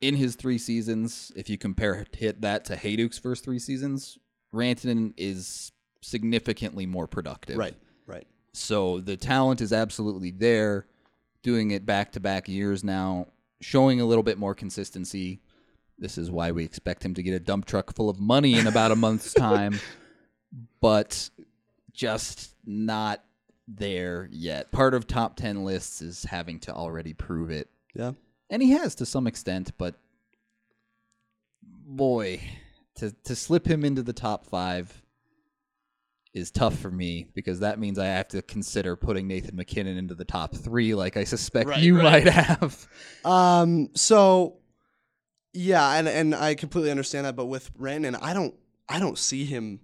in 0.00 0.14
his 0.14 0.34
three 0.34 0.58
seasons, 0.58 1.32
if 1.36 1.48
you 1.48 1.58
compare 1.58 2.06
hit 2.16 2.40
that 2.42 2.64
to 2.66 2.76
Hejduk's 2.76 3.18
first 3.18 3.44
three 3.44 3.58
seasons, 3.58 4.18
Rantanen 4.54 5.12
is 5.16 5.72
significantly 6.02 6.86
more 6.86 7.06
productive. 7.06 7.56
Right. 7.56 7.76
Right. 8.06 8.26
So 8.52 9.00
the 9.00 9.16
talent 9.16 9.60
is 9.60 9.72
absolutely 9.72 10.30
there, 10.30 10.86
doing 11.42 11.70
it 11.70 11.86
back 11.86 12.12
to 12.12 12.20
back 12.20 12.48
years 12.48 12.82
now, 12.82 13.28
showing 13.60 14.00
a 14.00 14.06
little 14.06 14.24
bit 14.24 14.38
more 14.38 14.54
consistency. 14.54 15.40
This 15.98 16.16
is 16.16 16.30
why 16.30 16.50
we 16.50 16.64
expect 16.64 17.04
him 17.04 17.14
to 17.14 17.22
get 17.22 17.34
a 17.34 17.40
dump 17.40 17.66
truck 17.66 17.94
full 17.94 18.08
of 18.08 18.18
money 18.18 18.58
in 18.58 18.66
about 18.66 18.90
a 18.90 18.96
month's 18.96 19.34
time, 19.34 19.78
but 20.80 21.30
just 21.92 22.54
not 22.64 23.22
there 23.72 24.28
yet. 24.32 24.70
Part 24.72 24.94
of 24.94 25.06
top 25.06 25.36
10 25.36 25.64
lists 25.64 26.02
is 26.02 26.24
having 26.24 26.58
to 26.60 26.72
already 26.74 27.12
prove 27.12 27.50
it. 27.50 27.68
Yeah. 27.94 28.12
And 28.50 28.62
he 28.62 28.70
has 28.72 28.94
to 28.96 29.06
some 29.06 29.26
extent, 29.26 29.72
but 29.78 29.94
boy, 31.62 32.40
to 32.96 33.12
to 33.24 33.36
slip 33.36 33.66
him 33.66 33.84
into 33.84 34.02
the 34.02 34.12
top 34.12 34.44
5 34.46 35.02
is 36.32 36.50
tough 36.50 36.78
for 36.78 36.90
me 36.90 37.26
because 37.34 37.60
that 37.60 37.78
means 37.78 37.98
I 37.98 38.06
have 38.06 38.28
to 38.28 38.42
consider 38.42 38.94
putting 38.96 39.26
Nathan 39.26 39.56
MacKinnon 39.56 39.96
into 39.96 40.14
the 40.14 40.24
top 40.24 40.54
3 40.54 40.94
like 40.94 41.16
I 41.16 41.24
suspect 41.24 41.68
Right, 41.68 41.80
you 41.80 41.96
right. 41.96 42.24
might 42.24 42.32
have. 42.32 42.86
Um. 43.24 43.90
So, 43.94 44.56
yeah, 45.52 45.92
and 45.94 46.08
and 46.08 46.34
I 46.34 46.54
completely 46.54 46.90
understand 46.90 47.26
that, 47.26 47.36
but 47.36 47.46
with 47.46 47.72
Rantanen, 47.78 48.18
I 48.20 48.32
don't 48.34 48.54
I 48.88 48.98
don't 48.98 49.18
see 49.18 49.44
him 49.44 49.80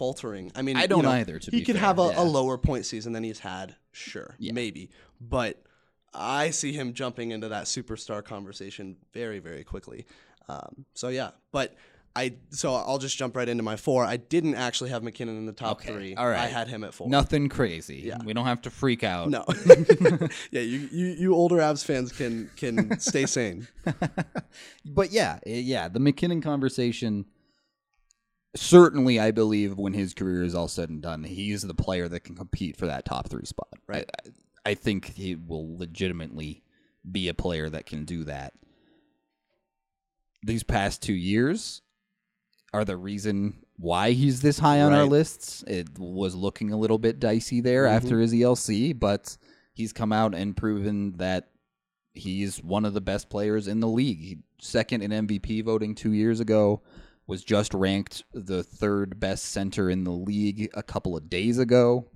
faltering. 0.00 0.50
I 0.56 0.62
mean, 0.62 0.76
I 0.78 0.86
don't 0.86 1.02
know, 1.02 1.10
either, 1.10 1.38
to 1.38 1.50
he 1.50 1.58
be 1.58 1.64
could 1.64 1.76
fair, 1.76 1.84
have 1.84 1.98
a, 1.98 2.06
yeah. 2.06 2.22
a 2.22 2.24
lower 2.24 2.56
point 2.56 2.86
season 2.86 3.12
than 3.12 3.22
he's 3.22 3.40
had, 3.40 3.76
sure, 3.92 4.34
Yeah. 4.38 4.52
maybe, 4.54 4.88
but 5.20 5.62
I 6.14 6.50
see 6.50 6.72
him 6.72 6.94
jumping 6.94 7.30
into 7.32 7.48
that 7.50 7.64
superstar 7.66 8.24
conversation 8.24 8.96
very 9.12 9.38
very 9.40 9.62
quickly. 9.62 10.06
Um. 10.48 10.86
So 10.94 11.08
yeah, 11.08 11.30
but. 11.52 11.76
I 12.16 12.34
so 12.50 12.74
I'll 12.74 12.98
just 12.98 13.16
jump 13.16 13.36
right 13.36 13.48
into 13.48 13.62
my 13.62 13.76
four. 13.76 14.04
I 14.04 14.16
didn't 14.16 14.56
actually 14.56 14.90
have 14.90 15.04
MacKinnon 15.04 15.36
in 15.36 15.46
the 15.46 15.52
top 15.52 15.76
Okay, 15.76 15.92
three. 15.92 16.14
all 16.16 16.26
right. 16.28 16.40
I 16.40 16.48
had 16.48 16.66
him 16.66 16.82
at 16.82 16.92
four. 16.92 17.08
Nothing 17.08 17.48
crazy. 17.48 18.02
Yeah. 18.04 18.18
We 18.24 18.32
don't 18.32 18.46
have 18.46 18.62
to 18.62 18.70
freak 18.70 19.04
out. 19.04 19.30
No. 19.30 19.44
yeah, 20.50 20.60
you, 20.72 20.88
you 20.90 21.06
you 21.22 21.34
older 21.36 21.58
Avs 21.58 21.84
fans 21.84 22.10
can 22.10 22.50
can 22.56 22.98
stay 22.98 23.26
sane. 23.26 23.68
but 24.84 25.12
yeah, 25.12 25.38
eh, 25.46 25.60
yeah, 25.60 25.86
the 25.88 26.00
MacKinnon 26.00 26.40
conversation. 26.42 27.26
Certainly, 28.56 29.20
I 29.20 29.30
believe 29.30 29.78
when 29.78 29.92
his 29.92 30.12
career 30.12 30.42
is 30.42 30.54
all 30.54 30.68
said 30.68 30.90
and 30.90 31.00
done, 31.00 31.22
he's 31.24 31.62
the 31.62 31.74
player 31.74 32.08
that 32.08 32.20
can 32.20 32.34
compete 32.34 32.76
for 32.76 32.86
that 32.86 33.04
top 33.04 33.28
three 33.28 33.44
spot. 33.44 33.68
Right. 33.86 34.10
I, 34.26 34.70
I 34.70 34.74
think 34.74 35.14
he 35.14 35.36
will 35.36 35.78
legitimately 35.78 36.62
be 37.10 37.28
a 37.28 37.34
player 37.34 37.68
that 37.70 37.86
can 37.86 38.04
do 38.04 38.24
that. 38.24 38.54
These 40.42 40.62
past 40.62 41.02
two 41.02 41.14
years 41.14 41.82
are 42.72 42.84
the 42.84 42.96
reason 42.96 43.64
why 43.76 44.12
he's 44.12 44.42
this 44.42 44.58
high 44.58 44.80
on 44.82 44.92
our 44.92 45.04
lists. 45.04 45.62
It 45.66 45.98
was 45.98 46.34
looking 46.34 46.72
a 46.72 46.76
little 46.76 46.98
bit 46.98 47.18
dicey 47.18 47.60
there 47.60 47.84
mm-hmm. 47.84 47.96
after 47.96 48.20
his 48.20 48.32
ELC, 48.32 48.98
but 48.98 49.36
he's 49.72 49.92
come 49.92 50.12
out 50.12 50.34
and 50.34 50.56
proven 50.56 51.12
that 51.16 51.50
he's 52.12 52.62
one 52.62 52.84
of 52.84 52.94
the 52.94 53.00
best 53.00 53.30
players 53.30 53.68
in 53.68 53.80
the 53.80 53.88
league. 53.88 54.20
He, 54.20 54.38
second 54.60 55.02
in 55.02 55.26
MVP 55.26 55.64
voting 55.64 55.94
two 55.94 56.12
years 56.12 56.40
ago, 56.40 56.82
was 57.26 57.44
just 57.44 57.72
ranked 57.74 58.24
the 58.32 58.62
third 58.62 59.20
best 59.20 59.44
center 59.46 59.88
in 59.88 60.04
the 60.04 60.10
league 60.12 60.68
a 60.74 60.82
couple 60.82 61.16
of 61.16 61.30
days 61.30 61.58
ago. 61.58 62.06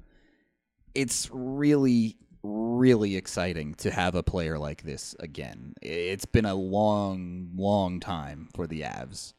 It's 0.95 1.29
really, 1.33 2.17
really 2.43 3.17
exciting 3.17 3.75
to 3.77 3.91
have 3.91 4.15
a 4.15 4.23
player 4.23 4.59
like 4.59 4.83
this 4.83 5.15
again. 5.21 5.75
It's 5.83 6.25
been 6.25 6.45
a 6.45 6.55
long, 6.55 7.51
long 7.57 8.01
time 8.01 8.49
for 8.55 8.67
the 8.67 8.83
Avs. 8.83 9.35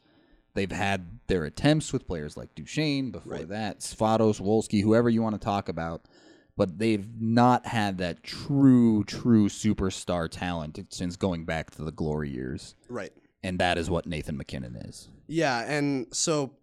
They've 0.54 0.72
had 0.72 1.20
their 1.28 1.44
attempts 1.44 1.92
with 1.92 2.08
players 2.08 2.38
like 2.38 2.56
Duchene 2.56 3.12
before 3.12 3.34
Right. 3.34 3.50
that, 3.50 3.80
Svatos, 3.82 4.40
Wolski, 4.42 4.82
whoever 4.82 5.10
you 5.10 5.22
want 5.22 5.36
to 5.36 5.44
talk 5.44 5.68
about, 5.68 6.06
but 6.56 6.78
they've 6.80 7.06
not 7.20 7.66
had 7.66 7.98
that 7.98 8.24
true, 8.24 9.04
true 9.04 9.50
superstar 9.50 10.30
talent 10.30 10.80
since 10.90 11.18
going 11.18 11.44
back 11.44 11.72
to 11.72 11.84
the 11.84 11.92
glory 11.92 12.30
years. 12.30 12.76
Right. 12.88 13.12
And 13.46 13.60
that 13.60 13.78
is 13.78 13.90
what 13.90 14.08
Nathan 14.08 14.38
MacKinnon 14.38 14.76
is. 14.76 15.08
Yeah, 15.28 15.64
and 15.68 16.08
so 16.12 16.54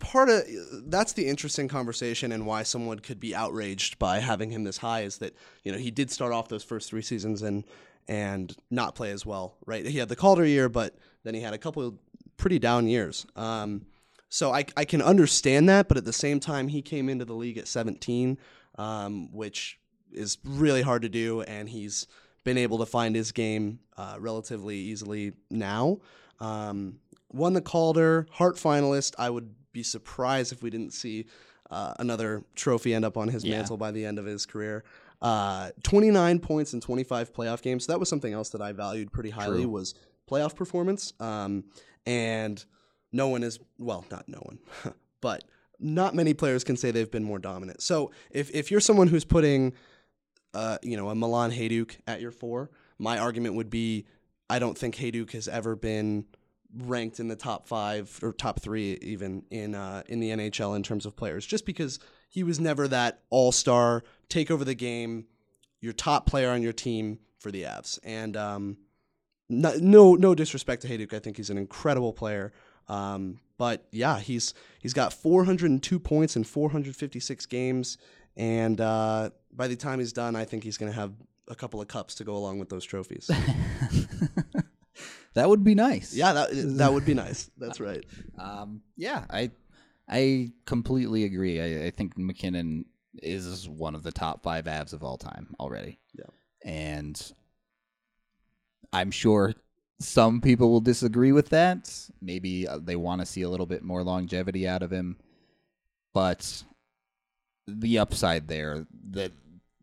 part 0.00 0.28
of 0.28 0.42
that's 0.86 1.12
the 1.12 1.26
interesting 1.26 1.68
conversation 1.68 2.32
and 2.32 2.46
why 2.46 2.62
someone 2.62 2.98
could 2.98 3.20
be 3.20 3.34
outraged 3.34 3.98
by 3.98 4.18
having 4.18 4.50
him 4.50 4.64
this 4.64 4.78
high 4.78 5.02
is 5.02 5.18
that 5.18 5.34
you 5.64 5.72
know 5.72 5.78
he 5.78 5.90
did 5.90 6.10
start 6.10 6.32
off 6.32 6.48
those 6.48 6.64
first 6.64 6.88
three 6.88 7.02
seasons 7.02 7.42
and 7.42 7.64
and 8.08 8.56
not 8.70 8.94
play 8.94 9.12
as 9.12 9.24
well, 9.24 9.56
right? 9.64 9.86
He 9.86 9.98
had 9.98 10.08
the 10.08 10.16
Calder 10.16 10.44
year, 10.44 10.68
but 10.68 10.96
then 11.22 11.34
he 11.34 11.40
had 11.40 11.54
a 11.54 11.58
couple 11.58 11.98
pretty 12.36 12.58
down 12.58 12.88
years. 12.88 13.26
Um, 13.36 13.86
so 14.30 14.52
I, 14.52 14.64
I 14.76 14.84
can 14.84 15.02
understand 15.02 15.68
that, 15.68 15.88
but 15.88 15.98
at 15.98 16.04
the 16.04 16.12
same 16.12 16.40
time, 16.40 16.68
he 16.68 16.82
came 16.82 17.08
into 17.08 17.24
the 17.26 17.34
league 17.34 17.58
at 17.58 17.68
17, 17.68 18.38
um, 18.76 19.32
which 19.32 19.78
is 20.10 20.38
really 20.42 20.82
hard 20.82 21.02
to 21.02 21.08
do, 21.08 21.42
and 21.42 21.68
he's 21.68 22.06
been 22.48 22.56
able 22.58 22.78
to 22.78 22.86
find 22.86 23.14
his 23.14 23.30
game 23.32 23.78
uh, 23.98 24.16
relatively 24.18 24.76
easily 24.76 25.32
now. 25.50 25.98
Um, 26.40 26.98
won 27.30 27.52
the 27.52 27.60
Calder, 27.60 28.26
Hart 28.30 28.56
finalist. 28.56 29.14
I 29.18 29.28
would 29.28 29.54
be 29.72 29.82
surprised 29.82 30.50
if 30.52 30.62
we 30.62 30.70
didn't 30.70 30.92
see 30.94 31.26
uh, 31.70 31.92
another 31.98 32.42
trophy 32.54 32.94
end 32.94 33.04
up 33.04 33.18
on 33.18 33.28
his 33.28 33.44
Yeah. 33.44 33.56
mantle 33.56 33.76
by 33.76 33.90
the 33.90 34.06
end 34.06 34.18
of 34.18 34.24
his 34.24 34.46
career. 34.46 34.82
Uh, 35.20 35.70
29 35.82 36.38
points 36.38 36.72
in 36.72 36.80
25 36.80 37.34
playoff 37.34 37.60
games. 37.60 37.84
So 37.84 37.92
that 37.92 37.98
was 37.98 38.08
something 38.08 38.32
else 38.32 38.48
that 38.50 38.62
I 38.62 38.72
valued 38.72 39.12
pretty 39.12 39.30
highly 39.30 39.62
True. 39.64 39.68
was 39.72 39.94
playoff 40.30 40.54
performance. 40.56 41.12
Um, 41.20 41.64
and 42.06 42.64
no 43.12 43.28
one 43.28 43.42
is 43.42 43.58
well, 43.78 44.06
not 44.10 44.26
no 44.26 44.38
one, 44.38 44.58
but 45.20 45.44
not 45.78 46.14
many 46.14 46.32
players 46.32 46.64
can 46.64 46.76
say 46.78 46.90
they've 46.92 47.10
been 47.10 47.24
more 47.24 47.38
dominant. 47.38 47.82
So 47.82 48.10
if 48.30 48.50
if 48.54 48.70
you're 48.70 48.80
someone 48.80 49.08
who's 49.08 49.24
putting, 49.26 49.74
uh, 50.54 50.78
you 50.82 50.96
know, 50.96 51.08
a 51.08 51.14
Milan 51.14 51.50
Hejduk 51.50 51.96
at 52.06 52.20
your 52.20 52.30
four, 52.30 52.70
my 52.98 53.18
argument 53.18 53.54
would 53.54 53.70
be, 53.70 54.06
I 54.50 54.58
don't 54.58 54.76
think 54.76 54.96
Hejduk 54.96 55.32
has 55.32 55.48
ever 55.48 55.76
been 55.76 56.24
ranked 56.76 57.18
in 57.18 57.28
the 57.28 57.36
top 57.36 57.66
five 57.66 58.18
or 58.22 58.32
top 58.32 58.60
three 58.60 58.98
even 59.00 59.42
in 59.50 59.74
uh, 59.74 60.02
in 60.06 60.20
the 60.20 60.30
NHL 60.30 60.76
in 60.76 60.82
terms 60.82 61.06
of 61.06 61.16
players, 61.16 61.46
just 61.46 61.66
because 61.66 61.98
he 62.28 62.42
was 62.42 62.60
never 62.60 62.88
that 62.88 63.22
all 63.30 63.52
star, 63.52 64.02
take 64.28 64.50
over 64.50 64.64
the 64.64 64.74
game, 64.74 65.26
your 65.80 65.92
top 65.92 66.26
player 66.26 66.50
on 66.50 66.62
your 66.62 66.72
team 66.72 67.18
for 67.38 67.50
the 67.50 67.62
Avs. 67.62 67.98
And 68.02 68.36
um, 68.36 68.76
no, 69.48 69.74
no, 69.80 70.14
no 70.14 70.34
disrespect 70.34 70.82
to 70.82 70.88
Hejduk, 70.88 71.14
I 71.14 71.18
think 71.20 71.36
he's 71.36 71.50
an 71.50 71.58
incredible 71.58 72.12
player. 72.12 72.52
Um, 72.88 73.40
but 73.58 73.86
yeah, 73.90 74.18
he's 74.18 74.54
he's 74.80 74.94
got 74.94 75.12
402 75.12 75.98
points 75.98 76.36
in 76.36 76.44
456 76.44 77.46
games, 77.46 77.98
and 78.36 78.80
uh, 78.80 79.30
by 79.58 79.68
the 79.68 79.76
time 79.76 79.98
he's 79.98 80.14
done, 80.14 80.36
I 80.36 80.46
think 80.46 80.64
he's 80.64 80.78
going 80.78 80.90
to 80.90 80.98
have 80.98 81.12
a 81.48 81.54
couple 81.54 81.82
of 81.82 81.88
cups 81.88 82.14
to 82.14 82.24
go 82.24 82.36
along 82.36 82.60
with 82.60 82.70
those 82.70 82.84
trophies. 82.84 83.26
that 85.34 85.48
would 85.48 85.64
be 85.64 85.74
nice. 85.74 86.14
yeah, 86.14 86.32
that 86.32 86.48
that 86.52 86.92
would 86.92 87.04
be 87.04 87.12
nice. 87.12 87.50
That's 87.58 87.80
right. 87.80 88.06
Um, 88.38 88.82
yeah, 88.96 89.24
I 89.28 89.50
I 90.08 90.52
completely 90.64 91.24
agree. 91.24 91.60
I, 91.60 91.86
I 91.86 91.90
think 91.90 92.16
MacKinnon 92.16 92.84
is 93.20 93.68
one 93.68 93.96
of 93.96 94.04
the 94.04 94.12
top 94.12 94.44
five 94.44 94.66
Avs 94.66 94.92
of 94.92 95.02
all 95.02 95.18
time 95.18 95.56
already. 95.58 95.98
Yeah. 96.14 96.26
And 96.64 97.32
I'm 98.92 99.10
sure 99.10 99.54
some 99.98 100.40
people 100.40 100.70
will 100.70 100.80
disagree 100.80 101.32
with 101.32 101.48
that. 101.48 101.92
Maybe 102.22 102.68
uh, 102.68 102.78
they 102.78 102.94
want 102.94 103.22
to 103.22 103.26
see 103.26 103.42
a 103.42 103.48
little 103.48 103.66
bit 103.66 103.82
more 103.82 104.04
longevity 104.04 104.68
out 104.68 104.84
of 104.84 104.92
him. 104.92 105.16
But 106.14 106.62
the 107.66 107.98
upside 107.98 108.46
there 108.46 108.86
that 109.10 109.32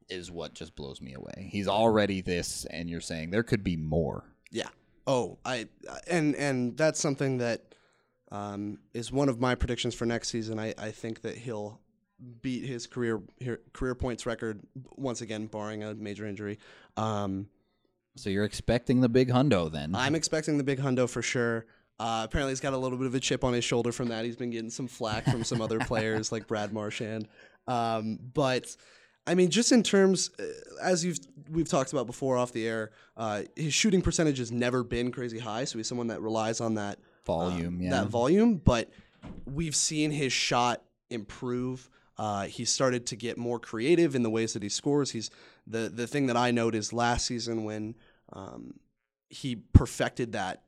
is 0.10 0.32
what 0.32 0.53
just 0.53 0.76
blows 0.76 1.01
me 1.01 1.14
away. 1.14 1.49
He's 1.51 1.68
already 1.68 2.22
this 2.22 2.66
and 2.66 2.89
you're 2.89 3.01
saying 3.01 3.32
there 3.32 3.43
could 3.43 3.64
be 3.64 3.76
more. 3.78 4.24
Yeah. 4.51 4.70
Oh, 5.08 5.38
I 5.45 5.68
and 6.08 6.36
and 6.36 6.78
that's 6.78 6.99
something 6.99 7.38
that 7.39 7.76
um, 8.32 8.80
is 8.93 9.12
one 9.12 9.30
of 9.30 9.39
my 9.39 9.56
predictions 9.56 9.93
for 9.95 10.06
next 10.06 10.30
season. 10.30 10.60
I, 10.60 10.74
I 10.78 10.91
think 10.91 11.22
that 11.22 11.38
he'll 11.38 11.80
beat 12.41 12.66
his 12.66 12.88
career 12.88 13.22
career 13.74 13.93
points 13.95 14.26
record 14.26 14.62
once 14.95 15.22
again, 15.22 15.47
barring 15.47 15.84
a 15.84 15.93
major 15.93 16.26
injury. 16.26 16.58
Um, 16.97 17.47
So 18.16 18.30
you're 18.30 18.45
expecting 18.45 19.01
the 19.01 19.10
big 19.10 19.30
hundo 19.30 19.72
then. 19.72 19.93
I'm 19.93 20.16
expecting 20.16 20.58
the 20.58 20.64
big 20.64 20.80
hundo 20.80 21.10
for 21.10 21.22
sure. 21.22 21.66
Uh, 21.99 22.24
apparently, 22.26 22.51
he's 22.51 22.60
got 22.60 22.74
a 22.74 22.78
little 22.78 22.97
bit 22.97 23.08
of 23.08 23.16
a 23.16 23.20
chip 23.20 23.43
on 23.43 23.53
his 23.53 23.64
shoulder 23.64 23.91
from 23.91 24.10
that. 24.10 24.26
He's 24.26 24.36
been 24.36 24.49
getting 24.49 24.70
some 24.70 24.88
flack 24.88 25.26
from 25.26 25.43
some 25.43 25.62
other 25.62 25.80
players 25.88 26.32
like 26.32 26.47
Brad 26.47 26.74
Marchand. 26.74 27.28
Um, 27.68 28.20
but 28.34 28.76
I 29.28 29.36
mean, 29.36 29.49
just 29.49 29.71
in 29.71 29.84
terms, 29.84 30.30
uh, 30.39 30.43
as 30.82 31.03
you've 31.03 31.19
we've 31.49 31.67
talked 31.67 31.91
about 31.93 32.05
before 32.05 32.38
off 32.38 32.51
the 32.51 32.67
air, 32.67 32.91
uh, 33.17 33.43
his 33.55 33.73
shooting 33.73 34.01
percentage 34.01 34.38
has 34.38 34.51
never 34.51 34.84
been 34.84 35.11
crazy 35.11 35.39
high. 35.39 35.65
So 35.65 35.78
he's 35.78 35.88
someone 35.88 36.07
that 36.07 36.21
relies 36.21 36.61
on 36.61 36.76
that 36.76 36.99
Volume, 37.26 37.67
um, 37.67 37.82
yeah. 37.82 37.89
that 37.89 38.07
volume. 38.07 38.57
But 38.57 38.89
we've 39.45 39.76
seen 39.76 40.11
his 40.11 40.32
shot 40.32 40.84
improve. 41.09 41.89
Uh, 42.17 42.45
he's 42.45 42.71
started 42.71 43.07
to 43.07 43.15
get 43.15 43.38
more 43.38 43.59
creative 43.59 44.15
in 44.15 44.23
the 44.23 44.30
ways 44.30 44.53
that 44.53 44.63
he 44.63 44.69
scores. 44.69 45.11
He's 45.11 45.32
the 45.67 45.89
the 45.89 46.07
thing 46.07 46.28
that 46.28 46.38
I 46.38 46.51
note 46.51 46.76
is 46.76 46.93
last 46.93 47.26
season 47.26 47.63
when 47.63 47.95
um, 48.32 48.76
he 49.30 49.55
perfected 49.55 50.34
that 50.34 50.63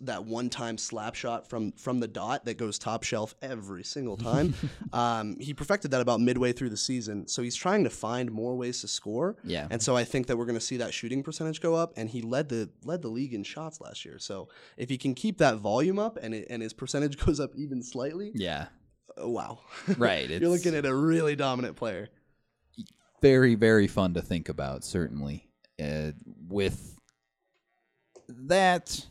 that 0.00 0.24
one 0.24 0.48
time 0.48 0.78
slap 0.78 1.14
shot 1.14 1.48
from 1.48 1.72
from 1.72 1.98
the 2.00 2.06
dot 2.06 2.44
that 2.44 2.58
goes 2.58 2.78
top 2.78 3.02
shelf 3.02 3.34
every 3.42 3.82
single 3.82 4.16
time. 4.16 4.54
um, 4.92 5.36
he 5.40 5.52
perfected 5.52 5.90
that 5.90 6.00
about 6.00 6.20
midway 6.20 6.52
through 6.52 6.70
the 6.70 6.76
season. 6.76 7.26
So 7.26 7.42
he's 7.42 7.56
trying 7.56 7.84
to 7.84 7.90
find 7.90 8.30
more 8.30 8.56
ways 8.56 8.80
to 8.82 8.88
score. 8.88 9.36
Yeah. 9.42 9.66
And 9.70 9.82
so 9.82 9.96
I 9.96 10.04
think 10.04 10.28
that 10.28 10.36
we're 10.36 10.44
going 10.44 10.58
to 10.58 10.64
see 10.64 10.76
that 10.76 10.94
shooting 10.94 11.22
percentage 11.22 11.60
go 11.60 11.74
up. 11.74 11.92
And 11.96 12.08
he 12.08 12.22
led 12.22 12.48
the 12.48 12.70
led 12.84 13.02
the 13.02 13.08
league 13.08 13.34
in 13.34 13.42
shots 13.42 13.80
last 13.80 14.04
year. 14.04 14.18
So 14.18 14.48
if 14.76 14.88
he 14.88 14.98
can 14.98 15.14
keep 15.14 15.38
that 15.38 15.56
volume 15.56 15.98
up 15.98 16.18
and 16.22 16.34
it, 16.34 16.46
and 16.50 16.62
his 16.62 16.72
percentage 16.72 17.16
goes 17.24 17.40
up 17.40 17.50
even 17.56 17.82
slightly, 17.82 18.32
yeah. 18.34 18.66
oh, 19.16 19.30
wow. 19.30 19.60
Right, 19.98 20.30
You're 20.30 20.50
looking 20.50 20.74
at 20.74 20.86
a 20.86 20.94
really 20.94 21.36
dominant 21.36 21.76
player. 21.76 22.08
very 23.20 23.54
very 23.54 23.86
fun 23.86 24.14
to 24.14 24.22
think 24.22 24.48
about 24.48 24.84
certainly 24.84 25.48
uh, 25.82 26.12
with 26.48 26.96
that 28.28 29.06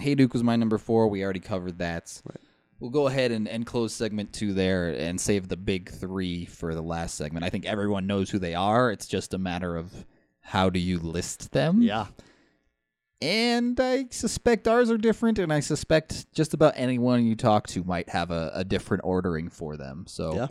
Hejduk 0.00 0.32
was 0.32 0.42
my 0.42 0.56
number 0.56 0.78
four 0.78 1.08
we 1.08 1.22
already 1.22 1.40
covered 1.40 1.78
that 1.78 2.20
we'll 2.80 2.90
go 2.90 3.06
ahead 3.06 3.30
and, 3.30 3.48
and 3.48 3.64
close 3.64 3.94
segment 3.94 4.32
two 4.32 4.52
there 4.52 4.88
and 4.88 5.20
save 5.20 5.48
the 5.48 5.56
big 5.56 5.90
three 5.90 6.44
for 6.46 6.74
the 6.74 6.82
last 6.82 7.14
segment 7.14 7.44
i 7.44 7.50
think 7.50 7.64
everyone 7.64 8.06
knows 8.06 8.28
who 8.30 8.38
they 8.38 8.54
are 8.54 8.90
it's 8.90 9.06
just 9.06 9.32
a 9.34 9.38
matter 9.38 9.76
of 9.76 10.04
how 10.40 10.68
do 10.68 10.78
you 10.78 10.98
list 10.98 11.52
them 11.52 11.80
Yeah. 11.80 12.06
and 13.22 13.78
I 13.80 14.06
suspect 14.10 14.68
ours 14.68 14.90
are 14.90 14.98
different, 14.98 15.38
and 15.38 15.52
I 15.52 15.60
suspect 15.60 16.30
just 16.34 16.52
about 16.52 16.74
anyone 16.76 17.24
you 17.24 17.36
talk 17.36 17.66
to 17.68 17.82
might 17.84 18.08
have 18.10 18.30
a, 18.30 18.50
a 18.54 18.64
different 18.64 19.02
ordering 19.06 19.48
for 19.48 19.76
them. 19.76 20.04
So 20.06 20.34
Yeah. 20.34 20.46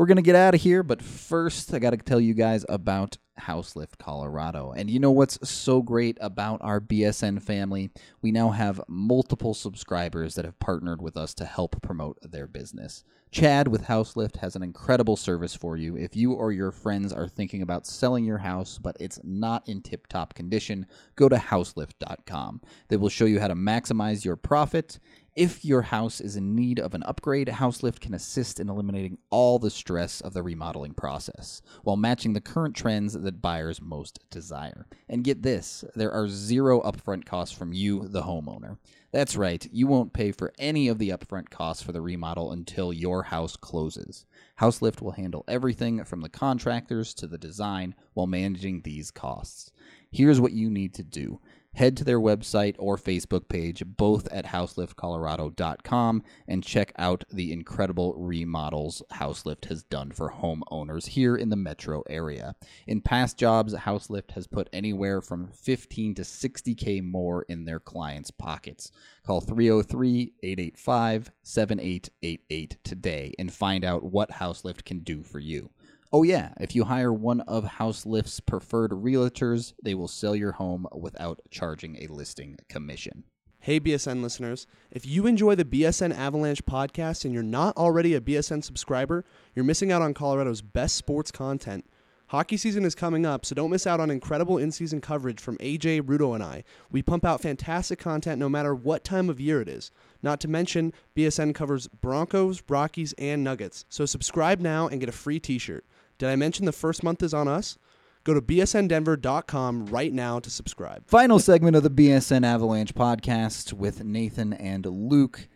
We're 0.00 0.06
gonna 0.06 0.22
get 0.22 0.34
out 0.34 0.54
of 0.54 0.62
here, 0.62 0.82
but 0.82 1.02
first 1.02 1.74
I 1.74 1.78
got 1.78 1.90
to 1.90 1.98
tell 1.98 2.22
you 2.22 2.32
guys 2.32 2.64
about 2.70 3.18
Houselift 3.40 3.98
Colorado. 3.98 4.72
And 4.74 4.88
you 4.88 4.98
know 4.98 5.10
what's 5.10 5.38
so 5.46 5.82
great 5.82 6.16
about 6.22 6.60
our 6.62 6.80
BSN 6.80 7.42
family? 7.42 7.90
We 8.22 8.32
now 8.32 8.48
have 8.50 8.80
multiple 8.88 9.52
subscribers 9.52 10.36
that 10.36 10.46
have 10.46 10.58
partnered 10.58 11.02
with 11.02 11.18
us 11.18 11.34
to 11.34 11.44
help 11.44 11.82
promote 11.82 12.18
their 12.22 12.46
business. 12.46 13.04
Chad 13.30 13.68
with 13.68 13.84
Houselift 13.84 14.38
has 14.38 14.56
an 14.56 14.62
incredible 14.62 15.16
service 15.16 15.54
for 15.54 15.76
you. 15.76 15.96
If 15.96 16.16
you 16.16 16.32
or 16.32 16.50
your 16.50 16.72
friends 16.72 17.12
are 17.12 17.28
thinking 17.28 17.62
about 17.62 17.86
selling 17.86 18.24
your 18.24 18.38
house, 18.38 18.78
but 18.78 18.96
it's 18.98 19.20
not 19.22 19.68
in 19.68 19.82
tip 19.82 20.08
top 20.08 20.34
condition, 20.34 20.86
go 21.14 21.28
to 21.28 21.36
houselift.com. 21.36 22.60
They 22.88 22.96
will 22.96 23.08
show 23.08 23.26
you 23.26 23.38
how 23.38 23.48
to 23.48 23.54
maximize 23.54 24.24
your 24.24 24.36
profit. 24.36 24.98
If 25.36 25.64
your 25.64 25.82
house 25.82 26.20
is 26.20 26.34
in 26.34 26.56
need 26.56 26.80
of 26.80 26.92
an 26.92 27.04
upgrade, 27.04 27.46
Houselift 27.46 28.00
can 28.00 28.14
assist 28.14 28.58
in 28.58 28.68
eliminating 28.68 29.18
all 29.30 29.60
the 29.60 29.70
stress 29.70 30.20
of 30.20 30.34
the 30.34 30.42
remodeling 30.42 30.92
process 30.92 31.62
while 31.84 31.96
matching 31.96 32.32
the 32.32 32.40
current 32.40 32.74
trends 32.74 33.12
that 33.12 33.40
buyers 33.40 33.80
most 33.80 34.18
desire. 34.30 34.88
And 35.08 35.22
get 35.22 35.42
this 35.42 35.84
there 35.94 36.10
are 36.10 36.28
zero 36.28 36.80
upfront 36.82 37.26
costs 37.26 37.56
from 37.56 37.72
you, 37.72 38.08
the 38.08 38.22
homeowner. 38.22 38.78
That's 39.12 39.36
right, 39.36 39.66
you 39.72 39.86
won't 39.86 40.12
pay 40.12 40.32
for 40.32 40.52
any 40.58 40.88
of 40.88 40.98
the 40.98 41.10
upfront 41.10 41.50
costs 41.50 41.82
for 41.82 41.92
the 41.92 42.00
remodel 42.00 42.50
until 42.50 42.92
your 42.92 43.24
house 43.24 43.56
closes. 43.56 44.26
Houselift 44.60 45.00
will 45.00 45.12
handle 45.12 45.44
everything 45.46 46.04
from 46.04 46.22
the 46.22 46.28
contractors 46.28 47.14
to 47.14 47.26
the 47.28 47.38
design 47.38 47.94
while 48.14 48.26
managing 48.26 48.82
these 48.82 49.10
costs. 49.10 49.70
Here's 50.10 50.40
what 50.40 50.52
you 50.52 50.70
need 50.70 50.94
to 50.94 51.04
do 51.04 51.40
head 51.74 51.96
to 51.96 52.04
their 52.04 52.20
website 52.20 52.74
or 52.78 52.96
Facebook 52.96 53.48
page, 53.48 53.82
both 53.86 54.26
at 54.32 54.46
houseliftcolorado.com, 54.46 56.22
and 56.48 56.64
check 56.64 56.92
out 56.98 57.24
the 57.32 57.52
incredible 57.52 58.14
remodels 58.16 59.02
Houselift 59.12 59.66
has 59.66 59.82
done 59.84 60.10
for 60.10 60.32
homeowners 60.32 61.06
here 61.06 61.36
in 61.36 61.48
the 61.48 61.56
metro 61.56 62.02
area. 62.08 62.54
In 62.86 63.00
past 63.00 63.38
jobs, 63.38 63.74
Houselift 63.74 64.32
has 64.32 64.46
put 64.46 64.68
anywhere 64.72 65.20
from 65.20 65.48
15 65.48 66.14
to 66.16 66.22
60K 66.22 67.02
more 67.02 67.42
in 67.48 67.64
their 67.64 67.80
clients' 67.80 68.30
pockets. 68.30 68.90
Call 69.24 69.40
303 69.40 70.32
885 70.42 71.30
7888 71.42 72.76
today 72.82 73.34
and 73.38 73.52
find 73.52 73.84
out 73.84 74.04
what 74.04 74.30
Houselift 74.30 74.84
can 74.84 75.00
do 75.00 75.22
for 75.22 75.38
you. 75.38 75.70
Oh, 76.12 76.24
yeah, 76.24 76.54
if 76.58 76.74
you 76.74 76.84
hire 76.84 77.12
one 77.12 77.40
of 77.42 77.64
Houselift's 77.64 78.40
preferred 78.40 78.90
realtors, 78.90 79.74
they 79.80 79.94
will 79.94 80.08
sell 80.08 80.34
your 80.34 80.50
home 80.50 80.88
without 80.92 81.38
charging 81.52 82.02
a 82.02 82.12
listing 82.12 82.56
commission. 82.68 83.22
Hey, 83.60 83.78
BSN 83.78 84.20
listeners. 84.20 84.66
If 84.90 85.06
you 85.06 85.28
enjoy 85.28 85.54
the 85.54 85.64
BSN 85.64 86.12
Avalanche 86.12 86.64
podcast 86.64 87.24
and 87.24 87.32
you're 87.32 87.44
not 87.44 87.76
already 87.76 88.14
a 88.14 88.20
BSN 88.20 88.64
subscriber, 88.64 89.24
you're 89.54 89.64
missing 89.64 89.92
out 89.92 90.02
on 90.02 90.12
Colorado's 90.12 90.62
best 90.62 90.96
sports 90.96 91.30
content. 91.30 91.84
Hockey 92.30 92.56
season 92.56 92.84
is 92.84 92.94
coming 92.96 93.24
up, 93.24 93.44
so 93.46 93.54
don't 93.54 93.70
miss 93.70 93.86
out 93.86 94.00
on 94.00 94.10
incredible 94.10 94.58
in 94.58 94.72
season 94.72 95.00
coverage 95.00 95.40
from 95.40 95.58
AJ, 95.58 96.02
Rudo, 96.02 96.34
and 96.34 96.42
I. 96.42 96.64
We 96.90 97.02
pump 97.02 97.24
out 97.24 97.40
fantastic 97.40 98.00
content 98.00 98.40
no 98.40 98.48
matter 98.48 98.74
what 98.74 99.04
time 99.04 99.28
of 99.28 99.40
year 99.40 99.60
it 99.60 99.68
is. 99.68 99.92
Not 100.22 100.40
to 100.40 100.48
mention, 100.48 100.92
BSN 101.16 101.54
covers 101.54 101.86
Broncos, 101.86 102.62
Rockies, 102.68 103.14
and 103.18 103.44
Nuggets. 103.44 103.84
So 103.88 104.06
subscribe 104.06 104.60
now 104.60 104.88
and 104.88 104.98
get 104.98 105.08
a 105.08 105.12
free 105.12 105.38
t 105.38 105.58
shirt. 105.58 105.84
Did 106.20 106.28
I 106.28 106.36
mention 106.36 106.66
the 106.66 106.72
first 106.72 107.02
month 107.02 107.22
is 107.22 107.32
on 107.32 107.48
us? 107.48 107.78
Go 108.24 108.34
to 108.34 108.42
bsndenver.com 108.42 109.86
right 109.86 110.12
now 110.12 110.38
to 110.38 110.50
subscribe. 110.50 111.08
Final 111.08 111.38
segment 111.38 111.76
of 111.76 111.82
the 111.82 111.88
BSN 111.88 112.44
Avalanche 112.44 112.94
podcast 112.94 113.72
with 113.72 114.04
Nathan 114.04 114.52
and 114.52 114.84
Luke. 114.84 115.48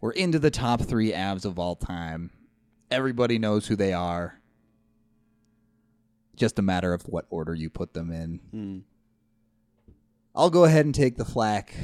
We're 0.00 0.12
into 0.12 0.38
the 0.38 0.50
top 0.50 0.80
three 0.80 1.12
Avs 1.12 1.44
of 1.44 1.58
all 1.58 1.76
time. 1.76 2.30
Everybody 2.90 3.38
knows 3.38 3.66
who 3.66 3.76
they 3.76 3.92
are. 3.92 4.40
Just 6.36 6.58
a 6.58 6.62
matter 6.62 6.94
of 6.94 7.02
what 7.02 7.26
order 7.28 7.54
you 7.54 7.68
put 7.68 7.92
them 7.92 8.10
in. 8.10 8.40
Hmm. 8.50 8.78
I'll 10.34 10.48
go 10.48 10.64
ahead 10.64 10.86
and 10.86 10.94
take 10.94 11.18
the 11.18 11.26
flack. 11.26 11.74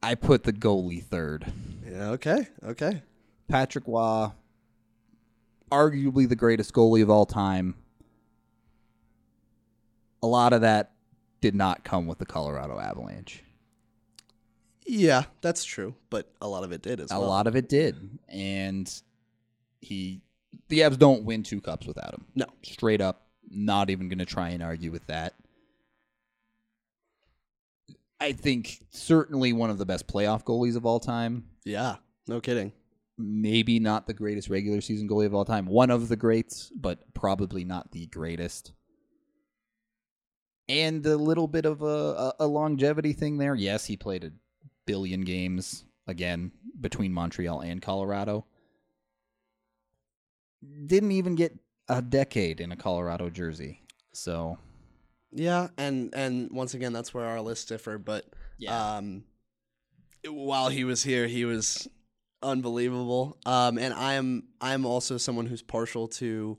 I 0.00 0.14
put 0.14 0.44
the 0.44 0.52
goalie 0.52 1.02
third. 1.02 1.52
Yeah, 1.84 2.10
okay, 2.10 2.46
okay. 2.62 3.02
Patrick 3.48 3.88
Roy, 3.88 4.28
arguably 5.70 6.28
the 6.28 6.36
greatest 6.36 6.72
goalie 6.72 7.02
of 7.02 7.10
all 7.10 7.26
time. 7.26 7.74
A 10.22 10.26
lot 10.26 10.52
of 10.52 10.62
that 10.62 10.92
did 11.40 11.54
not 11.54 11.84
come 11.84 12.06
with 12.06 12.18
the 12.18 12.26
Colorado 12.26 12.78
Avalanche. 12.78 13.42
Yeah, 14.86 15.24
that's 15.40 15.64
true, 15.64 15.94
but 16.10 16.30
a 16.40 16.48
lot 16.48 16.64
of 16.64 16.72
it 16.72 16.82
did 16.82 17.00
as 17.00 17.10
A 17.10 17.18
well. 17.18 17.24
A 17.24 17.28
lot 17.28 17.46
of 17.46 17.56
it 17.56 17.68
did. 17.68 18.18
And 18.28 18.92
he 19.80 20.20
the 20.68 20.80
Avs 20.80 20.98
don't 20.98 21.24
win 21.24 21.42
two 21.42 21.60
cups 21.60 21.86
without 21.86 22.14
him. 22.14 22.24
No. 22.34 22.46
Straight 22.62 23.00
up, 23.00 23.26
not 23.48 23.90
even 23.90 24.08
going 24.08 24.18
to 24.18 24.24
try 24.24 24.50
and 24.50 24.62
argue 24.62 24.90
with 24.90 25.06
that. 25.06 25.34
I 28.20 28.32
think 28.32 28.80
certainly 28.90 29.52
one 29.52 29.70
of 29.70 29.78
the 29.78 29.86
best 29.86 30.06
playoff 30.06 30.44
goalies 30.44 30.76
of 30.76 30.86
all 30.86 31.00
time. 31.00 31.44
Yeah, 31.64 31.96
no 32.26 32.40
kidding. 32.40 32.72
Maybe 33.18 33.78
not 33.78 34.06
the 34.06 34.14
greatest 34.14 34.50
regular 34.50 34.80
season 34.80 35.08
goalie 35.08 35.26
of 35.26 35.34
all 35.34 35.44
time. 35.44 35.66
One 35.66 35.90
of 35.90 36.08
the 36.08 36.16
greats, 36.16 36.70
but 36.74 37.14
probably 37.14 37.64
not 37.64 37.90
the 37.92 38.06
greatest. 38.06 38.72
And 40.68 41.06
a 41.06 41.16
little 41.16 41.48
bit 41.48 41.64
of 41.64 41.82
a, 41.82 42.34
a, 42.40 42.46
longevity 42.46 43.12
thing 43.12 43.38
there. 43.38 43.54
Yes, 43.54 43.86
he 43.86 43.96
played 43.96 44.24
a 44.24 44.32
billion 44.84 45.22
games 45.22 45.84
again 46.06 46.50
between 46.80 47.12
Montreal 47.12 47.60
and 47.60 47.80
Colorado. 47.80 48.44
Didn't 50.86 51.12
even 51.12 51.36
get 51.36 51.56
a 51.88 52.02
decade 52.02 52.60
in 52.60 52.72
a 52.72 52.76
Colorado 52.76 53.30
jersey. 53.30 53.82
So 54.12 54.58
Yeah, 55.30 55.68
and 55.78 56.12
and 56.14 56.50
once 56.50 56.74
again, 56.74 56.92
that's 56.92 57.14
where 57.14 57.26
our 57.26 57.40
lists 57.40 57.66
differ. 57.66 57.98
But 57.98 58.26
Yeah. 58.58 58.96
um, 58.96 59.24
while 60.28 60.68
he 60.68 60.84
was 60.84 61.04
here, 61.04 61.28
he 61.28 61.44
was 61.44 61.88
unbelievable. 62.42 63.38
Um, 63.46 63.78
and 63.78 63.92
I'm 63.94 64.44
I'm 64.60 64.84
also 64.86 65.16
someone 65.16 65.46
who's 65.46 65.62
partial 65.62 66.08
to 66.08 66.58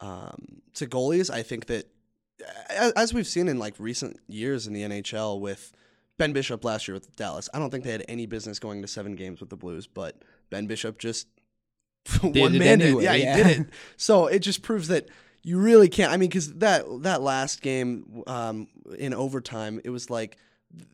um 0.00 0.62
to 0.74 0.86
goalies. 0.86 1.30
I 1.30 1.42
think 1.42 1.66
that 1.66 1.86
a- 2.70 2.92
as 2.96 3.12
we've 3.14 3.26
seen 3.26 3.48
in 3.48 3.58
like 3.58 3.74
recent 3.78 4.18
years 4.28 4.66
in 4.66 4.72
the 4.72 4.82
NHL 4.82 5.40
with 5.40 5.72
Ben 6.18 6.32
Bishop 6.32 6.64
last 6.64 6.88
year 6.88 6.94
with 6.94 7.14
Dallas, 7.16 7.48
I 7.54 7.58
don't 7.58 7.70
think 7.70 7.84
they 7.84 7.92
had 7.92 8.04
any 8.08 8.26
business 8.26 8.58
going 8.58 8.82
to 8.82 8.88
seven 8.88 9.14
games 9.16 9.40
with 9.40 9.50
the 9.50 9.56
Blues, 9.56 9.86
but 9.86 10.22
Ben 10.50 10.66
Bishop 10.66 10.98
just 10.98 11.26
Did 12.20 12.36
one 12.36 12.54
it 12.54 12.58
man 12.58 12.82
anyway, 12.82 13.04
Yeah, 13.04 13.14
yeah. 13.14 13.36
he 13.36 13.42
did 13.44 13.60
it. 13.60 13.66
So 13.96 14.26
it 14.26 14.40
just 14.40 14.62
proves 14.62 14.88
that 14.88 15.08
you 15.44 15.58
really 15.58 15.88
can't. 15.88 16.12
I 16.12 16.16
mean, 16.16 16.28
because 16.28 16.54
that 16.54 16.84
that 17.02 17.22
last 17.22 17.62
game 17.62 18.22
um, 18.26 18.68
in 18.98 19.14
overtime, 19.14 19.80
it 19.84 19.90
was 19.90 20.08
like 20.10 20.36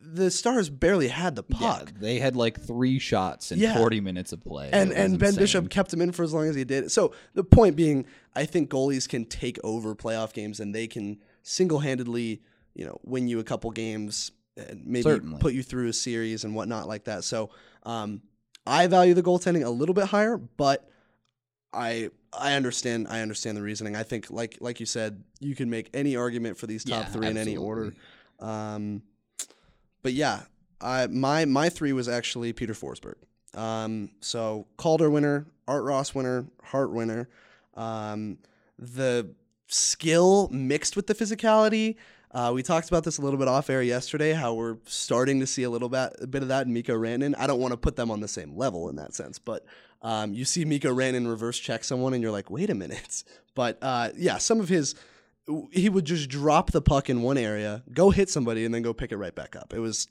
the 0.01 0.29
Stars 0.31 0.69
barely 0.69 1.07
had 1.07 1.35
the 1.35 1.43
yeah, 1.47 1.57
puck. 1.57 1.93
they 1.99 2.19
had 2.19 2.35
like 2.35 2.59
three 2.59 2.99
shots 2.99 3.51
in 3.51 3.59
Yeah. 3.59 3.77
40 3.77 4.01
minutes 4.01 4.31
of 4.33 4.43
play. 4.43 4.69
And 4.73 4.91
and 4.91 5.17
Ben 5.19 5.29
insane. 5.29 5.41
Bishop 5.43 5.69
kept 5.69 5.93
him 5.93 6.01
in 6.01 6.11
for 6.11 6.23
as 6.23 6.33
long 6.33 6.47
as 6.47 6.55
he 6.55 6.63
did. 6.63 6.91
So 6.91 7.13
the 7.33 7.43
point 7.43 7.75
being, 7.75 8.05
I 8.35 8.45
think 8.45 8.69
goalies 8.69 9.07
can 9.07 9.25
take 9.25 9.57
over 9.63 9.95
playoff 9.95 10.33
games 10.33 10.59
and 10.59 10.73
they 10.75 10.87
can 10.87 11.19
single 11.43 11.79
handedly, 11.79 12.41
you 12.73 12.85
know, 12.85 12.99
win 13.03 13.27
you 13.27 13.39
a 13.39 13.43
couple 13.43 13.71
games 13.71 14.31
and 14.57 14.85
maybe 14.85 15.03
Certainly. 15.03 15.39
put 15.39 15.53
you 15.53 15.63
through 15.63 15.87
a 15.87 15.93
series 15.93 16.43
and 16.43 16.53
whatnot 16.55 16.87
like 16.87 17.05
that. 17.05 17.23
So 17.23 17.51
um, 17.83 18.21
I 18.67 18.87
value 18.87 19.13
the 19.13 19.23
goaltending 19.23 19.63
a 19.63 19.69
little 19.69 19.95
bit 19.95 20.05
higher, 20.05 20.37
but 20.37 20.89
I 21.71 22.09
I 22.33 22.53
understand 22.53 23.07
I 23.09 23.21
understand 23.21 23.55
the 23.55 23.61
reasoning. 23.61 23.95
I 23.95 24.03
think 24.03 24.29
like 24.29 24.57
like 24.59 24.79
you 24.79 24.85
said, 24.85 25.23
you 25.39 25.55
can 25.55 25.69
make 25.69 25.89
any 25.93 26.15
argument 26.15 26.57
for 26.57 26.67
these 26.67 26.83
top 26.83 27.05
Yeah, 27.05 27.11
three 27.11 27.27
in 27.27 27.37
any 27.37 27.55
order. 27.55 27.93
Um, 28.39 29.03
but 30.01 30.13
yeah, 30.13 30.43
I 30.81 31.07
my 31.07 31.45
my 31.45 31.69
three 31.69 31.93
was 31.93 32.07
actually 32.07 32.53
Peter 32.53 32.73
Forsberg. 32.73 33.15
Um, 33.55 34.11
so 34.21 34.67
Calder 34.77 35.09
winner, 35.09 35.47
Art 35.67 35.83
Ross 35.83 36.13
winner, 36.13 36.45
Hart 36.63 36.91
winner. 36.91 37.29
Um, 37.75 38.37
the 38.77 39.33
skill 39.67 40.49
mixed 40.51 40.95
with 40.95 41.07
the 41.07 41.15
physicality. 41.15 41.95
Uh, 42.31 42.51
we 42.53 42.61
talked 42.61 42.87
about 42.89 43.03
this 43.03 43.17
a 43.17 43.21
little 43.21 43.39
bit 43.39 43.47
off 43.47 43.69
air 43.69 43.81
yesterday. 43.81 44.33
How 44.33 44.53
we're 44.53 44.77
starting 44.85 45.39
to 45.39 45.47
see 45.47 45.63
a 45.63 45.69
little 45.69 45.89
bit 45.89 46.15
a 46.21 46.27
bit 46.27 46.43
of 46.43 46.49
that 46.49 46.67
in 46.67 46.73
Mikko 46.73 46.95
Rantanen. 46.95 47.33
I 47.37 47.47
don't 47.47 47.59
want 47.59 47.71
to 47.71 47.77
put 47.77 47.95
them 47.95 48.11
on 48.11 48.19
the 48.19 48.27
same 48.27 48.55
level 48.55 48.89
in 48.89 48.95
that 48.97 49.13
sense, 49.15 49.39
but 49.39 49.65
um, 50.01 50.33
you 50.33 50.45
see 50.45 50.63
Mikko 50.63 50.93
Rantanen 50.93 51.27
reverse 51.27 51.57
check 51.59 51.83
someone, 51.83 52.13
and 52.13 52.21
you're 52.21 52.31
like, 52.31 52.49
wait 52.49 52.69
a 52.69 52.75
minute. 52.75 53.23
But 53.55 53.77
uh, 53.81 54.09
yeah, 54.15 54.37
some 54.37 54.61
of 54.61 54.69
his 54.69 54.95
he 55.71 55.89
would 55.89 56.05
just 56.05 56.29
drop 56.29 56.71
the 56.71 56.81
puck 56.81 57.09
in 57.09 57.21
one 57.21 57.37
area, 57.37 57.83
go 57.93 58.09
hit 58.09 58.29
somebody, 58.29 58.65
and 58.65 58.73
then 58.73 58.81
go 58.81 58.93
pick 58.93 59.11
it 59.11 59.17
right 59.17 59.33
back 59.33 59.55
up. 59.55 59.73
It 59.73 59.79
was 59.79 60.07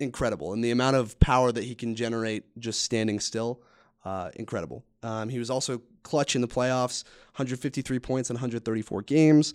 incredible, 0.00 0.52
and 0.52 0.62
the 0.62 0.70
amount 0.70 0.96
of 0.96 1.18
power 1.20 1.52
that 1.52 1.64
he 1.64 1.74
can 1.74 1.94
generate 1.94 2.44
just 2.58 2.82
standing 2.82 3.20
still, 3.20 3.62
uh, 4.04 4.30
incredible. 4.34 4.84
Um, 5.02 5.28
he 5.28 5.38
was 5.38 5.50
also 5.50 5.82
clutch 6.02 6.34
in 6.34 6.42
the 6.42 6.48
playoffs, 6.48 7.04
153 7.34 7.98
points 7.98 8.30
in 8.30 8.34
134 8.34 9.02
games. 9.02 9.54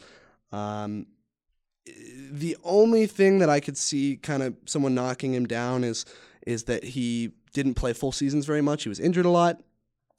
Um, 0.51 1.07
the 2.32 2.57
only 2.63 3.05
thing 3.05 3.39
that 3.39 3.49
I 3.49 3.59
could 3.59 3.78
see 3.78 4.17
kind 4.17 4.43
of 4.43 4.55
someone 4.65 4.95
knocking 4.95 5.34
him 5.34 5.45
down 5.45 5.84
is 5.84 6.05
is 6.45 6.63
that 6.63 6.84
he 6.84 7.32
didn't 7.51 7.73
play 7.73 7.91
full 7.91 8.13
seasons 8.13 8.45
very 8.45 8.61
much. 8.61 8.84
He 8.84 8.89
was 8.89 8.99
injured 8.99 9.25
a 9.25 9.30
lot. 9.30 9.61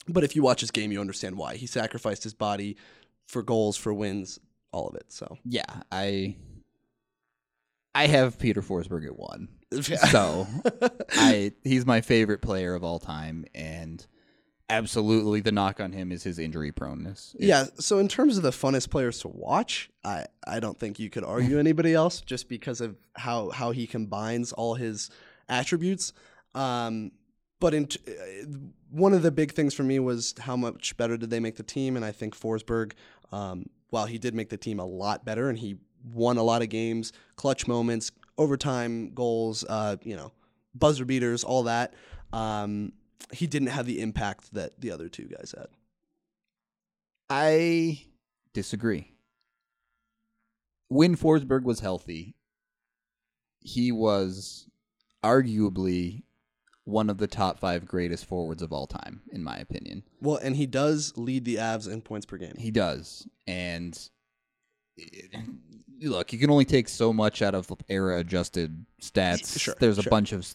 But 0.09 0.25
if 0.25 0.37
you 0.37 0.43
watch 0.43 0.61
his 0.61 0.71
game, 0.71 0.93
you 0.93 1.01
understand 1.01 1.37
why. 1.37 1.57
He 1.57 1.67
sacrificed 1.67 2.23
his 2.23 2.35
body 2.35 2.77
for 3.27 3.43
goals, 3.43 3.77
for 3.77 3.93
wins, 3.95 4.39
all 4.73 4.89
of 4.89 4.95
it. 4.97 5.13
So 5.13 5.39
Yeah, 5.45 5.65
I 5.93 6.37
I 7.95 8.07
have 8.07 8.39
Peter 8.39 8.63
Forsberg 8.63 9.07
at 9.07 9.17
one. 9.19 9.49
So 10.11 10.47
I 11.13 11.53
he's 11.65 11.85
my 11.87 12.01
favorite 12.01 12.43
player 12.43 12.75
of 12.75 12.85
all 12.85 12.99
time 12.99 13.45
and 13.55 14.07
absolutely 14.71 15.41
the 15.41 15.51
knock 15.53 15.81
on 15.81 15.93
him 15.93 16.13
is 16.13 16.23
his 16.23 16.39
injury 16.39 16.73
proneness. 16.73 17.35
It- 17.39 17.47
Yeah, 17.47 17.65
so 17.79 17.99
in 17.99 18.07
terms 18.09 18.37
of 18.37 18.43
the 18.43 18.51
funnest 18.51 18.91
players 18.91 19.19
to 19.21 19.29
watch, 19.29 19.91
I, 20.05 20.27
I 20.47 20.61
don't 20.61 20.79
think 20.79 20.99
you 20.99 21.09
could 21.11 21.25
argue 21.25 21.59
anybody 21.67 21.95
else 21.95 22.21
just 22.21 22.49
because 22.49 22.81
of 22.81 22.97
how 23.15 23.51
how 23.51 23.71
he 23.73 23.87
combines 23.87 24.53
all 24.53 24.75
his 24.75 25.11
attributes. 25.49 26.13
Um, 26.55 27.13
but 27.61 27.75
in 27.75 27.87
t- 27.87 28.01
one 28.91 29.13
of 29.13 29.23
the 29.23 29.31
big 29.33 29.53
things 29.53 29.75
for 29.75 29.83
me 29.83 29.99
was 29.99 30.35
how 30.39 30.57
much 30.57 30.97
better 30.97 31.17
did 31.17 31.31
they 31.31 31.41
make 31.41 31.57
the 31.57 31.63
team, 31.63 31.97
and 31.97 32.05
I 32.05 32.13
think 32.13 32.39
Forsberg, 32.39 32.93
um, 33.33 33.67
while 33.91 34.07
he 34.07 34.19
did 34.19 34.35
make 34.35 34.49
the 34.49 34.57
team 34.57 34.79
a 34.79 34.85
lot 34.85 35.25
better, 35.25 35.49
and 35.49 35.59
he 35.59 35.77
won 36.13 36.37
a 36.37 36.43
lot 36.43 36.63
of 36.63 36.69
games, 36.69 37.13
clutch 37.37 37.67
moments, 37.67 38.11
overtime 38.37 39.13
goals, 39.15 39.65
uh, 39.69 39.97
you 40.03 40.17
know, 40.17 40.33
buzzer 40.75 41.05
beaters, 41.05 41.45
all 41.45 41.65
that. 41.65 41.95
Um, 42.33 42.93
he 43.33 43.47
didn't 43.47 43.69
have 43.69 43.87
the 43.87 44.01
impact 44.01 44.55
that 44.55 44.81
the 44.81 44.91
other 44.91 45.09
two 45.09 45.25
guys 45.25 45.55
had. 45.57 45.69
I 47.29 48.05
disagree. 48.55 49.13
When 50.89 51.17
Forsberg 51.17 51.65
was 51.65 51.81
healthy, 51.81 52.35
he 53.61 53.93
was 53.93 54.67
arguably 55.23 56.23
one 56.89 57.11
of 57.11 57.19
the 57.19 57.27
top 57.27 57.59
five 57.59 57.85
greatest 57.85 58.25
forwards 58.25 58.63
of 58.63 58.73
all 58.73 58.87
time, 58.87 59.21
in 59.31 59.45
my 59.45 59.57
opinion. 59.59 60.03
Well, 60.23 60.37
and 60.37 60.57
he 60.57 60.65
does 60.67 61.13
lead 61.17 61.45
the 61.45 61.57
Avs 61.57 61.91
in 61.91 62.01
points 62.01 62.25
per 62.25 62.39
game. 62.39 62.55
He 62.57 62.71
does. 62.71 63.29
And 63.47 63.99
it- 64.97 65.35
look, 66.01 66.33
you 66.33 66.39
can 66.39 66.51
only 66.51 66.65
take 66.65 66.89
so 66.89 67.13
much 67.13 67.43
out 67.43 67.55
of 67.55 67.71
era 67.89 68.19
adjusted 68.19 68.87
stats. 69.03 69.59
Sure, 69.59 69.75
There's 69.79 69.99
a 69.99 70.03
sure. 70.03 70.11
bunch 70.11 70.33
of 70.33 70.51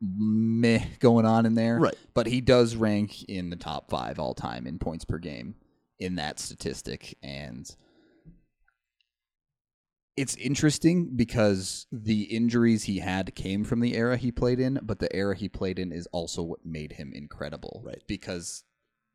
meh 0.00 0.84
going 0.98 1.26
on 1.26 1.46
in 1.46 1.54
there. 1.54 1.78
Right. 1.78 1.94
But 2.12 2.26
he 2.26 2.40
does 2.40 2.74
rank 2.74 3.22
in 3.24 3.50
the 3.50 3.56
top 3.56 3.88
five 3.88 4.18
all 4.18 4.34
time 4.34 4.66
in 4.66 4.80
points 4.80 5.04
per 5.04 5.18
game 5.18 5.54
in 6.00 6.16
that 6.16 6.40
statistic. 6.40 7.16
And 7.22 7.72
it's 10.16 10.36
interesting 10.36 11.16
because 11.16 11.86
the 11.90 12.22
injuries 12.24 12.84
he 12.84 12.98
had 12.98 13.34
came 13.34 13.64
from 13.64 13.80
the 13.80 13.96
era 13.96 14.16
he 14.16 14.30
played 14.30 14.60
in, 14.60 14.78
but 14.82 14.98
the 14.98 15.14
era 15.14 15.34
he 15.34 15.48
played 15.48 15.78
in 15.78 15.90
is 15.92 16.06
also 16.08 16.42
what 16.42 16.64
made 16.66 16.92
him 16.92 17.12
incredible. 17.14 17.80
Right. 17.84 18.02
Because 18.06 18.64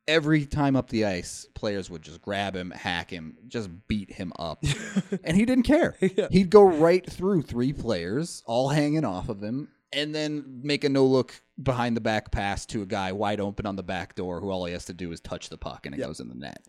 every 0.08 0.44
time 0.46 0.74
up 0.74 0.88
the 0.88 1.04
ice, 1.04 1.46
players 1.54 1.88
would 1.88 2.02
just 2.02 2.20
grab 2.20 2.56
him, 2.56 2.70
hack 2.72 3.10
him, 3.10 3.36
just 3.46 3.70
beat 3.86 4.12
him 4.12 4.32
up. 4.38 4.64
and 5.24 5.36
he 5.36 5.44
didn't 5.44 5.64
care. 5.64 5.96
He'd 6.30 6.50
go 6.50 6.62
right 6.64 7.08
through 7.08 7.42
three 7.42 7.72
players, 7.72 8.42
all 8.46 8.70
hanging 8.70 9.04
off 9.04 9.28
of 9.28 9.40
him, 9.42 9.68
and 9.92 10.12
then 10.14 10.60
make 10.64 10.82
a 10.82 10.88
no 10.88 11.04
look 11.06 11.40
behind 11.62 11.96
the 11.96 12.00
back 12.00 12.32
pass 12.32 12.66
to 12.66 12.82
a 12.82 12.86
guy 12.86 13.12
wide 13.12 13.40
open 13.40 13.66
on 13.66 13.76
the 13.76 13.82
back 13.82 14.14
door 14.16 14.40
who 14.40 14.50
all 14.50 14.64
he 14.64 14.72
has 14.72 14.86
to 14.86 14.94
do 14.94 15.12
is 15.12 15.20
touch 15.20 15.48
the 15.48 15.58
puck 15.58 15.86
and 15.86 15.94
it 15.94 15.98
Yep. 15.98 16.08
goes 16.08 16.20
in 16.20 16.28
the 16.28 16.34
net. 16.34 16.66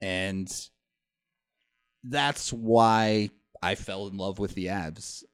And 0.00 0.50
that's 2.04 2.52
why 2.52 3.30
I 3.62 3.74
fell 3.74 4.06
in 4.06 4.16
love 4.16 4.38
with 4.38 4.54
the 4.54 4.66
Avs 4.66 5.24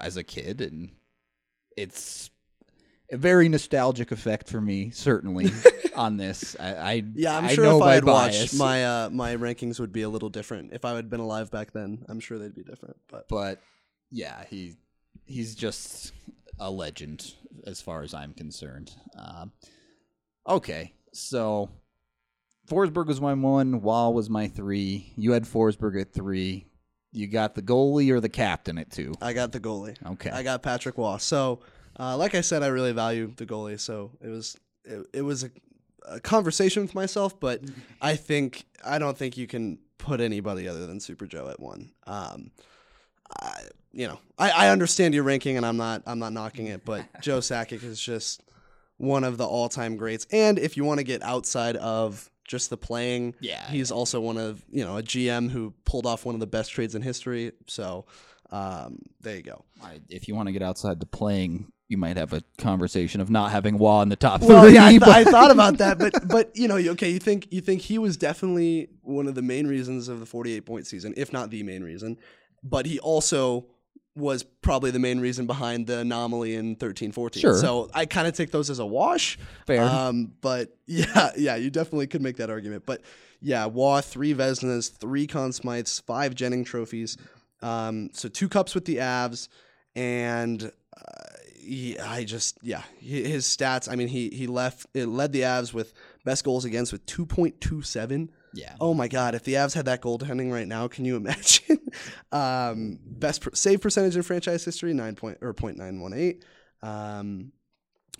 as 0.00 0.16
a 0.16 0.24
kid 0.24 0.60
and 0.60 0.90
it's 1.76 2.30
a 3.10 3.16
very 3.16 3.48
nostalgic 3.48 4.12
effect 4.12 4.48
for 4.48 4.60
me, 4.60 4.90
certainly, 4.90 5.50
on 5.94 6.16
this. 6.16 6.56
I, 6.58 6.74
I 6.74 7.02
Yeah, 7.14 7.38
I'm 7.38 7.46
I 7.46 7.54
sure 7.54 7.64
know 7.64 7.78
if 7.78 7.82
I 7.82 7.94
had 7.94 8.04
bias, 8.04 8.38
watched, 8.38 8.54
my 8.58 8.84
uh, 8.84 9.10
my 9.10 9.36
rankings 9.36 9.80
would 9.80 9.92
be 9.92 10.02
a 10.02 10.08
little 10.08 10.28
different. 10.28 10.72
If 10.72 10.84
I 10.84 10.94
had 10.94 11.08
been 11.08 11.20
alive 11.20 11.50
back 11.50 11.72
then, 11.72 12.04
I'm 12.08 12.20
sure 12.20 12.38
they'd 12.38 12.54
be 12.54 12.64
different. 12.64 12.96
But 13.08 13.28
but 13.28 13.62
yeah, 14.10 14.44
he 14.50 14.74
he's 15.24 15.54
just 15.54 16.12
a 16.58 16.70
legend 16.70 17.34
as 17.66 17.80
far 17.80 18.02
as 18.02 18.12
I'm 18.12 18.34
concerned. 18.34 18.92
Um, 19.16 19.52
okay, 20.46 20.92
so 21.12 21.70
Forsberg 22.68 23.06
was 23.06 23.20
my 23.20 23.34
one, 23.34 23.80
Roy 23.80 24.10
was 24.10 24.28
my 24.28 24.48
three. 24.48 25.12
You 25.16 25.32
had 25.32 25.44
Forsberg 25.44 26.00
at 26.00 26.12
three. 26.12 26.66
You 27.18 27.26
got 27.26 27.56
the 27.56 27.62
goalie 27.62 28.10
or 28.10 28.20
the 28.20 28.28
captain 28.28 28.78
at 28.78 28.92
two. 28.92 29.12
I 29.20 29.32
got 29.32 29.50
the 29.50 29.58
goalie. 29.58 29.96
Okay. 30.12 30.30
I 30.30 30.44
got 30.44 30.62
Patrick 30.62 30.96
Roy. 30.96 31.16
So, 31.16 31.58
uh, 31.98 32.16
like 32.16 32.36
I 32.36 32.42
said, 32.42 32.62
I 32.62 32.68
really 32.68 32.92
value 32.92 33.32
the 33.36 33.44
goalie. 33.44 33.80
So 33.80 34.12
it 34.22 34.28
was 34.28 34.56
it, 34.84 35.04
it 35.12 35.22
was 35.22 35.42
a, 35.42 35.50
a 36.06 36.20
conversation 36.20 36.82
with 36.82 36.94
myself, 36.94 37.40
but 37.40 37.60
I 38.00 38.14
think 38.14 38.66
I 38.84 39.00
don't 39.00 39.18
think 39.18 39.36
you 39.36 39.48
can 39.48 39.80
put 39.98 40.20
anybody 40.20 40.68
other 40.68 40.86
than 40.86 41.00
Super 41.00 41.26
Joe 41.26 41.48
at 41.48 41.58
one. 41.58 41.90
Um, 42.06 42.52
I, 43.40 43.62
you 43.90 44.06
know, 44.06 44.20
I, 44.38 44.50
I 44.50 44.68
understand 44.68 45.12
your 45.12 45.24
ranking, 45.24 45.56
and 45.56 45.66
I'm 45.66 45.76
not 45.76 46.04
I'm 46.06 46.20
not 46.20 46.32
knocking 46.32 46.68
it, 46.68 46.84
but 46.84 47.04
Joe 47.20 47.38
Sakic 47.38 47.82
is 47.82 48.00
just 48.00 48.44
one 48.96 49.24
of 49.24 49.38
the 49.38 49.44
all 49.44 49.68
time 49.68 49.96
greats. 49.96 50.24
And 50.30 50.56
if 50.56 50.76
you 50.76 50.84
want 50.84 50.98
to 50.98 51.04
get 51.04 51.24
outside 51.24 51.74
of 51.76 52.30
just 52.48 52.70
the 52.70 52.76
playing, 52.76 53.34
Yeah, 53.40 53.64
he's 53.70 53.92
also 53.92 54.20
one 54.20 54.36
of 54.38 54.64
you 54.70 54.84
know 54.84 54.96
a 54.96 55.02
GM 55.02 55.48
who 55.50 55.72
pulled 55.84 56.06
off 56.06 56.24
one 56.26 56.34
of 56.34 56.40
the 56.40 56.46
best 56.48 56.72
trades 56.72 56.96
in 56.96 57.02
history. 57.02 57.52
So 57.68 58.06
um, 58.50 58.98
there 59.20 59.36
you 59.36 59.42
go. 59.42 59.64
I- 59.82 60.00
if 60.08 60.26
you 60.26 60.34
want 60.34 60.48
to 60.48 60.52
get 60.52 60.62
outside 60.62 60.98
the 60.98 61.06
playing, 61.06 61.70
you 61.88 61.96
might 61.98 62.16
have 62.16 62.32
a 62.32 62.42
conversation 62.58 63.20
of 63.20 63.30
not 63.30 63.50
having 63.50 63.78
Roy 63.78 64.02
in 64.02 64.08
the 64.08 64.16
top 64.16 64.40
Well, 64.42 64.62
three. 64.64 64.74
yeah, 64.74 64.86
I, 64.86 64.90
th- 64.90 65.02
I 65.02 65.24
thought 65.24 65.50
about 65.50 65.78
that, 65.78 65.98
but 65.98 66.12
but 66.28 66.50
you 66.56 66.66
know, 66.68 66.76
okay, 66.76 67.10
you 67.10 67.18
think 67.18 67.46
you 67.50 67.60
think 67.60 67.82
he 67.82 67.98
was 67.98 68.16
definitely 68.16 68.88
one 69.02 69.26
of 69.28 69.34
the 69.34 69.42
main 69.42 69.66
reasons 69.66 70.08
of 70.08 70.18
the 70.20 70.26
48 70.26 70.64
point 70.66 70.86
season, 70.86 71.14
if 71.16 71.32
not 71.32 71.50
the 71.50 71.62
main 71.62 71.82
reason, 71.84 72.18
but 72.62 72.86
he 72.86 72.98
also 72.98 73.66
was 74.18 74.42
probably 74.42 74.90
the 74.90 74.98
main 74.98 75.20
reason 75.20 75.46
behind 75.46 75.86
the 75.86 75.98
anomaly 75.98 76.56
in 76.56 76.76
thirteen 76.76 77.12
fourteen. 77.12 77.40
Sure. 77.40 77.56
So 77.56 77.88
I 77.94 78.06
kind 78.06 78.26
of 78.26 78.34
take 78.34 78.50
those 78.50 78.70
as 78.70 78.78
a 78.78 78.86
wash. 78.86 79.38
Fair. 79.66 79.82
Um, 79.82 80.32
but 80.40 80.76
yeah, 80.86 81.30
yeah, 81.36 81.56
you 81.56 81.70
definitely 81.70 82.06
could 82.06 82.22
make 82.22 82.36
that 82.36 82.50
argument. 82.50 82.84
But 82.84 83.02
yeah, 83.40 83.68
Roy, 83.72 84.00
three 84.00 84.34
Vezinas, 84.34 84.92
three 84.92 85.26
Conn 85.26 85.50
Smythes, 85.50 86.02
five 86.02 86.34
Jennings 86.34 86.68
trophies. 86.68 87.16
Um, 87.62 88.10
so 88.12 88.28
two 88.28 88.48
cups 88.48 88.74
with 88.74 88.84
the 88.84 88.96
Avs, 88.96 89.48
and 89.94 90.62
uh, 90.96 91.36
he, 91.56 91.98
I 91.98 92.24
just 92.24 92.58
yeah, 92.62 92.82
his 93.00 93.46
stats. 93.46 93.90
I 93.90 93.96
mean, 93.96 94.08
he 94.08 94.30
he 94.30 94.46
left 94.46 94.86
it 94.94 95.06
led 95.06 95.32
the 95.32 95.42
Avs 95.42 95.72
with 95.72 95.92
best 96.24 96.44
goals 96.44 96.64
against 96.64 96.92
with 96.92 97.04
two 97.06 97.26
point 97.26 97.60
two 97.60 97.82
seven. 97.82 98.30
Yeah. 98.54 98.74
Oh 98.80 98.94
my 98.94 99.08
God! 99.08 99.34
If 99.34 99.44
the 99.44 99.54
Avs 99.54 99.74
had 99.74 99.84
that 99.86 100.00
goaltending 100.02 100.52
right 100.52 100.66
now, 100.68 100.88
can 100.88 101.04
you 101.04 101.16
imagine? 101.16 101.78
um, 102.32 102.98
best 103.04 103.40
per- 103.42 103.54
save 103.54 103.80
percentage 103.80 104.16
in 104.16 104.22
franchise 104.22 104.64
history, 104.64 104.92
nine 104.94 105.14
point 105.14 105.38
or 105.40 105.52
point 105.52 105.76
nine 105.76 106.00
one 106.00 106.12
eight. 106.12 106.44
Um, 106.82 107.52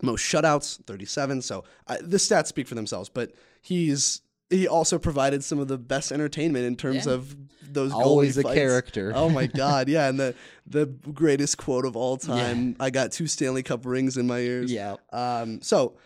most 0.03 0.23
shutouts, 0.23 0.83
thirty 0.85 1.05
seven. 1.07 1.43
So 1.43 1.65
uh, 1.87 1.97
the 2.01 2.17
stats 2.19 2.47
speak 2.47 2.67
for 2.69 2.75
themselves. 2.75 3.09
But 3.09 3.33
he's 3.63 4.23
he 4.51 4.67
also 4.67 4.99
provided 4.99 5.45
some 5.45 5.59
of 5.59 5.69
the 5.69 5.77
best 5.79 6.11
entertainment 6.13 6.65
in 6.65 6.77
terms 6.77 7.07
Yeah. 7.07 7.13
of 7.15 7.37
those 7.71 7.93
Always 7.93 8.39
a 8.39 8.43
fights. 8.43 8.55
character. 8.55 9.13
Oh 9.15 9.29
my 9.29 9.47
God! 9.63 9.89
Yeah, 9.89 10.09
and 10.09 10.19
the 10.19 10.35
the 10.67 10.87
greatest 10.87 11.59
quote 11.59 11.85
of 11.85 11.97
all 11.97 12.17
time. 12.17 12.77
I 12.81 12.91
got 12.91 13.13
two 13.13 13.27
Stanley 13.27 13.63
Cup 13.63 13.85
rings 13.85 14.17
in 14.17 14.27
my 14.27 14.39
ears. 14.39 14.73
Yeah. 14.73 14.97
Um, 15.13 15.61
so 15.63 15.97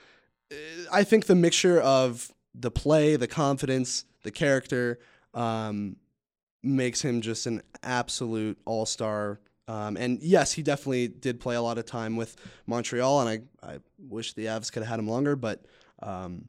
uh, 0.51 0.55
I 0.93 1.05
think 1.05 1.27
the 1.27 1.35
mixture 1.35 1.81
of 1.81 2.33
the 2.55 2.70
play, 2.70 3.16
the 3.16 3.27
confidence, 3.29 4.05
the 4.23 4.31
character 4.31 4.99
um, 5.35 5.97
makes 6.62 7.01
him 7.03 7.20
just 7.20 7.47
an 7.47 7.62
absolute 7.83 8.59
all 8.64 8.87
star. 8.87 9.41
Um, 9.68 9.97
and 9.97 10.20
yes, 10.23 10.53
he 10.53 10.62
definitely 10.62 11.09
did 11.09 11.41
play 11.41 11.55
a 11.55 11.62
lot 11.62 11.79
of 11.79 11.87
time 11.87 12.16
with 12.16 12.37
Montreal, 12.66 13.20
and 13.27 13.47
I, 13.62 13.75
I 13.75 13.79
wish 13.99 14.33
the 14.35 14.47
Avs 14.47 14.70
could 14.73 14.83
have 14.83 14.91
had 14.91 14.99
him 14.99 15.09
longer, 15.09 15.37
but 15.37 15.64
um, 16.03 16.49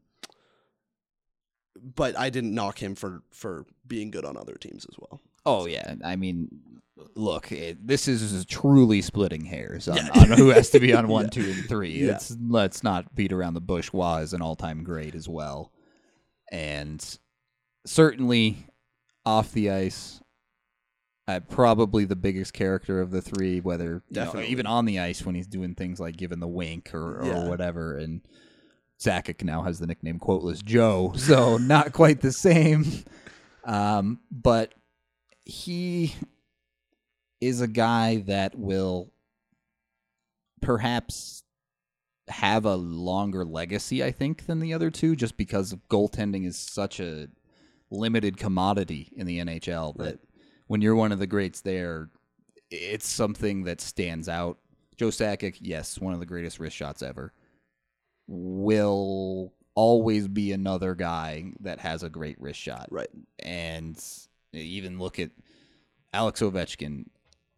but 1.95 2.17
I 2.17 2.29
didn't 2.29 2.53
knock 2.53 2.81
him 2.81 2.95
for 2.95 3.21
for 3.31 3.65
being 3.87 4.11
good 4.11 4.25
on 4.25 4.37
other 4.37 4.55
teams 4.55 4.85
as 4.89 4.95
well. 4.99 5.21
Oh 5.45 5.65
yeah, 5.67 5.95
I 6.03 6.15
mean, 6.15 6.49
look, 7.15 7.51
it, 7.51 7.85
this 7.85 8.07
is 8.07 8.45
truly 8.45 9.01
splitting 9.01 9.43
hairs 9.45 9.87
on, 9.87 9.97
Yeah. 9.97 10.09
on 10.15 10.31
who 10.31 10.49
has 10.49 10.69
to 10.71 10.79
be 10.79 10.93
on 10.93 11.07
one, 11.09 11.25
Yeah. 11.25 11.29
two, 11.31 11.51
and 11.51 11.65
three. 11.67 12.05
Yeah. 12.05 12.13
It's 12.15 12.35
let's 12.47 12.83
not 12.83 13.13
beat 13.15 13.33
around 13.33 13.53
the 13.55 13.61
bush. 13.61 13.89
Roy 13.93 14.21
is 14.21 14.33
an 14.33 14.41
all-time 14.41 14.83
great 14.83 15.15
as 15.15 15.27
well, 15.27 15.71
and 16.51 17.17
certainly 17.85 18.67
off 19.25 19.51
the 19.51 19.69
ice, 19.71 20.21
uh, 21.27 21.39
probably 21.49 22.05
the 22.05 22.15
biggest 22.15 22.53
character 22.53 22.99
of 23.01 23.11
the 23.11 23.21
three. 23.21 23.59
Whether 23.59 24.03
you 24.09 24.15
know, 24.15 24.41
even 24.41 24.65
on 24.65 24.85
the 24.85 24.99
ice 24.99 25.25
when 25.25 25.35
he's 25.35 25.47
doing 25.47 25.75
things 25.75 25.99
like 25.99 26.17
giving 26.17 26.39
the 26.39 26.47
wink 26.47 26.93
or, 26.93 27.19
or 27.21 27.25
Yeah. 27.25 27.47
whatever, 27.47 27.97
and. 27.97 28.21
Sakic 29.01 29.43
now 29.43 29.63
has 29.63 29.79
the 29.79 29.87
nickname 29.87 30.17
Quoteless 30.17 30.63
Joe, 30.63 31.11
so 31.17 31.57
not 31.57 31.91
quite 31.91 32.21
the 32.21 32.31
same. 32.31 32.85
Um, 33.65 34.21
but 34.31 34.73
he 35.43 36.15
is 37.41 37.59
a 37.59 37.67
guy 37.67 38.17
that 38.27 38.57
will 38.57 39.11
perhaps 40.61 41.43
have 42.29 42.63
a 42.65 42.75
longer 42.75 43.43
legacy, 43.43 44.01
I 44.03 44.11
think, 44.11 44.45
than 44.45 44.59
the 44.59 44.73
other 44.73 44.89
two, 44.89 45.15
just 45.17 45.35
because 45.35 45.75
goaltending 45.89 46.45
is 46.45 46.57
such 46.57 47.01
a 47.01 47.27
limited 47.93 48.37
commodity 48.37 49.09
in 49.15 49.27
the 49.27 49.39
NHL 49.39 49.93
that 49.97 50.03
Right. 50.03 50.19
when 50.67 50.81
you're 50.81 50.95
one 50.95 51.11
of 51.11 51.19
the 51.19 51.27
greats 51.27 51.61
there, 51.61 52.09
it's 52.71 53.07
something 53.07 53.63
that 53.65 53.79
stands 53.79 54.27
out. 54.27 54.57
Joe 54.97 55.09
Sakic, 55.09 55.57
yes, 55.61 55.99
one 55.99 56.13
of 56.13 56.19
the 56.19 56.25
greatest 56.25 56.59
wrist 56.59 56.75
shots 56.75 57.01
ever, 57.03 57.33
will 58.27 59.53
always 59.75 60.27
be 60.27 60.51
another 60.51 60.95
guy 60.95 61.51
that 61.59 61.79
has 61.79 62.03
a 62.03 62.09
great 62.09 62.39
wrist 62.39 62.59
shot 62.59 62.87
Right. 62.91 63.09
and 63.39 64.01
even 64.53 64.99
look 64.99 65.19
at 65.19 65.31
Alex 66.13 66.41
Ovechkin, 66.41 67.07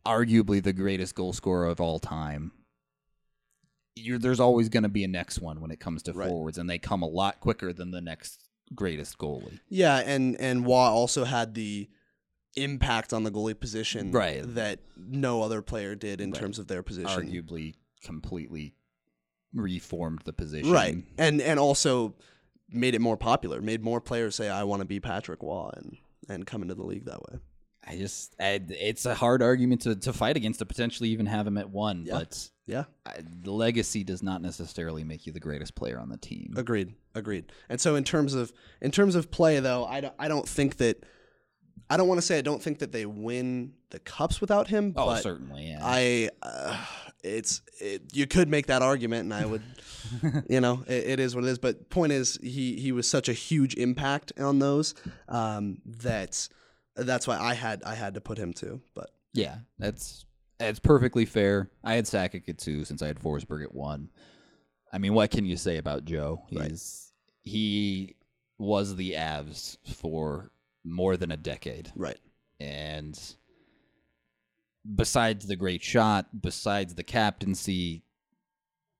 arguably 0.05 0.63
the 0.63 0.73
greatest 0.73 1.15
goal 1.15 1.33
scorer 1.33 1.65
of 1.67 1.81
all 1.81 1.99
time. 1.99 2.51
You're, 3.97 4.17
there's 4.19 4.39
always 4.39 4.67
going 4.69 4.83
to 4.83 4.89
be 4.89 5.03
a 5.03 5.07
next 5.09 5.39
one 5.39 5.61
when 5.61 5.71
it 5.71 5.79
comes 5.79 6.03
to 6.03 6.13
Right. 6.13 6.27
forwards, 6.29 6.57
and 6.57 6.69
they 6.69 6.79
come 6.79 7.01
a 7.01 7.07
lot 7.07 7.39
quicker 7.39 7.71
than 7.73 7.91
the 7.91 8.01
next 8.01 8.44
greatest 8.73 9.17
goalie. 9.17 9.59
Yeah, 9.69 9.97
and 9.97 10.35
and 10.39 10.65
Roy 10.65 10.73
also 10.87 11.23
had 11.23 11.53
the 11.53 11.89
impact 12.55 13.11
on 13.13 13.23
the 13.23 13.31
goalie 13.31 13.59
position 13.59 14.11
Right. 14.11 14.41
that 14.55 14.79
no 14.97 15.41
other 15.41 15.61
player 15.61 15.93
did 15.95 16.21
in 16.21 16.31
Right. 16.31 16.39
terms 16.39 16.57
of 16.57 16.67
their 16.67 16.81
position. 16.83 17.09
Arguably, 17.27 17.75
completely 18.01 18.75
reformed 19.53 20.21
the 20.25 20.33
position. 20.33 20.71
Right. 20.71 20.97
And 21.17 21.41
and 21.41 21.59
also 21.59 22.15
made 22.69 22.95
it 22.95 23.01
more 23.01 23.17
popular, 23.17 23.61
made 23.61 23.83
more 23.83 24.01
players 24.01 24.35
say 24.35 24.49
I 24.49 24.63
want 24.63 24.81
to 24.81 24.85
be 24.85 24.99
Patrick 24.99 25.41
Roy 25.43 25.71
and 25.75 25.97
and 26.27 26.45
come 26.47 26.61
into 26.61 26.75
the 26.75 26.83
league 26.83 27.05
that 27.05 27.21
way. 27.21 27.39
I 27.87 27.97
just, 27.97 28.35
I, 28.39 28.59
it's 28.69 29.05
a 29.05 29.13
hard 29.13 29.43
argument 29.43 29.81
to, 29.81 29.95
to 29.95 30.11
fight 30.11 30.37
against 30.37 30.57
to 30.57 30.65
potentially 30.65 31.09
even 31.09 31.27
have 31.27 31.45
him 31.45 31.55
at 31.59 31.69
one, 31.69 32.05
Yeah. 32.07 32.15
but 32.17 32.49
Yeah. 32.67 32.85
I, 33.05 33.15
the 33.43 33.51
legacy 33.51 34.03
does 34.03 34.23
not 34.23 34.41
necessarily 34.41 35.03
make 35.03 35.25
you 35.27 35.31
the 35.33 35.39
greatest 35.39 35.75
player 35.75 35.99
on 35.99 36.09
the 36.09 36.17
team. 36.17 36.53
Agreed. 36.57 36.93
Agreed. 37.13 37.51
And 37.69 37.79
so 37.79 37.95
in 37.95 38.03
terms 38.03 38.33
of 38.33 38.51
in 38.81 38.91
terms 38.91 39.15
of 39.15 39.29
play 39.31 39.59
though, 39.59 39.85
I 39.85 40.01
don't 40.01 40.13
I 40.17 40.27
don't 40.27 40.47
think 40.47 40.77
that 40.77 41.03
I 41.89 41.97
don't 41.97 42.07
want 42.07 42.17
to 42.19 42.25
say 42.25 42.37
I 42.37 42.41
don't 42.41 42.61
think 42.61 42.79
that 42.79 42.91
they 42.91 43.05
win 43.05 43.73
the 43.91 43.99
cups 43.99 44.41
without 44.41 44.67
him, 44.67 44.93
Oh, 44.97 45.05
but 45.05 45.21
certainly, 45.21 45.67
yeah. 45.67 45.79
I 45.81 46.29
uh, 46.41 46.83
it's 47.23 47.61
it, 47.79 48.01
you 48.13 48.25
could 48.25 48.49
make 48.49 48.67
that 48.67 48.81
argument 48.81 49.23
and 49.25 49.33
I 49.33 49.45
would 49.45 49.61
you 50.49 50.59
know 50.61 50.83
it, 50.87 51.07
it 51.07 51.19
is 51.19 51.35
what 51.35 51.43
it 51.43 51.47
is 51.49 51.59
but 51.59 51.89
point 51.89 52.11
is 52.11 52.37
he 52.41 52.75
he 52.77 52.91
was 52.91 53.07
such 53.09 53.29
a 53.29 53.33
huge 53.33 53.75
impact 53.75 54.31
on 54.39 54.59
those 54.59 54.95
um, 55.29 55.77
that 55.85 56.47
that's 56.95 57.27
why 57.27 57.37
I 57.37 57.53
had 57.53 57.83
I 57.83 57.93
had 57.95 58.15
to 58.15 58.21
put 58.21 58.37
him 58.37 58.53
too 58.53 58.81
but 58.95 59.11
Yeah, 59.33 59.57
that's 59.79 60.25
that's 60.57 60.79
perfectly 60.79 61.25
fair. 61.25 61.69
I 61.83 61.95
had 61.95 62.05
Sakic 62.05 62.47
at 62.49 62.57
two 62.57 62.85
since 62.85 63.01
I 63.01 63.07
had 63.07 63.19
Forsberg 63.19 63.63
at 63.63 63.73
one. 63.75 64.09
I 64.93 64.97
mean, 64.97 65.13
what 65.13 65.31
can 65.31 65.45
you 65.45 65.57
say 65.57 65.77
about 65.77 66.05
Joe? 66.05 66.43
Right. 66.53 66.71
He 67.41 68.15
was 68.57 68.95
the 68.95 69.13
Avs 69.13 69.77
for 69.95 70.51
more 70.83 71.17
than 71.17 71.31
a 71.31 71.37
decade, 71.37 71.91
right 71.95 72.17
and 72.59 73.19
besides 74.95 75.47
the 75.47 75.55
great 75.55 75.83
shot, 75.83 76.27
besides 76.41 76.95
the 76.95 77.03
captaincy, 77.03 78.03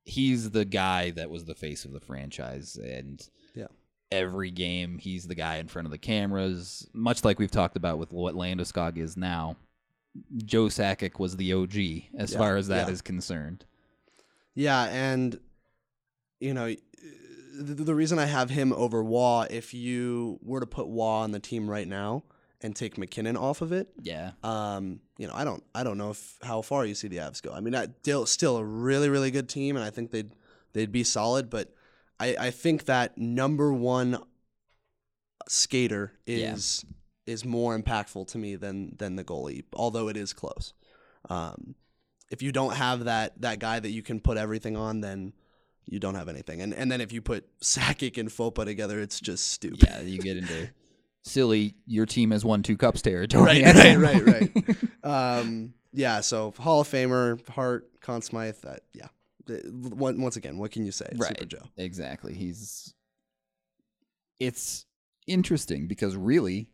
he's 0.04 0.52
the 0.52 0.66
guy 0.66 1.12
that 1.12 1.30
was 1.30 1.46
the 1.46 1.56
face 1.56 1.86
of 1.86 1.94
the 1.94 2.00
franchise, 2.00 2.76
and 2.76 3.28
Yeah. 3.54 3.68
every 4.12 4.52
game 4.52 4.98
he's 4.98 5.28
the 5.28 5.36
guy 5.36 5.58
in 5.58 5.68
front 5.68 5.86
of 5.86 5.92
the 5.92 5.98
cameras, 5.98 6.88
much 6.94 7.24
like 7.24 7.40
we've 7.40 7.52
talked 7.52 7.78
about 7.78 7.98
with 8.00 8.12
what 8.12 8.36
Landeskog 8.36 8.98
is 8.98 9.16
now. 9.16 9.56
Joe 10.38 10.66
Sakic 10.66 11.20
was 11.20 11.38
the 11.38 11.54
OG 11.54 11.76
as 12.18 12.32
Yeah, 12.32 12.38
far 12.38 12.56
as 12.58 12.68
that 12.68 12.90
is 12.90 13.00
yeah. 13.00 13.04
concerned. 13.08 13.66
yeah 14.54 14.84
and 14.86 15.40
you 16.40 16.54
know 16.54 16.74
the, 17.58 17.74
the 17.84 17.96
reason 17.96 18.20
I 18.20 18.26
have 18.26 18.50
him 18.50 18.74
over 18.74 19.02
Roy 19.04 19.48
if 19.50 19.74
you 19.74 20.40
were 20.42 20.60
to 20.60 20.66
put 20.68 20.88
Roy 20.88 21.06
on 21.24 21.32
the 21.32 21.40
team 21.40 21.70
right 21.70 21.88
now 21.88 22.24
and 22.62 22.76
take 22.76 22.98
MacKinnon 22.98 23.38
off 23.38 23.62
of 23.62 23.72
it 23.72 23.90
Yeah. 24.02 24.32
Um, 24.44 25.00
you 25.18 25.28
know, 25.28 25.34
I 25.36 25.44
don't, 25.46 25.64
I 25.74 25.84
don't 25.84 25.98
know 25.98 26.10
if 26.12 26.38
how 26.42 26.62
far 26.62 26.86
you 26.86 26.96
see 26.96 27.08
the 27.08 27.18
Avs 27.18 27.42
go. 27.42 27.54
I 27.54 27.60
mean, 27.62 27.74
I, 27.76 27.88
still, 28.02 28.26
still 28.26 28.58
a 28.58 28.64
really, 28.66 29.08
really 29.08 29.32
good 29.32 29.48
team, 29.48 29.76
and 29.78 29.86
I 29.86 29.90
think 29.90 30.12
they'd, 30.12 30.32
they'd 30.74 30.92
be 30.92 31.04
solid. 31.06 31.50
But 31.50 31.74
I, 32.20 32.36
I 32.40 32.52
think 32.52 32.86
that 32.86 33.18
number 33.18 33.72
one 33.72 34.18
skater 35.48 36.14
Yeah. 36.26 36.56
Is 37.26 37.44
more 37.44 37.78
impactful 37.78 38.28
to 38.28 38.38
me 38.38 38.56
than 38.56 38.96
than 38.98 39.16
the 39.16 39.24
goalie, 39.24 39.64
although 39.74 40.10
it 40.10 40.18
is 40.18 40.32
close. 40.34 40.74
Um, 41.30 41.76
if 42.30 42.42
you 42.42 42.52
don't 42.52 42.76
have 42.76 43.06
that 43.06 43.42
that 43.42 43.60
guy 43.60 43.80
that 43.80 43.90
you 43.90 44.04
can 44.04 44.20
put 44.20 44.38
everything 44.38 44.78
on, 44.78 45.02
then 45.02 45.34
you 45.86 46.00
don't 46.00 46.16
have 46.16 46.30
anything. 46.30 46.62
And 46.62 46.74
and 46.74 46.92
then 46.92 47.02
if 47.02 47.12
you 47.12 47.22
put 47.22 47.46
Sakic 47.62 48.18
and 48.18 48.30
Foppa 48.30 48.66
together, 48.66 49.00
it's 49.00 49.20
just 49.20 49.48
stupid. 49.48 49.88
Yeah, 49.88 50.02
you 50.02 50.20
get 50.20 50.38
into 50.38 50.70
silly. 51.24 51.76
Your 51.86 52.06
team 52.06 52.32
has 52.32 52.46
won 52.46 52.64
two 52.64 52.78
cups 52.78 53.02
territory. 53.02 53.64
right, 53.64 53.76
right, 53.76 53.98
right, 53.98 54.26
right. 54.26 54.78
um, 55.04 55.74
yeah, 55.94 56.22
so 56.22 56.54
Hall 56.58 56.82
of 56.82 56.88
Famer, 56.88 57.48
Hart, 57.50 57.90
Conn 58.02 58.22
Smythe. 58.22 58.58
That, 58.64 58.82
yeah. 58.94 59.08
Once 59.48 60.18
once 60.18 60.36
again, 60.36 60.58
what 60.58 60.72
can 60.72 60.86
you 60.86 60.92
say? 60.92 61.08
Right. 61.16 61.30
Super 61.30 61.46
Joe. 61.46 61.70
Exactly. 61.78 62.34
He's. 62.34 62.94
It's 64.40 64.86
interesting 65.28 65.88
because 65.88 66.16
really, 66.16 66.68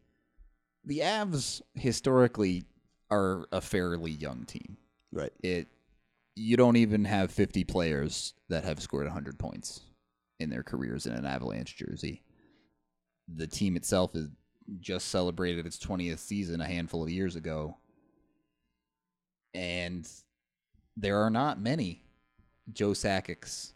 the 0.86 1.00
Avs 1.00 1.62
historically 1.76 2.66
are 3.10 3.46
a 3.52 3.62
fairly 3.62 4.12
young 4.12 4.46
team. 4.46 4.78
Right. 5.12 5.34
It 5.44 5.68
you 6.36 6.56
don't 6.56 6.78
even 6.78 7.06
have 7.06 7.30
50 7.32 7.66
players 7.66 8.34
that 8.50 8.64
have 8.64 8.82
scored 8.82 9.06
100 9.06 9.38
points 9.38 9.82
in 10.40 10.50
their 10.50 10.64
careers 10.64 11.06
in 11.06 11.14
an 11.14 11.26
Avalanche 11.26 11.76
jersey. 11.76 12.24
The 13.28 13.48
team 13.48 13.76
itself 13.76 14.14
has 14.14 14.28
just 14.80 15.10
celebrated 15.10 15.66
its 15.66 15.78
20th 15.78 16.20
season 16.20 16.62
a 16.62 16.68
handful 16.68 17.04
of 17.04 17.10
years 17.10 17.36
ago. 17.36 17.78
And 19.54 20.08
there 20.96 21.22
are 21.22 21.30
not 21.30 21.60
many 21.60 22.06
Joe 22.72 22.94
Sakic's, 22.94 23.74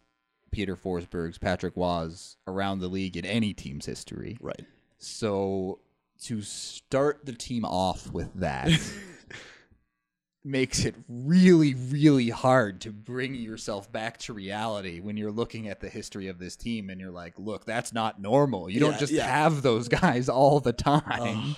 Peter 0.50 0.76
Forsberg's, 0.76 1.38
Patrick 1.38 1.74
Roy's 1.76 2.36
around 2.46 2.78
the 2.78 2.88
league 2.88 3.16
in 3.16 3.26
any 3.26 3.52
team's 3.52 3.84
history. 3.84 4.38
Right. 4.40 4.64
So 4.98 5.80
to 6.24 6.42
start 6.42 7.24
the 7.26 7.32
team 7.32 7.64
off 7.64 8.10
with 8.12 8.32
that 8.34 8.70
makes 10.44 10.84
it 10.84 10.94
really, 11.08 11.74
really 11.74 12.28
hard 12.30 12.80
to 12.82 12.92
bring 12.92 13.34
yourself 13.34 13.90
back 13.90 14.16
to 14.18 14.32
reality 14.32 15.00
when 15.00 15.16
you're 15.16 15.32
looking 15.32 15.68
at 15.68 15.80
the 15.80 15.88
history 15.88 16.28
of 16.28 16.38
this 16.38 16.54
team 16.54 16.88
and 16.88 17.00
you're 17.00 17.10
like, 17.10 17.34
look, 17.36 17.64
that's 17.64 17.92
not 17.92 18.20
normal. 18.20 18.70
You 18.70 18.80
Yeah, 18.80 18.90
don't 18.90 18.98
just 19.00 19.12
yeah. 19.12 19.26
have 19.26 19.62
those 19.62 19.88
guys 19.88 20.28
all 20.28 20.60
the 20.60 20.72
time. 20.72 21.56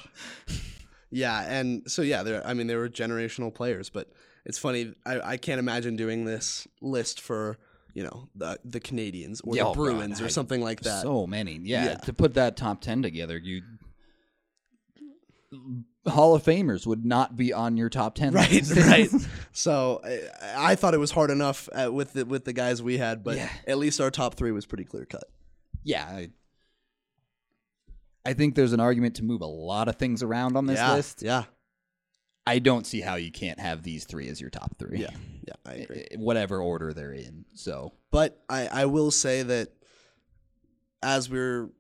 Yeah, 1.11 1.41
and 1.43 1.91
so 1.91 2.03
yeah, 2.03 2.43
I 2.45 2.53
mean 2.55 2.67
they 2.67 2.77
were 2.77 2.89
generational 2.89 3.53
players, 3.55 3.89
but 3.91 4.11
it's 4.45 4.59
funny. 4.59 4.95
I, 5.07 5.21
I 5.33 5.37
can't 5.39 5.59
imagine 5.59 5.97
doing 5.97 6.25
this 6.27 6.67
list 6.83 7.21
for 7.21 7.59
you 7.95 8.03
know 8.05 8.29
the 8.35 8.59
the 8.65 8.79
Canadiens 8.81 9.41
or 9.45 9.57
Yeah, 9.57 9.63
the 9.65 9.69
oh, 9.71 9.75
God, 9.75 9.77
Bruins 9.77 10.21
or 10.21 10.27
I- 10.27 10.29
something 10.29 10.61
like 10.63 10.81
that. 10.83 11.03
So 11.03 11.27
many. 11.27 11.61
Yeah, 11.63 11.85
Yeah. 11.85 11.95
To 11.97 12.13
put 12.13 12.35
that 12.35 12.57
top 12.59 12.81
10 12.83 13.03
together, 13.03 13.39
you. 13.39 13.63
Hall 16.07 16.35
of 16.35 16.43
Famers 16.43 16.87
would 16.87 17.05
not 17.05 17.37
be 17.37 17.53
on 17.53 17.77
your 17.77 17.89
top 17.89 18.15
10. 18.15 18.33
Right, 18.35 18.51
list. 18.51 18.77
right. 18.77 19.09
So 19.53 20.01
I, 20.05 20.73
I 20.73 20.75
thought 20.77 20.95
it 20.95 20.99
was 20.99 21.11
hard 21.11 21.31
enough 21.31 21.69
uh, 21.73 21.93
with 21.93 22.13
the, 22.13 22.25
with 22.25 22.45
the 22.45 22.53
guys 22.53 22.83
we 22.83 22.99
had, 22.99 23.25
but 23.25 23.37
Yeah. 23.37 23.51
at 23.67 23.77
least 23.79 24.01
our 24.01 24.11
top 24.11 24.35
three 24.35 24.53
was 24.53 24.67
pretty 24.67 24.85
clear 24.85 25.05
cut. 25.05 25.25
yeah. 25.83 26.05
I, 26.05 26.31
I 28.25 28.35
think 28.35 28.55
there's 28.57 28.73
an 28.75 28.81
argument 28.81 29.17
to 29.17 29.25
move 29.25 29.41
a 29.41 29.47
lot 29.47 29.89
of 29.89 29.97
things 29.97 30.23
around 30.23 30.57
on 30.57 30.67
this 30.67 30.79
yeah, 30.79 30.93
list. 30.95 31.23
yeah, 31.23 31.45
I 32.47 32.59
don't 32.59 32.87
see 32.87 33.01
how 33.01 33.15
you 33.15 33.33
can't 33.33 33.59
have 33.59 33.83
these 33.83 34.05
three 34.05 34.29
as 34.29 34.39
your 34.41 34.51
top 34.51 34.77
three. 34.79 34.99
yeah, 35.01 35.11
yeah. 35.47 35.55
I 35.65 35.73
agree. 35.75 36.07
Whatever 36.17 36.61
order 36.61 36.93
they're 36.93 37.13
in. 37.15 37.47
So 37.55 37.93
But 38.11 38.39
I, 38.49 38.67
I 38.67 38.85
will 38.85 39.11
say 39.11 39.43
that 39.45 39.69
as 41.03 41.31
we're 41.31 41.71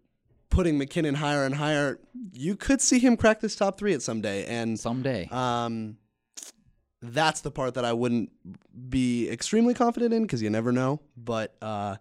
putting 0.50 0.78
MacKinnon 0.78 1.16
higher 1.16 1.44
and 1.44 1.54
higher, 1.54 1.98
you 2.32 2.56
could 2.56 2.80
see 2.80 2.98
him 2.98 3.16
crack 3.16 3.40
this 3.40 3.56
top 3.56 3.78
three 3.78 3.92
at 3.94 4.02
some 4.02 4.20
day. 4.20 4.44
And 4.46 4.78
someday. 4.78 5.28
um, 5.30 5.98
that's 7.00 7.42
the 7.42 7.50
part 7.50 7.74
that 7.74 7.84
I 7.84 7.92
wouldn't 7.92 8.30
be 8.88 9.28
extremely 9.30 9.74
confident 9.74 10.12
in 10.12 10.22
because 10.22 10.42
you 10.42 10.50
never 10.50 10.72
know. 10.72 11.00
But 11.16 11.54
uh, 11.62 11.96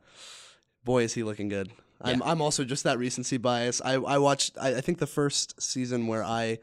boy, 0.84 1.04
is 1.04 1.14
he 1.14 1.24
looking 1.24 1.50
good. 1.50 1.72
I'm, 2.02 2.22
I'm 2.24 2.42
also 2.42 2.64
just 2.64 2.84
that 2.84 3.00
recency 3.00 3.38
bias. 3.38 3.82
I, 3.84 3.94
I 3.94 4.18
watched, 4.20 4.58
I, 4.60 4.76
I 4.76 4.82
think 4.82 5.00
the 5.00 5.08
first 5.08 5.60
season 5.62 6.08
where 6.08 6.24
I 6.24 6.60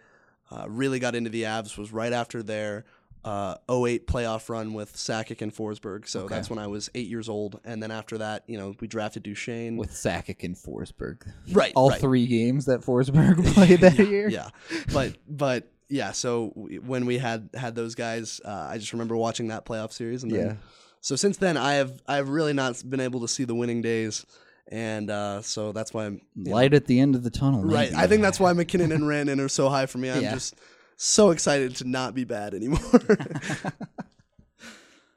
uh, 0.50 0.66
really 0.68 0.98
got 0.98 1.14
into 1.14 1.30
the 1.30 1.42
Avs 1.42 1.76
was 1.76 1.92
right 1.92 2.12
after 2.12 2.42
their 2.42 2.84
uh, 3.24 3.56
08 3.70 4.06
playoff 4.06 4.48
run 4.48 4.74
with 4.74 4.94
Sakic 4.94 5.40
and 5.40 5.54
Forsberg. 5.54 6.06
So 6.06 6.20
Okay. 6.24 6.34
that's 6.34 6.50
when 6.50 6.58
I 6.58 6.66
was 6.66 6.90
eight 6.94 7.08
years 7.08 7.28
old. 7.28 7.58
And 7.64 7.82
then 7.82 7.90
after 7.90 8.18
that, 8.18 8.44
you 8.46 8.58
know, 8.58 8.74
we 8.80 8.86
drafted 8.86 9.22
Duchene. 9.22 9.76
with 9.78 9.90
Sakic 9.92 10.44
and 10.44 10.54
Forsberg. 10.54 11.22
right. 11.52 11.72
All 11.74 11.90
right. 11.90 12.00
three 12.00 12.26
games 12.26 12.66
that 12.66 12.82
Forsberg 12.82 13.44
played 13.54 13.80
that 13.80 13.98
year. 13.98 14.28
Yeah, 14.28 14.48
but 14.92 15.16
but 15.28 15.70
yeah. 15.88 16.12
So 16.12 16.48
when 16.84 17.06
we 17.06 17.18
had 17.18 17.48
had 17.54 17.74
those 17.74 17.94
guys, 17.94 18.40
uh, 18.44 18.68
I 18.70 18.78
just 18.78 18.92
remember 18.92 19.16
watching 19.16 19.48
that 19.48 19.64
playoff 19.64 19.92
series, 19.92 20.22
and 20.22 20.30
then, 20.32 20.46
Yeah. 20.46 20.54
So 21.00 21.16
since 21.16 21.36
then, 21.38 21.56
I 21.56 21.74
have 21.74 22.00
I've 22.06 22.28
really 22.28 22.52
not 22.52 22.82
been 22.88 23.00
able 23.00 23.20
to 23.20 23.28
see 23.28 23.44
the 23.44 23.54
winning 23.54 23.80
days, 23.82 24.24
and 24.68 25.10
uh, 25.10 25.42
so 25.42 25.72
that's 25.72 25.92
why 25.94 26.06
I'm 26.06 26.20
you 26.34 26.44
know, 26.44 26.52
Light 26.52 26.72
at 26.74 26.86
the 26.86 26.98
end 27.00 27.14
of 27.14 27.22
the 27.22 27.30
tunnel. 27.30 27.62
right. 27.62 27.92
I 27.94 28.06
think 28.06 28.22
that's 28.22 28.40
why 28.40 28.52
MacKinnon 28.54 28.90
and 28.92 29.04
Rannon 29.04 29.38
are 29.40 29.48
so 29.48 29.68
high 29.68 29.86
for 29.86 29.98
me. 29.98 30.10
I'm 30.10 30.22
Yeah. 30.22 30.32
just 30.34 30.54
so 30.96 31.30
excited 31.30 31.76
to 31.76 31.84
not 31.88 32.14
be 32.14 32.24
bad 32.24 32.54
anymore. 32.54 32.80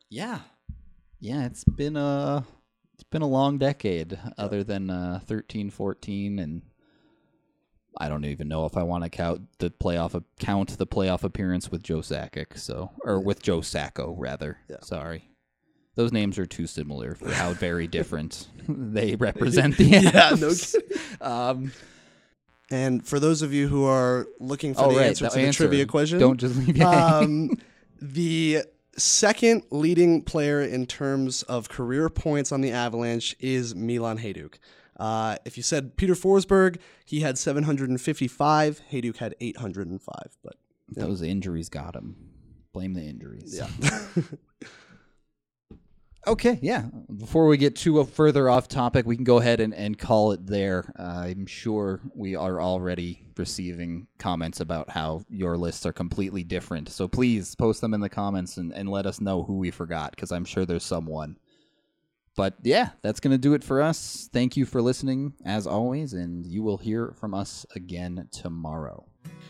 Yeah. 0.10 0.40
Yeah, 1.20 1.46
it's 1.46 1.64
been 1.64 1.98
a 1.98 2.46
it's 2.94 3.04
been 3.04 3.22
a 3.22 3.28
long 3.28 3.58
decade 3.58 4.18
other 4.38 4.64
than 4.64 4.90
uh 4.90 5.20
13 5.26 5.70
14 5.70 6.40
and 6.40 6.62
I 8.00 8.10
don't 8.10 8.26
even 8.26 8.48
know 8.48 8.66
if 8.66 8.78
I 8.78 8.84
want 8.84 9.04
to 9.04 9.10
count 9.10 9.42
the 9.58 9.72
playoff 9.72 10.24
count 10.40 10.78
the 10.78 10.86
playoff 10.86 11.24
appearance 11.24 11.72
with 11.72 11.82
Joe 11.82 12.00
Sakic, 12.00 12.58
so 12.58 12.92
or 13.04 13.20
with 13.20 13.42
Joe 13.42 13.62
Sacco 13.62 14.16
rather. 14.18 14.60
Yeah. 14.70 14.78
Sorry. 14.82 15.30
Those 15.96 16.12
names 16.12 16.38
are 16.38 16.46
too 16.46 16.68
similar 16.68 17.16
for 17.16 17.32
how 17.32 17.54
very 17.54 17.88
different 17.98 18.48
they 18.68 19.16
represent 19.20 19.78
the 19.78 19.86
Yeah, 19.86 20.30
no 20.40 20.50
Avs. 20.50 20.76
Um 21.22 21.72
and 22.72 23.06
for 23.06 23.20
those 23.20 23.42
of 23.42 23.54
you 23.54 23.68
who 23.68 23.86
are 23.86 24.28
looking 24.40 24.74
for 24.74 24.86
oh 24.86 24.92
the 24.92 24.98
right, 24.98 25.08
answer 25.08 25.26
the 25.26 25.30
to 25.32 25.46
the 25.46 25.54
trivia 25.54 25.86
question, 25.86 26.20
Don't 26.20 26.38
just 26.38 26.56
leave 26.56 26.82
um, 26.82 27.50
the 28.02 28.64
second 28.98 29.64
leading 29.70 30.22
player 30.24 30.62
in 30.62 30.86
terms 30.86 31.44
of 31.44 31.70
career 31.70 32.10
points 32.10 32.52
on 32.52 32.62
the 32.62 32.72
Avalanche 32.72 33.36
is 33.40 33.76
Milan 33.76 34.18
Hejduk. 34.18 34.56
Uh, 35.00 35.38
if 35.46 35.58
you 35.58 35.64
said 35.64 35.96
Peter 35.96 36.16
Forsberg, 36.16 36.78
he 37.06 37.20
had 37.20 37.38
755. 37.38 38.82
Hejduk 38.92 39.18
had 39.18 39.36
805. 39.40 40.16
But 40.44 40.56
Those 40.90 41.22
injuries 41.22 41.70
got 41.70 41.96
him. 41.96 42.16
Blame 42.74 42.94
the 42.94 43.04
injuries. 43.04 43.56
yeah, 43.56 43.70
Okay, 46.28 46.60
yeah. 46.62 46.84
Before 47.16 47.48
we 47.48 47.56
get 47.56 47.78
too 47.78 48.04
further 48.04 48.50
off 48.50 48.68
topic, 48.68 49.06
we 49.06 49.16
can 49.16 49.24
go 49.24 49.38
ahead 49.38 49.62
and, 49.62 49.74
and 49.74 49.98
call 49.98 50.34
it 50.34 50.46
there. 50.46 50.94
Uh, 51.00 51.24
I'm 51.28 51.46
sure 51.46 52.02
we 52.14 52.36
are 52.36 52.62
already 52.62 53.24
receiving 53.38 54.08
comments 54.20 54.60
about 54.60 54.90
how 54.90 55.24
your 55.30 55.58
lists 55.58 55.86
are 55.86 55.94
completely 55.94 56.44
different. 56.44 56.90
So 56.90 57.08
please 57.08 57.56
post 57.56 57.80
them 57.80 57.94
in 57.94 58.02
the 58.02 58.10
comments 58.10 58.58
and, 58.58 58.74
and 58.74 58.90
let 58.90 59.06
us 59.06 59.22
know 59.22 59.44
who 59.44 59.58
we 59.58 59.72
forgot, 59.72 60.12
because 60.12 60.34
I'm 60.34 60.44
sure 60.44 60.66
there's 60.66 60.84
someone. 60.84 61.38
But 62.36 62.56
yeah, 62.62 62.90
that's 63.02 63.22
going 63.22 63.32
to 63.32 63.38
do 63.38 63.54
it 63.54 63.64
for 63.64 63.82
us. 63.82 64.30
Thank 64.32 64.58
you 64.58 64.66
for 64.66 64.82
listening, 64.82 65.34
as 65.46 65.66
always, 65.66 66.12
and 66.14 66.46
you 66.46 66.62
will 66.62 66.78
hear 66.78 67.16
from 67.18 67.34
us 67.34 67.66
again 67.74 68.28
tomorrow. 68.32 69.08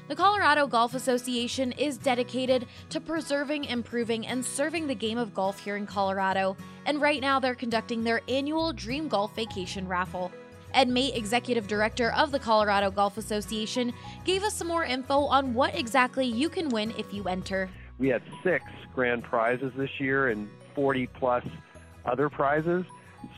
The 0.07 0.15
Colorado 0.15 0.67
Golf 0.67 0.93
Association 0.93 1.71
is 1.73 1.97
dedicated 1.97 2.65
to 2.89 3.01
preserving, 3.01 3.65
improving, 3.65 4.25
and 4.25 4.43
serving 4.43 4.87
the 4.87 4.95
game 4.95 5.17
of 5.17 5.33
golf 5.33 5.59
here 5.59 5.75
in 5.75 5.85
Colorado, 5.85 6.55
and 6.85 7.01
right 7.01 7.21
now 7.21 7.39
they're 7.39 7.55
conducting 7.55 8.03
their 8.03 8.21
annual 8.27 8.71
Dream 8.71 9.07
Golf 9.07 9.35
Vacation 9.35 9.87
Raffle. 9.87 10.31
Ed 10.73 10.89
Mate, 10.89 11.15
Executive 11.15 11.67
Director 11.67 12.11
of 12.11 12.31
the 12.31 12.39
Colorado 12.39 12.91
Golf 12.91 13.17
Association, 13.17 13.93
gave 14.25 14.43
us 14.43 14.53
some 14.53 14.67
more 14.67 14.83
info 14.83 15.21
on 15.21 15.53
what 15.53 15.75
exactly 15.75 16.25
you 16.25 16.49
can 16.49 16.69
win 16.69 16.93
if 16.97 17.13
you 17.13 17.23
enter. 17.23 17.69
We 17.99 18.09
had 18.09 18.21
six 18.43 18.63
grand 18.93 19.23
prizes 19.23 19.71
this 19.75 19.89
year 19.99 20.29
and 20.29 20.47
40 20.75 21.07
plus 21.07 21.43
other 22.05 22.29
prizes. 22.29 22.85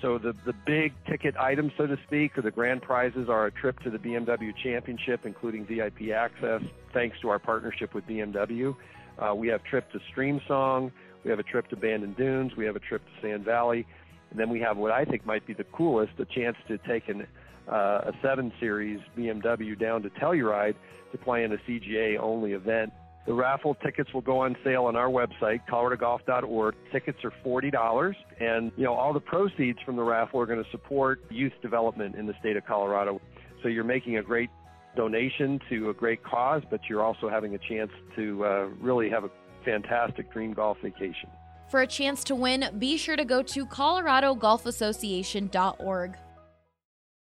So 0.02 0.18
the, 0.18 0.34
the 0.46 0.54
big 0.66 0.94
ticket 1.06 1.36
items, 1.38 1.74
so 1.78 1.88
to 1.88 1.98
speak, 2.08 2.38
or 2.38 2.42
the 2.42 2.52
grand 2.52 2.82
prizes 2.82 3.28
are 3.30 3.46
a 3.48 3.52
trip 3.52 3.80
to 3.82 3.90
the 3.90 3.98
BMW 3.98 4.56
Championship, 4.56 5.26
including 5.26 5.66
VIP 5.66 6.12
access, 6.14 6.62
thanks 6.94 7.20
to 7.22 7.30
our 7.30 7.40
partnership 7.40 7.94
with 7.94 8.06
BMW. 8.08 8.76
Uh, 9.18 9.36
we 9.36 9.48
have 9.50 9.64
trip 9.64 9.92
to 9.92 10.00
Streamsong, 10.14 10.92
we 11.24 11.30
have 11.30 11.40
a 11.40 11.44
trip 11.44 11.68
to 11.70 11.76
Bandon 11.76 12.14
Dunes, 12.14 12.56
we 12.56 12.66
have 12.66 12.76
a 12.76 12.80
trip 12.80 13.02
to 13.04 13.22
Sand 13.22 13.44
Valley, 13.44 13.86
and 14.32 14.40
then 14.40 14.50
we 14.50 14.60
have 14.62 14.78
what 14.78 14.92
I 14.92 15.06
think 15.06 15.26
might 15.26 15.46
be 15.46 15.54
the 15.54 15.66
coolest, 15.66 16.14
a 16.20 16.26
chance 16.26 16.56
to 16.68 16.78
take 16.78 17.10
an, 17.10 17.28
uh, 17.68 18.12
a 18.12 18.14
7 18.22 18.52
Series 18.60 19.00
BMW 19.18 19.78
down 19.78 20.02
to 20.04 20.10
Telluride 20.10 20.76
to 21.12 21.18
play 21.18 21.44
in 21.44 21.52
a 21.52 21.58
CGA 21.58 22.18
only 22.18 22.54
event. 22.54 22.94
The 23.30 23.36
raffle 23.36 23.76
tickets 23.76 24.12
will 24.12 24.22
go 24.22 24.40
on 24.40 24.58
sale 24.64 24.86
on 24.86 24.96
our 24.96 25.08
website, 25.08 25.62
coloradogolf.org. 25.70 26.76
Tickets 26.92 27.20
are 27.24 27.32
$40, 27.46 28.16
and 28.40 28.72
you 28.76 28.86
know 28.86 28.96
all 28.96 29.14
the 29.14 29.20
proceeds 29.20 29.78
from 29.86 29.98
the 29.98 30.02
raffle 30.02 30.40
are 30.40 30.48
going 30.48 30.64
to 30.64 30.70
support 30.72 31.22
youth 31.30 31.54
development 31.62 32.16
in 32.16 32.26
the 32.26 32.34
state 32.40 32.58
of 32.58 32.66
Colorado. 32.66 33.22
So 33.62 33.68
you're 33.68 33.84
making 33.84 34.18
a 34.18 34.24
great 34.24 34.50
donation 34.96 35.60
to 35.70 35.92
a 35.92 35.94
great 35.94 36.24
cause, 36.24 36.64
but 36.72 36.80
you're 36.90 37.04
also 37.04 37.30
having 37.30 37.54
a 37.54 37.60
chance 37.60 37.92
to 38.16 38.44
uh, 38.44 38.66
really 38.82 39.12
have 39.12 39.26
a 39.26 39.30
fantastic 39.64 40.34
dream 40.34 40.54
golf 40.54 40.78
vacation. 40.82 41.30
For 41.70 41.82
a 41.82 41.88
chance 41.88 42.24
to 42.24 42.34
win, 42.34 42.66
be 42.80 42.98
sure 42.98 43.16
to 43.16 43.26
go 43.26 43.44
to 43.44 43.66
coloradogolfassociation.org. 43.68 46.18